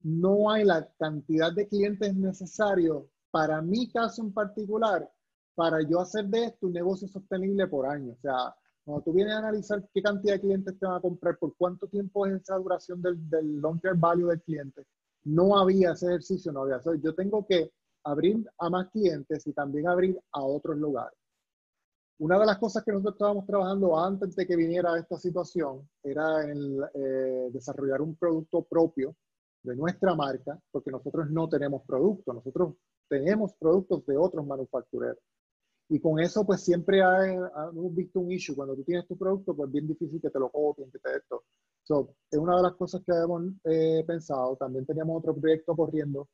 no 0.00 0.50
hay 0.50 0.64
la 0.64 0.84
cantidad 0.98 1.52
de 1.52 1.68
clientes 1.68 2.12
necesarios 2.16 3.04
para 3.30 3.62
mi 3.62 3.88
caso 3.88 4.22
en 4.22 4.32
particular 4.32 5.08
para 5.54 5.80
yo 5.88 6.00
hacer 6.00 6.24
de 6.24 6.46
esto 6.46 6.66
un 6.66 6.72
negocio 6.72 7.06
sostenible 7.06 7.68
por 7.68 7.86
año. 7.86 8.14
O 8.14 8.20
sea, 8.20 8.52
cuando 8.84 9.04
tú 9.04 9.12
vienes 9.12 9.34
a 9.34 9.38
analizar 9.38 9.88
qué 9.94 10.02
cantidad 10.02 10.34
de 10.34 10.40
clientes 10.40 10.76
te 10.76 10.86
van 10.86 10.96
a 10.96 11.00
comprar, 11.00 11.38
por 11.38 11.54
cuánto 11.56 11.86
tiempo 11.86 12.26
es 12.26 12.42
esa 12.42 12.56
duración 12.56 13.00
del, 13.00 13.60
long 13.60 13.80
term 13.80 14.00
value 14.00 14.26
del 14.26 14.42
cliente, 14.42 14.84
no 15.22 15.56
había 15.56 15.92
ese 15.92 16.06
ejercicio, 16.06 16.50
no 16.50 16.62
había. 16.62 16.80
yo 17.00 17.14
tengo 17.14 17.46
que 17.46 17.70
abrir 18.02 18.44
a 18.58 18.68
más 18.68 18.90
clientes 18.90 19.46
y 19.46 19.52
también 19.52 19.86
abrir 19.86 20.18
a 20.32 20.42
otros 20.42 20.76
lugares. 20.76 21.16
Una 22.18 22.38
de 22.38 22.46
las 22.46 22.58
cosas 22.58 22.84
que 22.84 22.92
nosotros 22.92 23.14
estábamos 23.14 23.46
trabajando 23.46 23.98
antes 23.98 24.36
de 24.36 24.46
que 24.46 24.56
viniera 24.56 24.96
esta 24.98 25.18
situación 25.18 25.88
era 26.02 26.44
el, 26.44 26.80
eh, 26.94 27.48
desarrollar 27.52 28.00
un 28.02 28.14
producto 28.14 28.62
propio 28.62 29.16
de 29.62 29.74
nuestra 29.74 30.14
marca, 30.14 30.58
porque 30.70 30.90
nosotros 30.92 31.28
no 31.30 31.48
tenemos 31.48 31.82
productos, 31.82 32.34
nosotros 32.34 32.74
tenemos 33.08 33.54
productos 33.54 34.06
de 34.06 34.16
otros 34.16 34.46
manufactureros. 34.46 35.18
Y 35.88 36.00
con 36.00 36.20
eso, 36.20 36.46
pues 36.46 36.62
siempre 36.62 37.00
hemos 37.00 37.94
visto 37.94 38.20
un 38.20 38.30
issue. 38.30 38.54
Cuando 38.54 38.74
tú 38.74 38.84
tienes 38.84 39.06
tu 39.06 39.18
producto, 39.18 39.54
pues 39.54 39.70
bien 39.70 39.86
difícil 39.86 40.20
que 40.20 40.30
te 40.30 40.38
lo 40.38 40.50
copien, 40.50 40.90
que 40.90 40.98
te 40.98 41.16
esto. 41.16 41.44
So, 41.82 42.14
es 42.30 42.38
una 42.38 42.56
de 42.56 42.62
las 42.62 42.74
cosas 42.74 43.02
que 43.04 43.12
habíamos 43.12 43.52
eh, 43.64 44.04
pensado. 44.06 44.56
También 44.56 44.86
teníamos 44.86 45.18
otro 45.18 45.34
proyecto 45.34 45.76
corriendo 45.76 46.28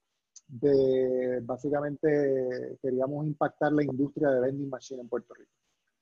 de, 0.46 1.40
básicamente, 1.42 2.78
queríamos 2.82 3.26
impactar 3.26 3.72
la 3.72 3.84
industria 3.84 4.30
de 4.30 4.40
vending 4.40 4.68
machine 4.68 5.00
en 5.00 5.08
Puerto 5.08 5.34
Rico. 5.34 5.50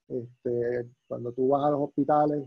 Este, 0.08 0.88
cuando 1.06 1.32
tú 1.32 1.48
vas 1.48 1.64
a 1.66 1.70
los 1.70 1.80
hospitales, 1.80 2.44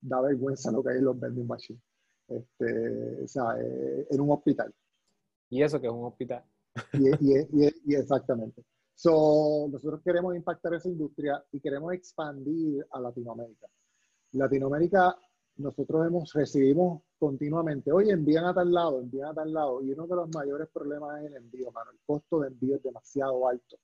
da 0.00 0.20
vergüenza 0.20 0.72
lo 0.72 0.82
que 0.82 0.90
hay 0.90 1.00
los 1.00 1.18
vending 1.18 1.46
machines 1.46 1.82
este, 2.30 3.24
o 3.24 3.28
sea, 3.28 3.56
eh, 3.60 4.06
en 4.08 4.20
un 4.20 4.30
hospital. 4.30 4.72
¿Y 5.50 5.62
eso 5.62 5.80
que 5.80 5.88
es 5.88 5.92
un 5.92 6.04
hospital? 6.04 6.44
Y, 6.92 7.94
exactamente. 7.94 8.62
So, 8.94 9.68
nosotros 9.70 10.00
queremos 10.04 10.36
impactar 10.36 10.74
esa 10.74 10.88
industria 10.88 11.42
y 11.52 11.60
queremos 11.60 11.92
expandir 11.92 12.86
a 12.90 13.00
Latinoamérica. 13.00 13.66
Latinoamérica, 14.32 15.16
nosotros 15.56 16.06
hemos, 16.06 16.32
recibimos 16.32 17.02
continuamente, 17.18 17.90
oye, 17.90 18.12
envían 18.12 18.44
a 18.44 18.54
tal 18.54 18.72
lado, 18.72 19.00
envían 19.00 19.30
a 19.30 19.34
tal 19.34 19.52
lado, 19.52 19.82
y 19.82 19.90
uno 19.92 20.06
de 20.06 20.16
los 20.16 20.28
mayores 20.34 20.68
problemas 20.72 21.20
es 21.20 21.30
el 21.30 21.36
envío, 21.36 21.72
mano. 21.72 21.90
El 21.90 21.98
costo 22.06 22.40
de 22.40 22.48
envío 22.48 22.76
es 22.76 22.82
demasiado 22.82 23.48
alto 23.48 23.76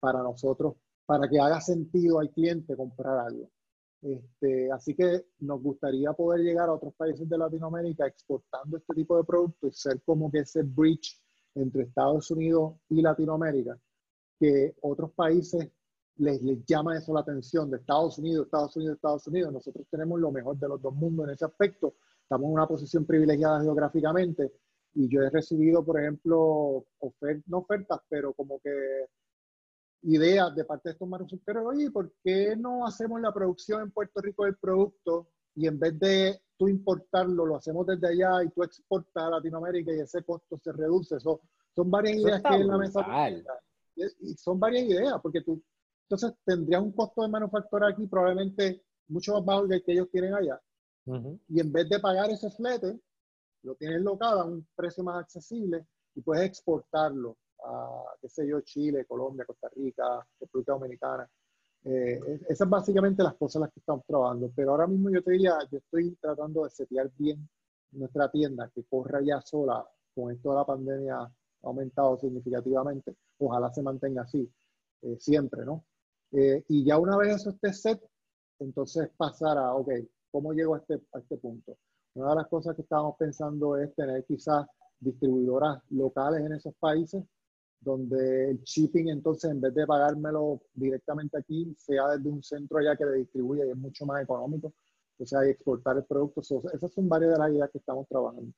para 0.00 0.22
nosotros, 0.22 0.74
para 1.06 1.28
que 1.28 1.38
haga 1.38 1.60
sentido 1.60 2.18
al 2.18 2.30
cliente 2.30 2.76
comprar 2.76 3.18
algo. 3.26 3.50
Este, 4.02 4.70
así 4.70 4.94
que 4.94 5.24
nos 5.40 5.62
gustaría 5.62 6.12
poder 6.12 6.42
llegar 6.42 6.68
a 6.68 6.74
otros 6.74 6.94
países 6.94 7.26
de 7.28 7.38
Latinoamérica 7.38 8.06
exportando 8.06 8.76
este 8.76 8.94
tipo 8.94 9.16
de 9.16 9.24
productos 9.24 9.74
y 9.74 9.80
ser 9.80 10.02
como 10.02 10.30
que 10.30 10.40
ese 10.40 10.62
bridge 10.62 11.18
entre 11.54 11.84
Estados 11.84 12.30
Unidos 12.30 12.74
y 12.90 13.00
Latinoamérica, 13.00 13.78
que 14.38 14.74
otros 14.82 15.12
países 15.12 15.70
les, 16.16 16.42
les 16.42 16.64
llama 16.66 16.98
eso 16.98 17.14
la 17.14 17.20
atención, 17.20 17.70
de 17.70 17.78
Estados 17.78 18.18
Unidos, 18.18 18.46
Estados 18.46 18.76
Unidos, 18.76 18.96
Estados 18.96 19.26
Unidos. 19.26 19.52
Nosotros 19.52 19.86
tenemos 19.90 20.20
lo 20.20 20.30
mejor 20.30 20.58
de 20.58 20.68
los 20.68 20.82
dos 20.82 20.94
mundos 20.94 21.26
en 21.26 21.34
ese 21.34 21.46
aspecto. 21.46 21.94
Estamos 22.22 22.46
en 22.46 22.52
una 22.52 22.66
posición 22.66 23.06
privilegiada 23.06 23.62
geográficamente 23.62 24.52
y 24.94 25.08
yo 25.08 25.22
he 25.22 25.30
recibido, 25.30 25.84
por 25.84 25.98
ejemplo, 26.00 26.84
no 27.46 27.58
ofertas, 27.58 28.00
pero 28.08 28.32
como 28.32 28.60
que 28.60 28.70
ideas 30.04 30.54
de 30.54 30.64
parte 30.64 30.88
de 30.88 30.92
estos 30.92 31.08
manufactureros, 31.08 31.66
oye, 31.66 31.90
¿por 31.90 32.12
qué 32.22 32.56
no 32.56 32.86
hacemos 32.86 33.20
la 33.20 33.32
producción 33.32 33.82
en 33.82 33.90
Puerto 33.90 34.20
Rico 34.20 34.44
del 34.44 34.56
producto 34.56 35.28
y 35.54 35.66
en 35.66 35.78
vez 35.78 35.98
de 35.98 36.40
tú 36.56 36.68
importarlo, 36.68 37.46
lo 37.46 37.56
hacemos 37.56 37.86
desde 37.86 38.08
allá 38.08 38.44
y 38.44 38.50
tú 38.50 38.62
exportas 38.62 39.24
a 39.24 39.30
Latinoamérica 39.30 39.92
y 39.92 40.00
ese 40.00 40.22
costo 40.22 40.58
se 40.62 40.72
reduce? 40.72 41.16
Eso, 41.16 41.40
son 41.74 41.90
varias 41.90 42.18
ideas 42.18 42.42
que 42.42 42.48
hay 42.48 42.60
en 42.60 42.68
la 42.68 42.78
mesa. 42.78 43.06
Y 43.96 44.34
son 44.34 44.58
varias 44.58 44.84
ideas, 44.84 45.20
porque 45.22 45.40
tú 45.40 45.62
entonces 46.08 46.38
tendrías 46.44 46.82
un 46.82 46.92
costo 46.92 47.22
de 47.22 47.28
manufactura 47.28 47.88
aquí 47.88 48.06
probablemente 48.06 48.84
mucho 49.08 49.32
más 49.34 49.44
bajo 49.44 49.68
que 49.68 49.76
el 49.76 49.84
que 49.84 49.92
ellos 49.92 50.10
tienen 50.10 50.34
allá. 50.34 50.60
Y 51.48 51.60
en 51.60 51.72
vez 51.72 51.88
de 51.88 51.98
pagar 51.98 52.30
ese 52.30 52.50
flete, 52.50 52.98
lo 53.62 53.74
tienes 53.74 54.02
local 54.02 54.38
a 54.38 54.44
un 54.44 54.66
precio 54.74 55.02
más 55.04 55.20
accesible 55.20 55.86
y 56.14 56.20
puedes 56.20 56.44
exportarlo 56.44 57.36
a, 57.64 58.16
qué 58.20 58.28
sé 58.28 58.46
yo, 58.46 58.60
Chile, 58.60 59.04
Colombia, 59.06 59.44
Costa 59.44 59.68
Rica, 59.74 60.26
República 60.40 60.72
Dominicana. 60.72 61.28
Eh, 61.84 62.40
esas 62.48 62.68
básicamente 62.68 63.22
las 63.22 63.34
cosas 63.34 63.60
las 63.60 63.72
que 63.72 63.80
estamos 63.80 64.04
trabajando. 64.06 64.50
Pero 64.54 64.72
ahora 64.72 64.86
mismo 64.86 65.10
yo 65.10 65.22
te 65.22 65.32
diría, 65.32 65.58
yo 65.70 65.78
estoy 65.78 66.16
tratando 66.20 66.64
de 66.64 66.70
setear 66.70 67.10
bien 67.18 67.48
nuestra 67.92 68.30
tienda, 68.30 68.70
que 68.74 68.84
corra 68.84 69.20
ya 69.22 69.40
sola, 69.40 69.86
con 70.14 70.32
esto 70.32 70.50
de 70.50 70.56
la 70.56 70.64
pandemia 70.64 71.16
ha 71.16 71.32
aumentado 71.62 72.18
significativamente. 72.18 73.16
Ojalá 73.38 73.72
se 73.72 73.82
mantenga 73.82 74.22
así, 74.22 74.50
eh, 75.02 75.16
siempre, 75.18 75.64
¿no? 75.64 75.84
Eh, 76.32 76.64
y 76.68 76.84
ya 76.84 76.98
una 76.98 77.16
vez 77.16 77.36
eso 77.36 77.50
esté 77.50 77.72
set, 77.72 78.02
entonces 78.58 79.10
pasar 79.16 79.58
a, 79.58 79.74
ok, 79.74 79.90
¿cómo 80.30 80.52
llego 80.52 80.74
a 80.74 80.78
este, 80.78 81.00
a 81.12 81.18
este 81.18 81.36
punto? 81.36 81.76
Una 82.14 82.30
de 82.30 82.36
las 82.36 82.48
cosas 82.48 82.74
que 82.74 82.82
estábamos 82.82 83.16
pensando 83.16 83.76
es 83.76 83.94
tener 83.94 84.24
quizás 84.24 84.66
distribuidoras 85.00 85.82
locales 85.90 86.44
en 86.44 86.52
esos 86.52 86.74
países, 86.76 87.24
donde 87.84 88.50
el 88.50 88.62
shipping 88.62 89.08
entonces 89.10 89.50
en 89.50 89.60
vez 89.60 89.74
de 89.74 89.86
pagármelo 89.86 90.62
directamente 90.72 91.38
aquí, 91.38 91.74
sea 91.78 92.08
desde 92.16 92.28
un 92.28 92.42
centro 92.42 92.78
allá 92.78 92.96
que 92.96 93.04
le 93.04 93.18
distribuye 93.18 93.66
y 93.66 93.70
es 93.70 93.76
mucho 93.76 94.06
más 94.06 94.22
económico. 94.22 94.72
O 95.18 95.26
sea, 95.26 95.44
exportar 95.44 95.96
el 95.96 96.04
producto. 96.04 96.40
esas 96.40 96.92
son 96.92 97.08
varias 97.08 97.32
de 97.32 97.38
las 97.38 97.50
ideas 97.50 97.70
que 97.70 97.78
estamos 97.78 98.08
trabajando. 98.08 98.52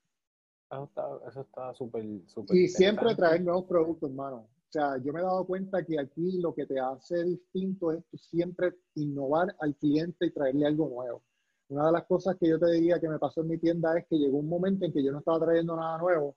Eso 1.29 1.41
está 1.43 1.75
súper, 1.75 2.05
súper. 2.27 2.57
Y 2.57 2.69
siempre 2.69 3.15
traer 3.15 3.43
nuevos 3.43 3.65
productos, 3.65 4.11
hermano. 4.11 4.49
O 4.69 4.73
sea, 4.73 4.97
yo 4.99 5.13
me 5.13 5.21
he 5.21 5.23
dado 5.23 5.47
cuenta 5.47 5.85
que 5.85 5.99
aquí 5.99 6.41
lo 6.41 6.55
que 6.55 6.67
te 6.67 6.81
hace 6.81 7.23
distinto 7.25 7.93
es 7.93 8.03
siempre 8.15 8.75
innovar 8.95 9.55
al 9.61 9.77
cliente 9.77 10.27
y 10.27 10.33
traerle 10.33 10.67
algo 10.67 10.89
nuevo. 10.89 11.23
Una 11.69 11.87
de 11.87 11.93
las 11.93 12.07
cosas 12.07 12.37
que 12.37 12.49
yo 12.49 12.59
te 12.59 12.71
diría 12.73 13.01
que 13.01 13.09
me 13.09 13.19
pasó 13.19 13.43
en 13.43 13.49
mi 13.49 13.59
tienda 13.59 13.97
es 13.97 14.07
que 14.07 14.17
llegó 14.17 14.39
un 14.39 14.49
momento 14.49 14.85
en 14.85 14.93
que 14.93 15.03
yo 15.05 15.13
no 15.13 15.19
estaba 15.19 15.41
trayendo 15.41 15.77
nada 15.77 15.99
nuevo. 15.99 16.37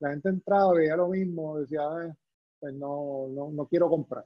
La 0.00 0.10
gente 0.10 0.28
entraba, 0.30 0.74
veía 0.74 0.96
lo 0.96 1.08
mismo, 1.08 1.58
decía, 1.58 1.82
eh, 2.04 2.14
pues 2.60 2.74
no, 2.74 3.28
no, 3.30 3.50
no 3.50 3.66
quiero 3.66 3.88
comprar. 3.88 4.24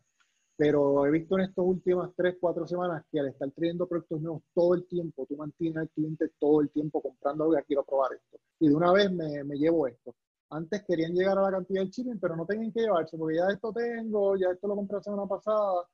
Pero 0.56 1.06
he 1.06 1.10
visto 1.10 1.36
en 1.36 1.46
estas 1.46 1.64
últimas 1.64 2.10
tres, 2.16 2.36
cuatro 2.40 2.66
semanas 2.66 3.04
que 3.10 3.18
al 3.18 3.28
estar 3.28 3.50
trayendo 3.52 3.88
productos 3.88 4.20
nuevos 4.20 4.42
todo 4.54 4.74
el 4.74 4.86
tiempo, 4.86 5.26
tú 5.26 5.36
mantienes 5.36 5.78
al 5.78 5.90
cliente 5.90 6.30
todo 6.38 6.60
el 6.60 6.70
tiempo 6.70 7.00
comprando 7.00 7.44
algo 7.44 7.58
y 7.58 7.62
quiero 7.62 7.84
probar 7.84 8.12
esto. 8.12 8.38
Y 8.60 8.68
de 8.68 8.74
una 8.74 8.92
vez 8.92 9.10
me, 9.10 9.42
me 9.44 9.56
llevo 9.56 9.86
esto. 9.88 10.14
Antes 10.50 10.84
querían 10.84 11.12
llegar 11.12 11.38
a 11.38 11.42
la 11.42 11.50
cantidad 11.50 11.82
de 11.82 11.90
shipping, 11.90 12.20
pero 12.20 12.36
no 12.36 12.46
tenían 12.46 12.70
que 12.72 12.82
llevarse, 12.82 13.16
porque 13.18 13.36
ya 13.36 13.46
esto 13.48 13.72
tengo, 13.72 14.36
ya 14.36 14.50
esto 14.52 14.68
lo 14.68 14.76
compré 14.76 14.98
la 14.98 15.02
semana 15.02 15.26
pasada, 15.26 15.84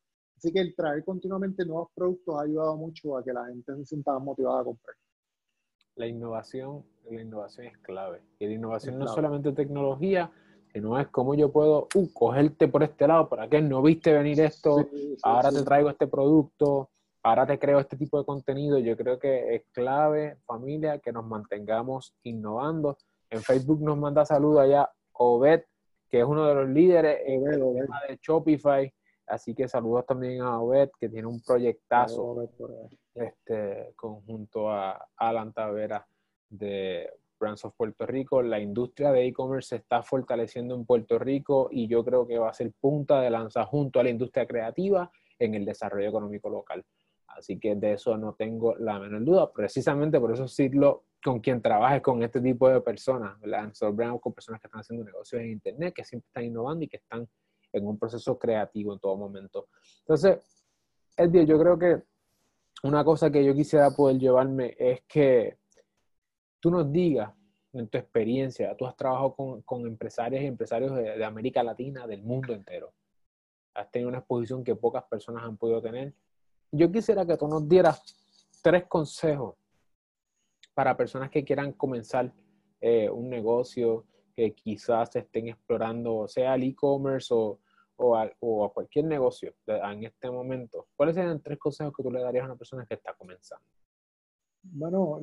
Así 0.41 0.51
que 0.55 0.61
el 0.61 0.75
traer 0.75 1.05
continuamente 1.05 1.67
nuevos 1.67 1.91
productos 1.95 2.35
ha 2.39 2.45
ayudado 2.45 2.75
mucho 2.75 3.15
a 3.19 3.23
que 3.23 3.31
la 3.31 3.45
gente 3.45 3.77
se 3.77 3.85
sienta 3.85 4.19
motivada 4.19 4.63
a 4.63 4.65
comprar. 4.65 4.97
La 5.97 6.07
innovación, 6.07 6.83
la 7.11 7.21
innovación 7.21 7.67
es 7.67 7.77
clave. 7.81 8.23
Y 8.39 8.47
la 8.47 8.55
innovación 8.55 8.99
no 8.99 9.05
es 9.05 9.11
solamente 9.11 9.53
tecnología, 9.53 10.33
sino 10.73 10.99
es 10.99 11.09
cómo 11.09 11.35
yo 11.35 11.51
puedo 11.51 11.89
uh, 11.95 12.13
cogerte 12.13 12.69
por 12.69 12.83
este 12.83 13.07
lado, 13.07 13.29
para 13.29 13.49
que 13.49 13.61
no 13.61 13.83
viste 13.83 14.13
venir 14.13 14.41
esto, 14.41 14.87
ahora 15.23 15.51
te 15.51 15.63
traigo 15.63 15.91
este 15.91 16.07
producto, 16.07 16.91
ahora 17.23 17.47
te 17.47 17.59
creo 17.59 17.81
este 17.81 17.97
tipo 17.97 18.19
de 18.19 18.25
contenido. 18.25 18.79
Yo 18.79 18.97
creo 18.97 19.19
que 19.19 19.55
es 19.55 19.63
clave, 19.73 20.37
familia, 20.47 20.99
que 20.99 21.13
nos 21.13 21.27
mantengamos 21.27 22.15
innovando. 22.23 22.97
En 23.31 23.43
Facebook 23.43 23.81
nos 23.83 23.99
manda 23.99 24.25
saludos 24.25 24.61
allá 24.61 24.91
Obed, 25.13 25.63
que 26.09 26.21
es 26.21 26.25
uno 26.25 26.47
de 26.47 26.55
los 26.55 26.69
líderes 26.69 27.21
en 27.27 27.47
el 27.47 27.61
tema 27.61 28.01
de 28.09 28.19
Shopify. 28.21 28.93
Así 29.27 29.55
que 29.55 29.69
saludos 29.69 30.07
también 30.07 30.43
a 30.43 30.61
Obed, 30.61 30.91
que 30.99 31.09
tiene 31.09 31.29
un 31.29 31.41
proyectazo 31.43 32.49
este, 33.15 33.93
conjunto 33.97 34.71
a 34.71 35.09
Alan 35.17 35.53
Tavera 35.53 36.05
de 36.49 37.09
Brands 37.41 37.65
of 37.65 37.75
Puerto 37.77 38.07
Rico. 38.07 38.43
La 38.43 38.61
industria 38.61 39.11
de 39.11 39.27
e-commerce 39.27 39.71
se 39.71 39.77
está 39.77 40.03
fortaleciendo 40.03 40.75
en 40.75 40.85
Puerto 40.85 41.19
Rico 41.19 41.69
y 41.73 41.89
yo 41.89 42.05
creo 42.05 42.27
que 42.27 42.39
va 42.39 42.51
a 42.51 42.55
ser 42.55 42.73
punta 42.79 43.21
de 43.21 43.31
lanza 43.31 43.65
junto 43.65 43.99
a 43.99 44.05
la 44.05 44.11
industria 44.11 44.47
creativa 44.47 45.11
en 45.39 45.55
el 45.55 45.65
desarrollo 45.65 46.09
económico 46.09 46.51
local. 46.51 46.85
Así 47.27 47.59
que 47.59 47.75
de 47.75 47.95
eso 47.95 48.17
no 48.17 48.35
tengo 48.35 48.77
la 48.77 48.99
menor 48.99 49.25
duda. 49.25 49.53
Precisamente 49.53 50.21
por 50.21 50.33
eso 50.33 50.47
Sidlo, 50.47 51.05
con 51.23 51.41
quien 51.41 51.63
trabaje 51.63 52.03
con 52.03 52.23
este 52.23 52.41
tipo 52.41 52.69
de 52.69 52.81
personas, 52.81 53.41
¿verdad? 53.41 53.73
con 54.21 54.33
personas 54.33 54.61
que 54.61 54.67
están 54.67 54.81
haciendo 54.81 55.05
negocios 55.05 55.41
en 55.41 55.51
Internet, 55.51 55.95
que 55.95 56.05
siempre 56.05 56.27
están 56.29 56.45
innovando 56.45 56.85
y 56.85 56.89
que 56.89 56.99
están 56.99 57.27
en 57.73 57.87
un 57.87 57.99
proceso 57.99 58.39
creativo 58.39 58.93
en 58.93 59.01
todo 59.01 59.17
momento. 59.17 59.69
Entonces, 60.01 60.39
Eddie, 61.17 61.47
yo 61.47 61.59
creo 61.59 61.79
que 61.79 62.03
una 62.83 63.05
cosa 63.05 63.31
que 63.31 63.45
yo 63.45 63.55
quisiera 63.55 63.91
poder 63.91 64.19
llevarme 64.19 64.75
es 64.79 65.03
que 65.03 65.60
tú 66.61 66.71
nos 66.71 66.91
digas 66.93 67.33
en 67.73 67.89
tu 67.89 67.99
experiencia, 67.99 68.77
tú 68.77 68.87
has 68.87 68.97
trabajado 68.97 69.35
con, 69.35 69.63
con 69.63 69.87
empresarios 69.87 70.43
y 70.43 70.47
empresarios 70.47 70.95
de, 70.95 71.17
de, 71.17 71.25
América 71.25 71.63
Latina, 71.63 72.07
del 72.07 72.23
mundo 72.23 72.53
entero. 72.53 72.93
Has 73.75 73.91
tenido 73.91 74.09
una 74.09 74.19
exposición 74.19 74.65
que 74.65 74.75
pocas 74.75 75.05
personas 75.05 75.45
han 75.45 75.57
podido 75.57 75.81
tener. 75.81 76.13
Yo 76.73 76.91
quisiera 76.91 77.25
que 77.25 77.37
tú 77.37 77.49
nos 77.49 77.69
dieras 77.69 78.03
tres 78.63 78.87
consejos 78.87 79.55
para 80.75 80.97
personas 80.97 81.31
que 81.31 81.45
quieran 81.45 81.73
comenzar 81.73 82.33
eh, 82.81 83.09
un 83.11 83.29
negocio, 83.29 84.05
que 84.35 84.53
quizás 84.55 85.15
estén 85.17 85.49
explorando, 85.49 86.27
sea 86.29 86.55
el 86.55 86.65
e-commerce 86.65 87.33
o, 87.33 87.59
o, 87.97 88.17
a, 88.17 88.73
cualquier 88.73 89.05
negocio 89.05 89.55
en 89.67 90.05
este 90.05 90.31
momento, 90.31 90.89
¿cuáles 90.97 91.15
serían 91.15 91.41
tres 91.41 91.59
consejos 91.59 91.93
que 91.95 92.03
tú 92.03 92.11
le 92.11 92.23
darías 92.23 92.45
a 92.45 92.47
una 92.47 92.57
persona 92.57 92.87
que 92.87 92.95
está 92.95 93.13
comenzando? 93.15 93.65
Bueno, 94.63 95.21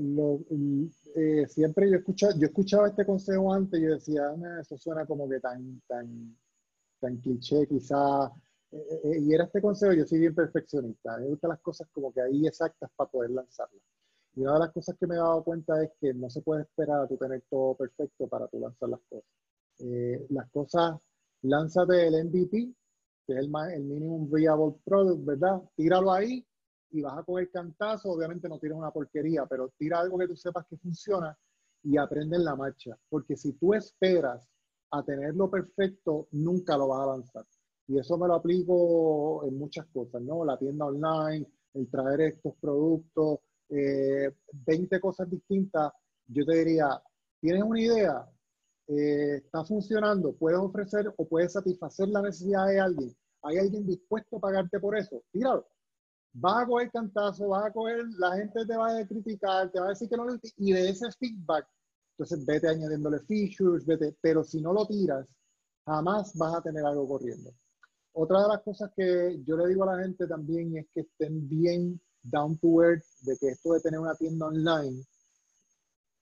eh, 1.15 1.45
siempre 1.47 1.89
yo 1.89 1.97
escuchaba, 1.97 2.33
yo 2.37 2.47
escuchaba 2.47 2.87
este 2.87 3.05
consejo 3.05 3.53
antes 3.53 3.79
y 3.79 3.83
yo 3.83 3.91
decía, 3.91 4.23
ah, 4.29 4.59
eso 4.61 4.77
suena 4.77 5.05
como 5.05 5.29
que 5.29 5.39
tan, 5.39 5.81
tan, 5.87 6.35
tan 6.99 7.17
cliché, 7.17 7.67
quizá. 7.67 8.31
Eh, 8.71 9.01
eh, 9.03 9.19
y 9.21 9.33
era 9.33 9.45
este 9.45 9.61
consejo, 9.61 9.93
yo 9.93 10.05
soy 10.05 10.19
bien 10.19 10.35
perfeccionista, 10.35 11.17
me 11.17 11.27
gustan 11.27 11.51
las 11.51 11.59
cosas 11.61 11.87
como 11.93 12.11
que 12.11 12.21
ahí 12.21 12.47
exactas 12.47 12.89
para 12.95 13.09
poder 13.09 13.31
lanzarlas. 13.31 13.81
Y 14.35 14.41
una 14.41 14.53
de 14.53 14.59
las 14.59 14.71
cosas 14.71 14.95
que 14.99 15.07
me 15.07 15.15
he 15.15 15.17
dado 15.17 15.43
cuenta 15.43 15.83
es 15.83 15.91
que 15.99 16.13
no 16.13 16.29
se 16.29 16.41
puede 16.41 16.63
esperar 16.63 17.01
a 17.01 17.07
tú 17.07 17.17
tener 17.17 17.43
todo 17.49 17.75
perfecto 17.75 18.27
para 18.27 18.47
tú 18.47 18.59
lanzar 18.59 18.89
las 18.89 19.01
cosas. 19.09 19.29
Eh, 19.79 20.25
las 20.29 20.49
cosas, 20.51 20.97
lánzate 21.43 22.07
el 22.07 22.25
MVP, 22.25 22.73
que 23.27 23.33
es 23.33 23.39
el, 23.39 23.51
el 23.73 23.83
Minimum 23.83 24.29
Viable 24.31 24.75
Product, 24.83 25.25
¿verdad? 25.25 25.61
Tíralo 25.75 26.11
ahí 26.11 26.45
y 26.91 27.01
vas 27.01 27.17
a 27.17 27.23
coger 27.23 27.49
cantazo. 27.51 28.11
Obviamente 28.11 28.47
no 28.49 28.59
tires 28.59 28.77
una 28.77 28.91
porquería, 28.91 29.45
pero 29.45 29.71
tira 29.77 29.99
algo 29.99 30.17
que 30.17 30.27
tú 30.27 30.35
sepas 30.35 30.65
que 30.67 30.77
funciona 30.77 31.37
y 31.83 31.97
aprende 31.97 32.37
en 32.37 32.45
la 32.45 32.55
marcha. 32.55 32.97
Porque 33.09 33.35
si 33.35 33.53
tú 33.53 33.73
esperas 33.73 34.47
a 34.91 35.03
tenerlo 35.03 35.49
perfecto, 35.49 36.27
nunca 36.31 36.77
lo 36.77 36.87
vas 36.89 37.01
a 37.01 37.11
lanzar. 37.11 37.45
Y 37.87 37.97
eso 37.97 38.17
me 38.17 38.27
lo 38.27 38.35
aplico 38.35 39.45
en 39.45 39.57
muchas 39.57 39.85
cosas, 39.87 40.21
¿no? 40.21 40.43
La 40.43 40.57
tienda 40.57 40.85
online, 40.85 41.47
el 41.73 41.89
traer 41.89 42.21
estos 42.21 42.53
productos, 42.59 43.39
eh, 43.69 44.33
20 44.51 44.99
cosas 44.99 45.29
distintas, 45.29 45.91
yo 46.27 46.45
te 46.45 46.55
diría, 46.57 47.01
¿tienes 47.39 47.63
una 47.63 47.79
idea? 47.79 48.29
Eh, 48.87 49.37
¿Está 49.37 49.63
funcionando? 49.63 50.33
¿Puedes 50.33 50.59
ofrecer 50.59 51.13
o 51.17 51.27
puedes 51.27 51.53
satisfacer 51.53 52.09
la 52.09 52.21
necesidad 52.21 52.67
de 52.67 52.79
alguien? 52.79 53.15
¿Hay 53.43 53.57
alguien 53.57 53.85
dispuesto 53.85 54.37
a 54.37 54.41
pagarte 54.41 54.79
por 54.79 54.97
eso? 54.97 55.21
Tíralo. 55.31 55.65
Vas 56.39 56.63
a 56.63 56.65
coger 56.67 56.91
cantazo, 56.91 57.47
vas 57.49 57.65
a 57.65 57.71
coger, 57.71 58.05
la 58.17 58.35
gente 58.35 58.65
te 58.65 58.77
va 58.77 58.95
a 58.95 59.07
criticar, 59.07 59.71
te 59.71 59.79
va 59.79 59.87
a 59.87 59.89
decir 59.89 60.07
que 60.07 60.17
no 60.17 60.25
lo 60.25 60.39
y 60.57 60.71
de 60.71 60.89
ese 60.89 61.11
feedback, 61.19 61.67
entonces 62.11 62.45
vete 62.45 62.67
añadiéndole 62.67 63.19
features, 63.21 63.85
vete, 63.85 64.15
pero 64.21 64.43
si 64.43 64.61
no 64.61 64.71
lo 64.71 64.85
tiras, 64.85 65.27
jamás 65.85 66.35
vas 66.35 66.55
a 66.55 66.61
tener 66.61 66.85
algo 66.85 67.07
corriendo. 67.07 67.51
Otra 68.13 68.41
de 68.41 68.47
las 68.49 68.61
cosas 68.61 68.91
que 68.95 69.39
yo 69.45 69.57
le 69.57 69.67
digo 69.67 69.83
a 69.83 69.95
la 69.95 70.03
gente 70.03 70.27
también 70.27 70.77
es 70.77 70.87
que 70.93 71.01
estén 71.01 71.47
bien 71.47 71.99
down 72.23 72.57
to 72.57 72.83
earth 72.83 73.05
de 73.21 73.37
que 73.37 73.49
esto 73.49 73.73
de 73.73 73.81
tener 73.81 73.99
una 73.99 74.15
tienda 74.15 74.47
online 74.47 75.03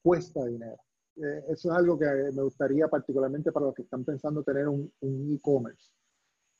cuesta 0.02 0.46
dinero. 0.46 0.78
Eh, 1.16 1.46
eso 1.50 1.72
es 1.72 1.78
algo 1.78 1.98
que 1.98 2.06
me 2.06 2.44
gustaría 2.44 2.88
particularmente 2.88 3.52
para 3.52 3.68
los 3.68 3.76
que 3.76 3.84
están 3.84 4.04
pensando 4.04 4.44
tener 4.44 4.68
un, 4.68 4.92
e-commerce. 5.02 5.92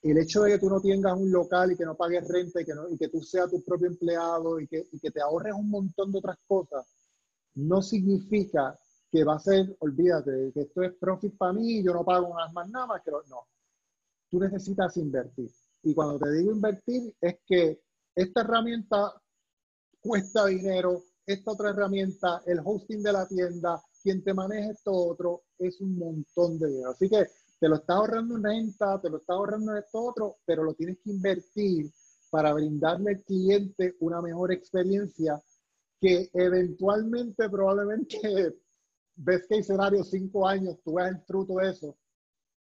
El 0.06 0.20
hecho 0.20 0.44
de 0.44 0.52
que 0.52 0.60
tú 0.60 0.70
no 0.70 0.80
tengas 0.80 1.18
un 1.18 1.32
local 1.32 1.72
y 1.72 1.76
que 1.76 1.84
no 1.84 1.96
pagues 1.96 2.28
renta 2.28 2.62
y 2.62 2.66
que, 2.66 2.74
y 2.92 3.10
tú 3.10 3.24
seas 3.24 3.50
tu 3.50 3.64
propio 3.64 3.88
empleado 3.88 4.60
y 4.60 4.68
que, 4.68 4.88
y 4.92 5.00
te 5.00 5.20
ahorres 5.20 5.56
un 5.56 5.68
montón 5.68 6.12
de 6.12 6.20
otras 6.20 6.38
cosas, 6.46 6.86
no 7.56 7.82
significa 7.82 8.78
que 9.12 9.24
va 9.24 9.36
a 9.36 9.40
ser, 9.40 9.76
olvídate, 9.80 10.52
que 10.54 10.62
esto 10.62 10.84
es 10.84 10.94
profit 11.00 11.36
para 11.36 11.54
mí, 11.54 11.84
yo 11.84 11.92
no 11.92 12.06
pago 12.06 12.28
unas 12.28 12.54
más 12.54 12.70
nada 12.70 12.86
más 12.86 13.02
que 13.02 13.10
no. 13.10 13.48
Tú 14.30 14.40
necesitas 14.40 14.96
invertir. 14.98 15.50
Y 15.82 15.96
cuando 15.96 16.20
te 16.20 16.32
digo 16.34 16.52
invertir, 16.52 17.12
es 17.20 17.38
que 17.44 17.82
esta 18.14 18.42
herramienta 18.42 19.12
cuesta 20.02 20.46
dinero, 20.46 21.04
esta 21.26 21.52
otra 21.52 21.72
herramienta, 21.72 22.44
el 22.46 22.60
hosting 22.64 23.02
de 23.02 23.12
la 23.12 23.28
tienda, 23.28 23.82
quien 24.04 24.24
te 24.24 24.36
maneja 24.36 24.70
esto 24.70 24.92
otro, 24.92 25.46
es 25.58 25.82
un 25.82 25.98
montón 25.98 26.60
de 26.60 26.68
dinero. 26.68 26.92
Así 26.92 27.10
que 27.10 27.26
te 27.60 27.70
lo 27.70 27.76
estás 27.76 27.96
ahorrando 27.96 28.36
en 28.36 28.44
renta, 28.44 29.00
te 29.02 29.10
lo 29.10 29.18
estás 29.18 29.36
ahorrando 29.36 29.72
en 29.72 29.78
esto 29.80 30.04
otro, 30.04 30.38
pero 30.46 30.64
lo 30.64 30.74
tienes 30.74 30.98
que 31.04 31.12
invertir 31.12 31.92
para 32.30 32.54
brindarle 32.54 33.12
al 33.12 33.24
cliente 33.24 33.96
una 34.00 34.22
mejor 34.22 34.52
experiencia 34.52 35.42
que 36.00 36.30
eventualmente 36.34 37.50
probablemente 37.50 38.18
ves 39.16 39.46
que 39.48 39.60
escenario 39.60 40.04
cinco 40.04 40.48
años, 40.48 40.78
tú 40.84 40.96
ves 40.96 41.08
el 41.08 41.22
fruto 41.22 41.56
de 41.56 41.70
eso, 41.70 41.96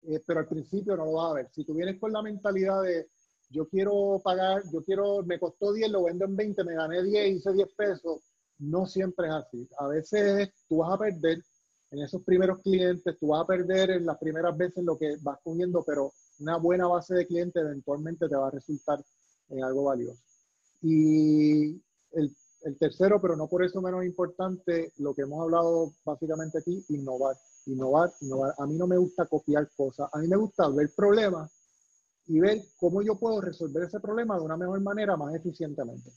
eh, 0.02 0.22
pero 0.26 0.40
al 0.40 0.48
principio 0.48 0.96
no 0.96 1.06
lo 1.06 1.12
vas 1.14 1.30
a 1.30 1.34
ver. 1.34 1.48
Si 1.52 1.64
tú 1.64 1.74
vienes 1.74 1.98
con 1.98 2.12
la 2.12 2.22
mentalidad 2.22 2.82
de 2.82 3.08
yo 3.50 3.68
quiero 3.68 4.20
pagar, 4.22 4.62
yo 4.72 4.82
quiero, 4.82 5.22
me 5.22 5.38
costó 5.38 5.72
10, 5.72 5.90
lo 5.90 6.04
vendo 6.04 6.24
en 6.24 6.36
20, 6.36 6.64
me 6.64 6.74
gané 6.74 7.02
10, 7.02 7.36
hice 7.36 7.52
10 7.52 7.68
pesos, 7.74 8.20
no 8.58 8.86
siempre 8.86 9.28
es 9.28 9.32
así. 9.34 9.68
A 9.78 9.88
veces 9.88 10.50
tú 10.68 10.78
vas 10.78 10.94
a 10.94 10.98
perder 10.98 11.38
en 11.94 12.02
esos 12.02 12.22
primeros 12.22 12.58
clientes, 12.60 13.16
tú 13.18 13.28
vas 13.28 13.42
a 13.42 13.46
perder 13.46 13.90
en 13.90 14.04
las 14.04 14.18
primeras 14.18 14.56
veces 14.56 14.82
lo 14.82 14.98
que 14.98 15.16
vas 15.22 15.38
cogiendo, 15.44 15.84
pero 15.84 16.12
una 16.40 16.56
buena 16.56 16.88
base 16.88 17.14
de 17.14 17.26
clientes 17.26 17.62
eventualmente 17.62 18.28
te 18.28 18.34
va 18.34 18.48
a 18.48 18.50
resultar 18.50 18.98
en 19.48 19.62
algo 19.62 19.84
valioso. 19.84 20.20
Y 20.82 21.80
el, 22.12 22.34
el, 22.62 22.78
tercero, 22.78 23.20
pero 23.20 23.36
no 23.36 23.46
por 23.46 23.64
eso 23.64 23.80
menos 23.80 24.04
importante, 24.04 24.92
lo 24.98 25.14
que 25.14 25.22
hemos 25.22 25.40
hablado 25.40 25.92
básicamente 26.04 26.58
aquí, 26.58 26.84
innovar, 26.88 27.36
innovar, 27.66 28.10
innovar. 28.20 28.54
A 28.58 28.66
mí 28.66 28.76
no 28.76 28.88
me 28.88 28.96
gusta 28.96 29.26
copiar 29.26 29.68
cosas, 29.76 30.08
a 30.12 30.18
mí 30.18 30.26
me 30.26 30.36
gusta 30.36 30.68
ver 30.68 30.90
problemas 30.96 31.52
y 32.26 32.40
ver 32.40 32.60
cómo 32.80 33.02
yo 33.02 33.14
puedo 33.14 33.40
resolver 33.40 33.84
ese 33.84 34.00
problema 34.00 34.36
de 34.36 34.44
una 34.44 34.56
mejor 34.56 34.80
manera, 34.80 35.16
más 35.16 35.32
eficientemente. 35.32 36.10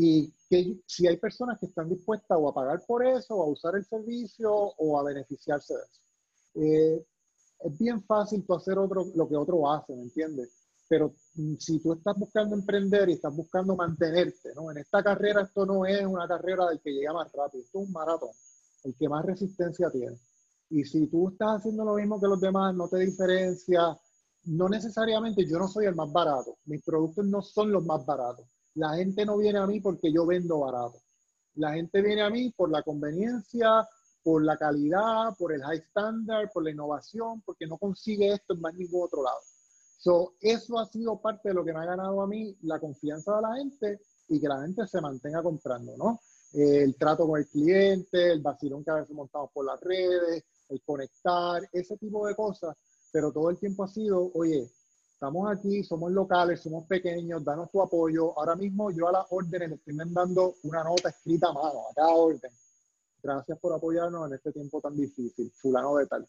Y 0.00 0.32
que 0.48 0.80
si 0.86 1.08
hay 1.08 1.16
personas 1.16 1.58
que 1.58 1.66
están 1.66 1.88
dispuestas 1.88 2.38
o 2.40 2.48
a 2.48 2.54
pagar 2.54 2.84
por 2.86 3.04
eso, 3.04 3.34
o 3.34 3.42
a 3.42 3.48
usar 3.48 3.74
el 3.74 3.84
servicio, 3.84 4.52
o 4.54 4.96
a 4.96 5.02
beneficiarse 5.02 5.74
de 5.74 5.80
eso. 5.80 6.00
Eh, 6.54 7.06
es 7.64 7.78
bien 7.78 8.00
fácil 8.04 8.44
tú 8.46 8.54
hacer 8.54 8.78
otro, 8.78 9.06
lo 9.16 9.28
que 9.28 9.34
otro 9.34 9.68
hace, 9.68 9.96
¿me 9.96 10.02
entiendes? 10.02 10.50
Pero 10.88 11.14
mm, 11.34 11.56
si 11.58 11.80
tú 11.80 11.94
estás 11.94 12.16
buscando 12.16 12.54
emprender 12.54 13.08
y 13.08 13.14
estás 13.14 13.34
buscando 13.34 13.74
mantenerte, 13.74 14.54
¿no? 14.54 14.70
En 14.70 14.78
esta 14.78 15.02
carrera 15.02 15.42
esto 15.42 15.66
no 15.66 15.84
es 15.84 16.06
una 16.06 16.28
carrera 16.28 16.68
del 16.68 16.80
que 16.80 16.92
llega 16.92 17.12
más 17.12 17.32
rápido, 17.32 17.64
esto 17.64 17.80
es 17.80 17.88
un 17.88 17.92
maratón, 17.92 18.30
el 18.84 18.94
que 18.94 19.08
más 19.08 19.24
resistencia 19.24 19.90
tiene. 19.90 20.16
Y 20.70 20.84
si 20.84 21.08
tú 21.08 21.30
estás 21.30 21.58
haciendo 21.58 21.84
lo 21.84 21.94
mismo 21.94 22.20
que 22.20 22.28
los 22.28 22.40
demás, 22.40 22.72
no 22.72 22.88
te 22.88 22.98
diferencia, 22.98 23.98
no 24.44 24.68
necesariamente 24.68 25.44
yo 25.44 25.58
no 25.58 25.66
soy 25.66 25.86
el 25.86 25.96
más 25.96 26.12
barato, 26.12 26.56
mis 26.66 26.84
productos 26.84 27.26
no 27.26 27.42
son 27.42 27.72
los 27.72 27.84
más 27.84 28.06
baratos. 28.06 28.46
La 28.78 28.94
gente 28.94 29.26
no 29.26 29.36
viene 29.36 29.58
a 29.58 29.66
mí 29.66 29.80
porque 29.80 30.12
yo 30.12 30.24
vendo 30.24 30.60
barato. 30.60 31.02
La 31.56 31.72
gente 31.72 32.00
viene 32.00 32.22
a 32.22 32.30
mí 32.30 32.52
por 32.56 32.70
la 32.70 32.82
conveniencia, 32.82 33.88
por 34.22 34.44
la 34.44 34.56
calidad, 34.56 35.36
por 35.36 35.52
el 35.52 35.62
high 35.62 35.78
standard, 35.88 36.52
por 36.52 36.62
la 36.62 36.70
innovación, 36.70 37.42
porque 37.42 37.66
no 37.66 37.76
consigue 37.76 38.32
esto 38.32 38.54
en 38.54 38.60
más 38.60 38.74
ningún 38.74 39.02
otro 39.04 39.24
lado. 39.24 39.40
So, 39.96 40.34
eso 40.40 40.78
ha 40.78 40.86
sido 40.86 41.20
parte 41.20 41.48
de 41.48 41.54
lo 41.54 41.64
que 41.64 41.72
me 41.72 41.80
ha 41.80 41.86
ganado 41.86 42.22
a 42.22 42.28
mí 42.28 42.56
la 42.62 42.78
confianza 42.78 43.34
de 43.34 43.42
la 43.42 43.56
gente 43.56 44.00
y 44.28 44.38
que 44.38 44.46
la 44.46 44.60
gente 44.62 44.86
se 44.86 45.00
mantenga 45.00 45.42
comprando, 45.42 45.96
¿no? 45.96 46.20
el 46.54 46.94
trato 46.96 47.26
con 47.26 47.40
el 47.40 47.48
cliente, 47.48 48.32
el 48.32 48.40
vacilón 48.40 48.84
que 48.84 48.90
a 48.90 48.94
veces 48.94 49.14
montamos 49.14 49.50
por 49.52 49.66
las 49.66 49.80
redes, 49.80 50.44
el 50.68 50.80
conectar, 50.82 51.68
ese 51.72 51.96
tipo 51.96 52.26
de 52.26 52.36
cosas, 52.36 52.76
pero 53.12 53.32
todo 53.32 53.50
el 53.50 53.58
tiempo 53.58 53.84
ha 53.84 53.88
sido, 53.88 54.30
oye, 54.34 54.70
estamos 55.18 55.50
aquí, 55.50 55.82
somos 55.82 56.12
locales, 56.12 56.60
somos 56.60 56.86
pequeños, 56.86 57.44
danos 57.44 57.70
tu 57.72 57.82
apoyo. 57.82 58.38
Ahora 58.38 58.54
mismo 58.54 58.92
yo 58.92 59.08
a 59.08 59.12
las 59.12 59.26
órdenes 59.30 59.68
le 59.68 59.74
estoy 59.74 59.94
mandando 59.94 60.54
una 60.62 60.84
nota 60.84 61.08
escrita 61.08 61.48
a 61.48 61.52
mano, 61.52 61.88
a 61.90 61.94
cada 61.94 62.08
orden 62.10 62.50
gracias 63.22 63.58
por 63.58 63.74
apoyarnos 63.74 64.28
en 64.28 64.34
este 64.34 64.52
tiempo 64.52 64.80
tan 64.80 64.96
difícil, 64.96 65.50
fulano 65.56 65.96
de 65.96 66.06
tal. 66.06 66.28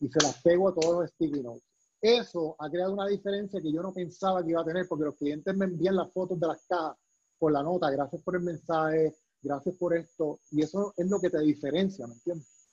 Y 0.00 0.08
se 0.08 0.22
las 0.22 0.40
pego 0.42 0.68
a 0.68 0.74
todos 0.74 1.02
los 1.02 1.10
sticky 1.10 1.42
notes. 1.42 1.62
Eso 2.00 2.56
ha 2.58 2.70
creado 2.70 2.94
una 2.94 3.06
diferencia 3.06 3.60
que 3.60 3.72
yo 3.72 3.82
no 3.82 3.92
pensaba 3.92 4.42
que 4.42 4.50
iba 4.50 4.62
a 4.62 4.64
tener, 4.64 4.86
porque 4.88 5.04
los 5.04 5.16
clientes 5.16 5.54
me 5.54 5.66
envían 5.66 5.96
las 5.96 6.10
fotos 6.12 6.40
de 6.40 6.46
las 6.46 6.64
cajas 6.66 6.96
con 7.38 7.52
la 7.52 7.62
nota, 7.62 7.90
gracias 7.90 8.22
por 8.22 8.36
el 8.36 8.42
mensaje, 8.42 9.14
gracias 9.42 9.74
por 9.76 9.94
esto, 9.94 10.40
y 10.50 10.62
eso 10.62 10.92
es 10.96 11.08
lo 11.08 11.20
que 11.20 11.30
te 11.30 11.40
diferencia, 11.40 12.06
¿me 12.06 12.14
entiendes? 12.14 12.68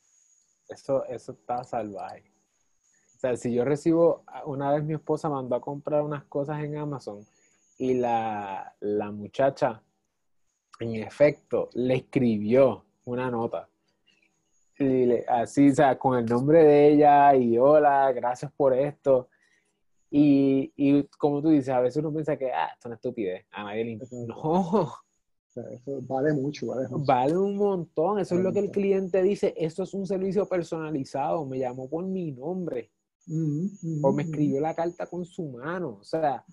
Eso, 0.69 1.05
eso 1.05 1.33
está 1.33 1.63
salvaje. 1.63 2.36
O 3.17 3.19
sea, 3.19 3.35
si 3.35 3.51
yo 3.51 3.65
recibo, 3.65 4.23
una 4.45 4.71
vez 4.71 4.83
mi 4.83 4.93
esposa 4.93 5.27
mandó 5.27 5.55
a 5.55 5.61
comprar 5.61 6.03
unas 6.03 6.23
cosas 6.25 6.63
en 6.63 6.77
Amazon 6.77 7.25
y 7.79 7.95
la, 7.95 8.75
la 8.79 9.09
muchacha, 9.09 9.81
en 10.79 10.97
efecto, 10.97 11.69
le 11.73 11.95
escribió 11.95 12.85
una 13.05 13.31
nota. 13.31 13.67
Y 14.77 15.11
así, 15.27 15.71
o 15.71 15.73
sea, 15.73 15.97
con 15.97 16.19
el 16.19 16.27
nombre 16.27 16.63
de 16.63 16.89
ella 16.89 17.35
y 17.35 17.57
hola, 17.57 18.11
gracias 18.11 18.51
por 18.51 18.75
esto. 18.75 19.29
Y, 20.11 20.71
y 20.75 21.01
como 21.17 21.41
tú 21.41 21.49
dices, 21.49 21.69
a 21.69 21.79
veces 21.79 21.97
uno 21.97 22.13
piensa 22.13 22.37
que, 22.37 22.51
ah, 22.51 22.67
esto 22.67 22.81
es 22.81 22.85
una 22.85 22.95
estupidez, 22.95 23.47
a 23.49 23.63
nadie 23.63 23.83
le 23.83 23.91
importa. 23.93 24.15
No. 24.27 24.93
Eso 25.71 25.99
vale 26.07 26.33
mucho, 26.33 26.67
vale 26.67 26.87
mucho. 26.87 27.03
Vale 27.03 27.35
un 27.35 27.55
montón. 27.57 28.19
Eso 28.19 28.35
es 28.35 28.41
lo 28.41 28.53
que 28.53 28.59
el 28.59 28.69
cliente 28.69 29.23
dice. 29.23 29.55
Esto 29.57 29.81
es 29.81 29.95
un 29.95 30.05
servicio 30.05 30.47
personalizado. 30.47 31.43
Me 31.47 31.57
llamó 31.57 31.89
por 31.89 32.05
mi 32.05 32.31
nombre. 32.31 32.91
O 34.01 34.13
me 34.13 34.23
escribió 34.23 34.61
la 34.61 34.75
carta 34.75 35.05
con 35.07 35.25
su 35.25 35.43
mano. 35.49 35.97
O 36.01 36.03
sea, 36.03 36.43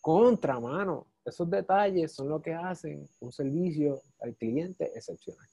contra 0.00 0.60
mano. 0.60 1.08
Esos 1.24 1.50
detalles 1.50 2.12
son 2.12 2.28
lo 2.28 2.40
que 2.40 2.54
hacen 2.54 3.08
un 3.18 3.32
servicio 3.32 4.02
al 4.20 4.36
cliente 4.36 4.92
excepcional. 4.94 5.48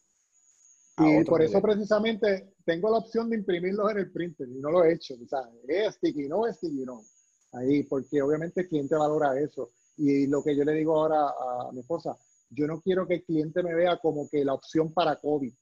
Y 0.99 1.24
por 1.24 1.41
eso 1.41 1.59
precisamente 1.59 2.53
tengo 2.64 2.91
la 2.91 2.99
opción 2.99 3.30
de 3.30 3.38
imprimirlos 3.38 3.91
en 3.91 3.97
el 3.97 4.11
printer 4.11 4.47
y 4.47 4.59
no 4.59 4.70
lo 4.70 4.84
he 4.84 4.93
hecho. 4.93 5.16
O 5.16 5.28
sea, 5.28 5.49
es 5.68 5.95
sticky, 5.95 6.28
no 6.28 6.45
es 6.45 6.57
sticky, 6.57 6.86
no. 6.86 7.01
Ahí, 7.53 7.84
porque 7.84 8.22
obviamente 8.22 8.61
el 8.61 8.70
cliente 8.70 8.95
valora 8.95 9.39
eso. 9.39 9.72
Y 9.97 10.28
lo 10.28 10.43
que 10.43 10.55
yo 10.55 10.64
le 10.64 10.74
digo 10.74 10.95
ahora 10.95 11.30
a 11.30 11.72
mi 11.72 11.80
esposa, 11.80 12.16
yo 12.49 12.68
no 12.68 12.80
quiero 12.80 13.07
que 13.07 13.16
el 13.16 13.24
cliente 13.24 13.64
me 13.64 13.74
vea 13.74 13.97
como 13.97 14.30
que 14.30 14.45
la 14.45 14.53
opción 14.53 14.93
para 14.93 15.16
COVID. 15.16 15.53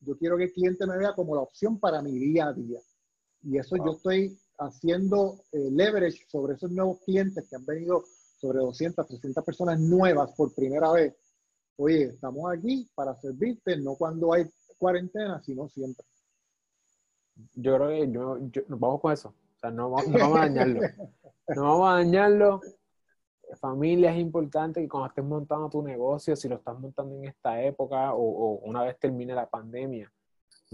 Yo 0.00 0.16
quiero 0.16 0.38
que 0.38 0.44
el 0.44 0.52
cliente 0.52 0.86
me 0.86 0.96
vea 0.96 1.14
como 1.14 1.34
la 1.34 1.42
opción 1.42 1.78
para 1.78 2.00
mi 2.00 2.18
día 2.18 2.48
a 2.48 2.52
día. 2.54 2.80
Y 3.46 3.58
eso 3.58 3.76
yo 3.76 3.92
estoy 3.92 4.38
haciendo 4.58 5.40
eh, 5.52 5.68
leverage 5.70 6.26
sobre 6.28 6.54
esos 6.54 6.70
nuevos 6.70 6.98
clientes 7.04 7.46
que 7.48 7.56
han 7.56 7.64
venido 7.64 8.04
sobre 8.38 8.58
200, 8.58 9.06
300 9.06 9.44
personas 9.44 9.80
nuevas 9.80 10.32
por 10.36 10.54
primera 10.54 10.92
vez 10.92 11.14
oye, 11.76 12.04
estamos 12.04 12.50
aquí 12.52 12.88
para 12.94 13.14
servirte, 13.16 13.76
no 13.76 13.96
cuando 13.96 14.32
hay 14.32 14.46
cuarentena, 14.78 15.40
sino 15.42 15.68
siempre. 15.68 16.04
Yo 17.54 17.76
creo 17.76 17.88
que 17.88 18.10
yo, 18.10 18.38
nos 18.68 18.80
vamos 18.80 19.00
con 19.00 19.12
eso. 19.12 19.28
O 19.28 19.58
sea, 19.58 19.70
no, 19.70 19.90
vamos 19.90 20.22
a 20.22 20.40
dañarlo. 20.40 20.80
No 21.54 21.62
vamos 21.62 21.88
a 21.88 21.92
dañarlo. 21.96 22.60
Familia 23.60 24.12
es 24.12 24.18
importante 24.18 24.80
que 24.80 24.88
cuando 24.88 25.08
estés 25.08 25.24
montando 25.24 25.70
tu 25.70 25.82
negocio, 25.82 26.34
si 26.34 26.48
lo 26.48 26.56
estás 26.56 26.78
montando 26.78 27.14
en 27.14 27.26
esta 27.26 27.62
época 27.62 28.12
o, 28.14 28.20
o 28.20 28.58
una 28.68 28.82
vez 28.82 28.98
termine 28.98 29.34
la 29.34 29.48
pandemia, 29.48 30.12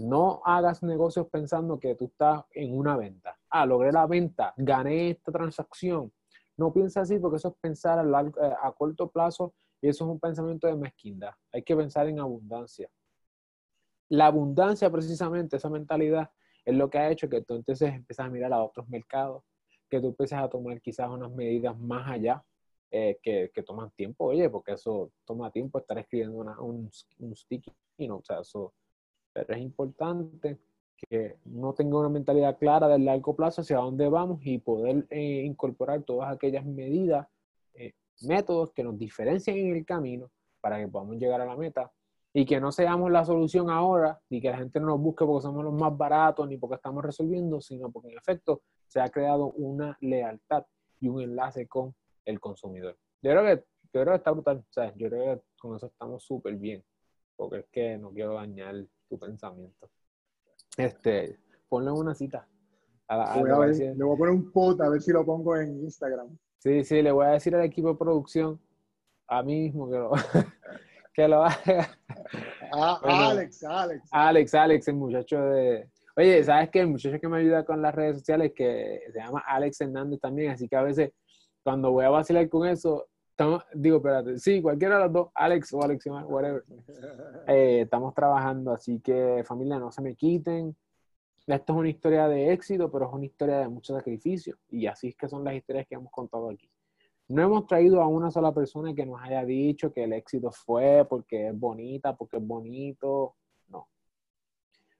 no 0.03 0.41
hagas 0.43 0.83
negocios 0.83 1.27
pensando 1.31 1.79
que 1.79 1.95
tú 1.95 2.05
estás 2.05 2.43
en 2.51 2.77
una 2.77 2.97
venta. 2.97 3.37
Ah, 3.49 3.65
logré 3.65 3.91
la 3.91 4.05
venta, 4.05 4.53
gané 4.57 5.11
esta 5.11 5.31
transacción. 5.31 6.11
No 6.57 6.73
piensa 6.73 7.01
así 7.01 7.17
porque 7.19 7.37
eso 7.37 7.49
es 7.49 7.55
pensar 7.61 7.97
a, 7.97 8.03
largo, 8.03 8.39
eh, 8.41 8.53
a 8.61 8.71
corto 8.73 9.09
plazo 9.09 9.53
y 9.81 9.87
eso 9.87 10.03
es 10.03 10.11
un 10.11 10.19
pensamiento 10.19 10.67
de 10.67 10.75
mezquindad. 10.75 11.31
Hay 11.53 11.63
que 11.63 11.75
pensar 11.75 12.07
en 12.07 12.19
abundancia. 12.19 12.89
La 14.09 14.27
abundancia, 14.27 14.91
precisamente, 14.91 15.55
esa 15.55 15.69
mentalidad, 15.69 16.29
es 16.65 16.75
lo 16.75 16.89
que 16.89 16.97
ha 16.97 17.09
hecho 17.09 17.29
que 17.29 17.41
tú 17.41 17.55
entonces 17.55 17.93
empieces 17.93 18.25
a 18.25 18.29
mirar 18.29 18.51
a 18.51 18.61
otros 18.61 18.87
mercados, 18.89 19.43
que 19.89 20.01
tú 20.01 20.07
empieces 20.07 20.37
a 20.37 20.49
tomar 20.49 20.81
quizás 20.81 21.09
unas 21.09 21.31
medidas 21.31 21.77
más 21.79 22.09
allá 22.09 22.43
eh, 22.91 23.17
que, 23.21 23.63
toman 23.65 23.89
tiempo, 23.91 24.25
oye, 24.25 24.49
porque 24.49 24.73
eso 24.73 25.11
toma 25.25 25.49
tiempo 25.49 25.79
estar 25.79 25.97
escribiendo 25.97 26.37
un, 26.61 26.91
un 27.19 27.35
sticky, 27.35 27.71
o 28.09 28.21
sea, 28.23 28.41
eso, 28.41 28.73
pero 29.33 29.53
es 29.53 29.61
importante 29.61 30.59
que 30.95 31.37
no 31.45 31.73
tenga 31.73 31.99
una 31.99 32.09
mentalidad 32.09 32.57
clara 32.57 32.87
del 32.87 33.05
largo 33.05 33.35
plazo 33.35 33.61
hacia 33.61 33.77
dónde 33.77 34.07
vamos 34.07 34.39
y 34.43 34.59
poder 34.59 35.05
eh, 35.09 35.43
incorporar 35.43 36.03
todas 36.03 36.33
aquellas 36.33 36.65
medidas 36.65 37.27
eh, 37.73 37.93
métodos 38.21 38.71
que 38.71 38.83
nos 38.83 38.97
diferencien 38.97 39.57
en 39.57 39.75
el 39.75 39.85
camino 39.85 40.31
para 40.61 40.79
que 40.79 40.87
podamos 40.87 41.17
llegar 41.17 41.41
a 41.41 41.45
la 41.45 41.57
meta 41.57 41.91
y 42.33 42.45
que 42.45 42.59
no 42.59 42.71
seamos 42.71 43.11
la 43.11 43.23
solución 43.25 43.69
ahora, 43.69 44.19
ni 44.29 44.41
que 44.41 44.49
la 44.49 44.57
gente 44.57 44.79
no 44.79 44.87
nos 44.87 44.99
busque 44.99 45.23
porque 45.23 45.43
somos 45.43 45.63
los 45.63 45.73
más 45.73 45.95
baratos, 45.95 46.47
ni 46.47 46.57
porque 46.57 46.75
estamos 46.75 47.03
resolviendo, 47.03 47.61
sino 47.61 47.91
porque 47.91 48.09
en 48.09 48.17
efecto 48.17 48.63
se 48.87 48.99
ha 48.99 49.09
creado 49.09 49.51
una 49.51 49.95
lealtad 50.01 50.65
y 50.99 51.09
un 51.09 51.21
enlace 51.21 51.67
con 51.67 51.93
el 52.25 52.39
consumidor. 52.39 52.97
Yo 53.21 53.31
creo 53.31 53.43
que, 53.43 53.63
yo 53.93 54.01
creo 54.01 54.05
que 54.05 54.15
está 54.15 54.31
brutal, 54.31 54.57
o 54.57 54.73
sea, 54.73 54.93
yo 54.95 55.09
creo 55.09 55.35
que 55.35 55.43
con 55.59 55.75
eso 55.75 55.85
estamos 55.85 56.23
súper 56.23 56.55
bien, 56.55 56.83
porque 57.35 57.59
es 57.59 57.65
que 57.71 57.97
no 57.99 58.11
quiero 58.11 58.33
dañar 58.33 58.83
tu 59.13 59.19
pensamiento. 59.19 59.89
Este, 60.77 61.39
ponle 61.69 61.91
una 61.91 62.15
cita. 62.15 62.47
A 63.07 63.35
le 63.35 63.53
voy 63.53 64.15
a 64.15 64.17
poner 64.17 64.33
un 64.33 64.51
post 64.51 64.81
a 64.81 64.89
ver 64.89 65.01
si 65.01 65.11
lo 65.11 65.23
pongo 65.23 65.55
en 65.55 65.83
Instagram. 65.83 66.35
Sí, 66.57 66.83
sí, 66.83 67.01
le 67.01 67.11
voy 67.11 67.27
a 67.27 67.31
decir 67.31 67.53
al 67.53 67.63
equipo 67.63 67.89
de 67.89 67.95
producción, 67.95 68.59
a 69.27 69.43
mí 69.43 69.63
mismo 69.63 69.89
que 69.89 69.97
lo, 69.97 70.11
que 71.13 71.27
lo 71.27 71.43
haga. 71.43 71.95
Ah, 72.71 72.99
Alex, 73.03 73.63
Alex. 73.63 74.09
Alex, 74.11 74.55
Alex, 74.55 74.87
el 74.87 74.95
muchacho 74.95 75.39
de... 75.41 75.89
Oye, 76.15 76.43
¿sabes 76.43 76.69
qué? 76.71 76.79
El 76.79 76.87
muchacho 76.87 77.19
que 77.19 77.27
me 77.27 77.37
ayuda 77.37 77.65
con 77.65 77.81
las 77.81 77.93
redes 77.93 78.17
sociales, 78.17 78.53
que 78.55 79.01
se 79.11 79.19
llama 79.19 79.43
Alex 79.45 79.81
Hernández 79.81 80.19
también, 80.19 80.51
así 80.51 80.67
que 80.67 80.75
a 80.75 80.83
veces 80.83 81.11
cuando 81.61 81.91
voy 81.91 82.05
a 82.05 82.09
vacilar 82.09 82.49
con 82.49 82.67
eso, 82.67 83.07
digo, 83.73 83.97
espérate, 83.97 84.37
sí, 84.37 84.61
cualquiera 84.61 84.97
de 84.97 85.03
los 85.05 85.13
dos, 85.13 85.27
Alex 85.33 85.73
o 85.73 85.83
Alex, 85.83 86.05
whatever. 86.05 86.63
Eh, 87.47 87.81
estamos 87.81 88.13
trabajando, 88.13 88.71
así 88.71 88.99
que 88.99 89.43
familia, 89.45 89.79
no 89.79 89.91
se 89.91 90.01
me 90.01 90.15
quiten. 90.15 90.75
Esto 91.45 91.73
es 91.73 91.79
una 91.79 91.89
historia 91.89 92.27
de 92.27 92.53
éxito, 92.53 92.89
pero 92.91 93.07
es 93.07 93.13
una 93.13 93.25
historia 93.25 93.59
de 93.59 93.67
mucho 93.67 93.93
sacrificio. 93.95 94.57
Y 94.69 94.85
así 94.87 95.09
es 95.09 95.15
que 95.15 95.27
son 95.27 95.43
las 95.43 95.55
historias 95.55 95.85
que 95.87 95.95
hemos 95.95 96.11
contado 96.11 96.49
aquí. 96.49 96.69
No 97.27 97.41
hemos 97.41 97.67
traído 97.67 98.01
a 98.01 98.07
una 98.07 98.31
sola 98.31 98.53
persona 98.53 98.93
que 98.93 99.05
nos 99.05 99.21
haya 99.21 99.43
dicho 99.43 99.91
que 99.91 100.03
el 100.03 100.13
éxito 100.13 100.51
fue 100.51 101.05
porque 101.09 101.47
es 101.49 101.59
bonita, 101.59 102.15
porque 102.15 102.37
es 102.37 102.45
bonito. 102.45 103.35
No. 103.67 103.89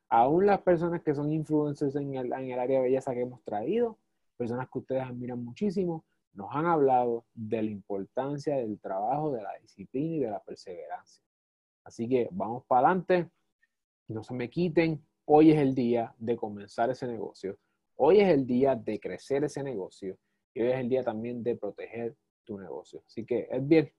Aún 0.10 0.46
las 0.46 0.62
personas 0.62 1.02
que 1.02 1.14
son 1.14 1.32
influencers 1.32 1.96
en 1.96 2.16
el, 2.16 2.34
en 2.34 2.52
el 2.52 2.60
área 2.60 2.80
de 2.80 2.86
belleza 2.86 3.14
que 3.14 3.22
hemos 3.22 3.42
traído, 3.44 3.98
personas 4.36 4.68
que 4.70 4.80
ustedes 4.80 5.04
admiran 5.04 5.44
muchísimo, 5.44 6.04
nos 6.34 6.50
han 6.52 6.66
hablado 6.66 7.26
de 7.34 7.62
la 7.62 7.70
importancia 7.70 8.58
del 8.58 8.80
trabajo, 8.80 9.32
de 9.32 9.42
la 9.42 9.58
disciplina 9.62 10.16
y 10.16 10.20
de 10.22 10.32
la 10.32 10.44
perseverancia. 10.44 11.24
Así 11.84 12.08
que 12.08 12.28
vamos 12.32 12.66
para 12.66 12.88
adelante, 12.88 13.30
no 14.08 14.24
se 14.24 14.34
me 14.34 14.50
quiten, 14.50 15.04
hoy 15.26 15.52
es 15.52 15.60
el 15.60 15.76
día 15.76 16.14
de 16.18 16.36
comenzar 16.36 16.90
ese 16.90 17.08
negocio, 17.08 17.58
hoy 17.96 18.20
es 18.20 18.30
el 18.30 18.46
día 18.46 18.76
de 18.76 19.00
crecer 19.00 19.44
ese 19.44 19.64
negocio 19.64 20.18
y 20.54 20.62
hoy 20.62 20.72
es 20.72 20.80
el 20.80 20.90
día 20.90 21.04
también 21.04 21.44
de 21.44 21.56
proteger 21.56 22.16
tu 22.44 22.58
negocio. 22.58 23.04
Así 23.08 23.26
que, 23.26 23.48
bien, 23.62 23.92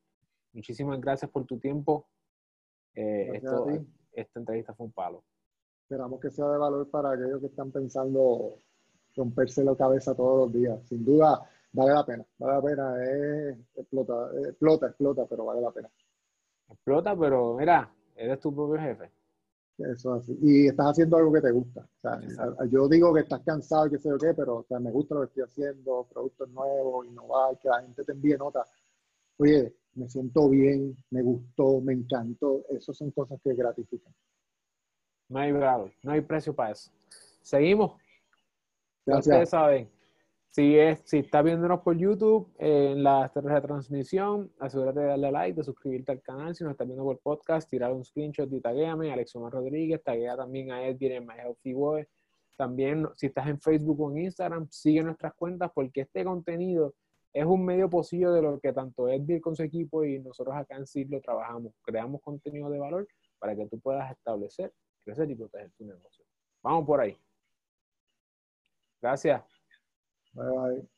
muchísimas 0.52 1.00
gracias 1.00 1.30
por 1.30 1.44
tu 1.44 1.58
tiempo. 1.58 2.08
Eh, 2.94 3.40
esta 4.12 4.38
entrevista 4.38 4.74
fue 4.74 4.86
un 4.86 4.92
palo. 4.92 5.24
Esperamos 5.82 6.20
que 6.20 6.30
sea 6.30 6.48
de 6.48 6.58
valor 6.58 6.88
para 6.90 7.12
aquellos 7.12 7.40
que 7.40 7.46
están 7.46 7.70
pensando 7.70 8.58
romperse 9.16 9.64
la 9.64 9.76
cabeza 9.76 10.14
todos 10.14 10.46
los 10.46 10.52
días. 10.52 10.80
Sin 10.88 11.04
duda, 11.04 11.48
vale 11.74 11.92
la 11.92 12.06
pena, 12.06 12.24
vale 12.38 12.54
la 12.54 12.62
pena, 12.62 13.04
es, 13.04 13.58
explota, 13.76 14.30
explota, 14.48 14.86
explota, 14.86 15.26
pero 15.28 15.44
vale 15.44 15.60
la 15.60 15.70
pena. 15.70 15.90
Explota, 16.68 17.16
pero 17.16 17.54
mira, 17.54 17.92
eres 18.16 18.40
tu 18.40 18.54
propio 18.54 18.80
jefe. 18.80 19.10
Eso 19.76 20.14
así. 20.14 20.38
Y 20.40 20.68
estás 20.68 20.92
haciendo 20.92 21.16
algo 21.16 21.32
que 21.32 21.40
te 21.40 21.50
gusta. 21.50 21.86
yo 22.70 22.88
digo 22.88 23.12
que 23.12 23.20
estás 23.20 23.40
cansado 23.40 23.86
y 23.86 23.90
que 23.90 23.98
sé 23.98 24.08
yo 24.08 24.18
qué, 24.18 24.32
pero 24.32 24.64
me 24.80 24.90
gusta 24.92 25.16
lo 25.16 25.22
que 25.22 25.26
estoy 25.26 25.42
haciendo, 25.42 26.06
productos 26.12 26.48
nuevos, 26.50 27.06
innovar, 27.06 27.58
que 27.58 27.68
la 27.68 27.82
gente 27.82 28.04
te 28.04 28.12
envíe 28.12 28.36
notas. 28.36 28.70
Oye, 29.38 29.74
me 29.94 30.08
siento 30.08 30.48
bien, 30.48 30.96
me 31.10 31.22
gustó, 31.22 31.80
me 31.80 31.92
encantó. 31.92 32.64
Esas 32.70 32.96
son 32.96 33.10
cosas 33.10 33.40
que 33.42 33.52
gratifican. 33.54 34.14
No 35.28 35.40
hay 35.40 35.52
no 35.52 36.12
hay 36.12 36.20
precio 36.20 36.54
para 36.54 36.70
eso. 36.70 36.92
Seguimos. 37.42 38.00
Gracias. 39.04 39.26
Ustedes 39.26 39.50
saben, 39.50 39.90
si, 40.54 40.78
es, 40.78 41.02
si 41.04 41.18
estás 41.18 41.42
viéndonos 41.42 41.80
por 41.80 41.96
YouTube, 41.96 42.48
en 42.58 43.02
la 43.02 43.28
transmisión, 43.60 44.52
asegúrate 44.60 45.00
de 45.00 45.06
darle 45.06 45.32
like, 45.32 45.56
de 45.56 45.64
suscribirte 45.64 46.12
al 46.12 46.22
canal. 46.22 46.54
Si 46.54 46.62
nos 46.62 46.70
estás 46.70 46.86
viendo 46.86 47.02
por 47.02 47.18
podcast, 47.18 47.68
tirar 47.68 47.92
un 47.92 48.04
screenshot 48.04 48.48
y 48.52 48.60
taguéame, 48.60 49.12
Alex 49.12 49.34
Omar 49.34 49.52
Rodríguez, 49.52 50.00
taguea 50.04 50.36
también 50.36 50.70
a 50.70 50.86
Edwin 50.86 51.10
en 51.10 51.26
My 51.26 51.34
Healthy 51.34 51.72
Boy. 51.72 52.06
También, 52.56 53.04
si 53.16 53.26
estás 53.26 53.48
en 53.48 53.60
Facebook 53.60 54.00
o 54.00 54.12
en 54.12 54.18
Instagram, 54.18 54.68
sigue 54.70 55.02
nuestras 55.02 55.34
cuentas 55.34 55.72
porque 55.74 56.02
este 56.02 56.22
contenido 56.22 56.94
es 57.32 57.44
un 57.44 57.64
medio 57.64 57.90
posible 57.90 58.30
de 58.30 58.42
lo 58.42 58.60
que 58.60 58.72
tanto 58.72 59.08
Edwin 59.08 59.40
con 59.40 59.56
su 59.56 59.64
equipo 59.64 60.04
y 60.04 60.20
nosotros 60.20 60.54
acá 60.54 60.76
en 60.76 60.86
Siglo 60.86 61.20
trabajamos. 61.20 61.72
Creamos 61.82 62.22
contenido 62.22 62.70
de 62.70 62.78
valor 62.78 63.08
para 63.40 63.56
que 63.56 63.66
tú 63.66 63.80
puedas 63.80 64.08
establecer, 64.12 64.72
crecer 65.04 65.28
y 65.28 65.34
proteger 65.34 65.72
tu 65.72 65.84
negocio. 65.84 66.24
Vamos 66.62 66.86
por 66.86 67.00
ahí. 67.00 67.18
Gracias. 69.02 69.53
Bye. 70.34 70.44
bye. 70.44 70.93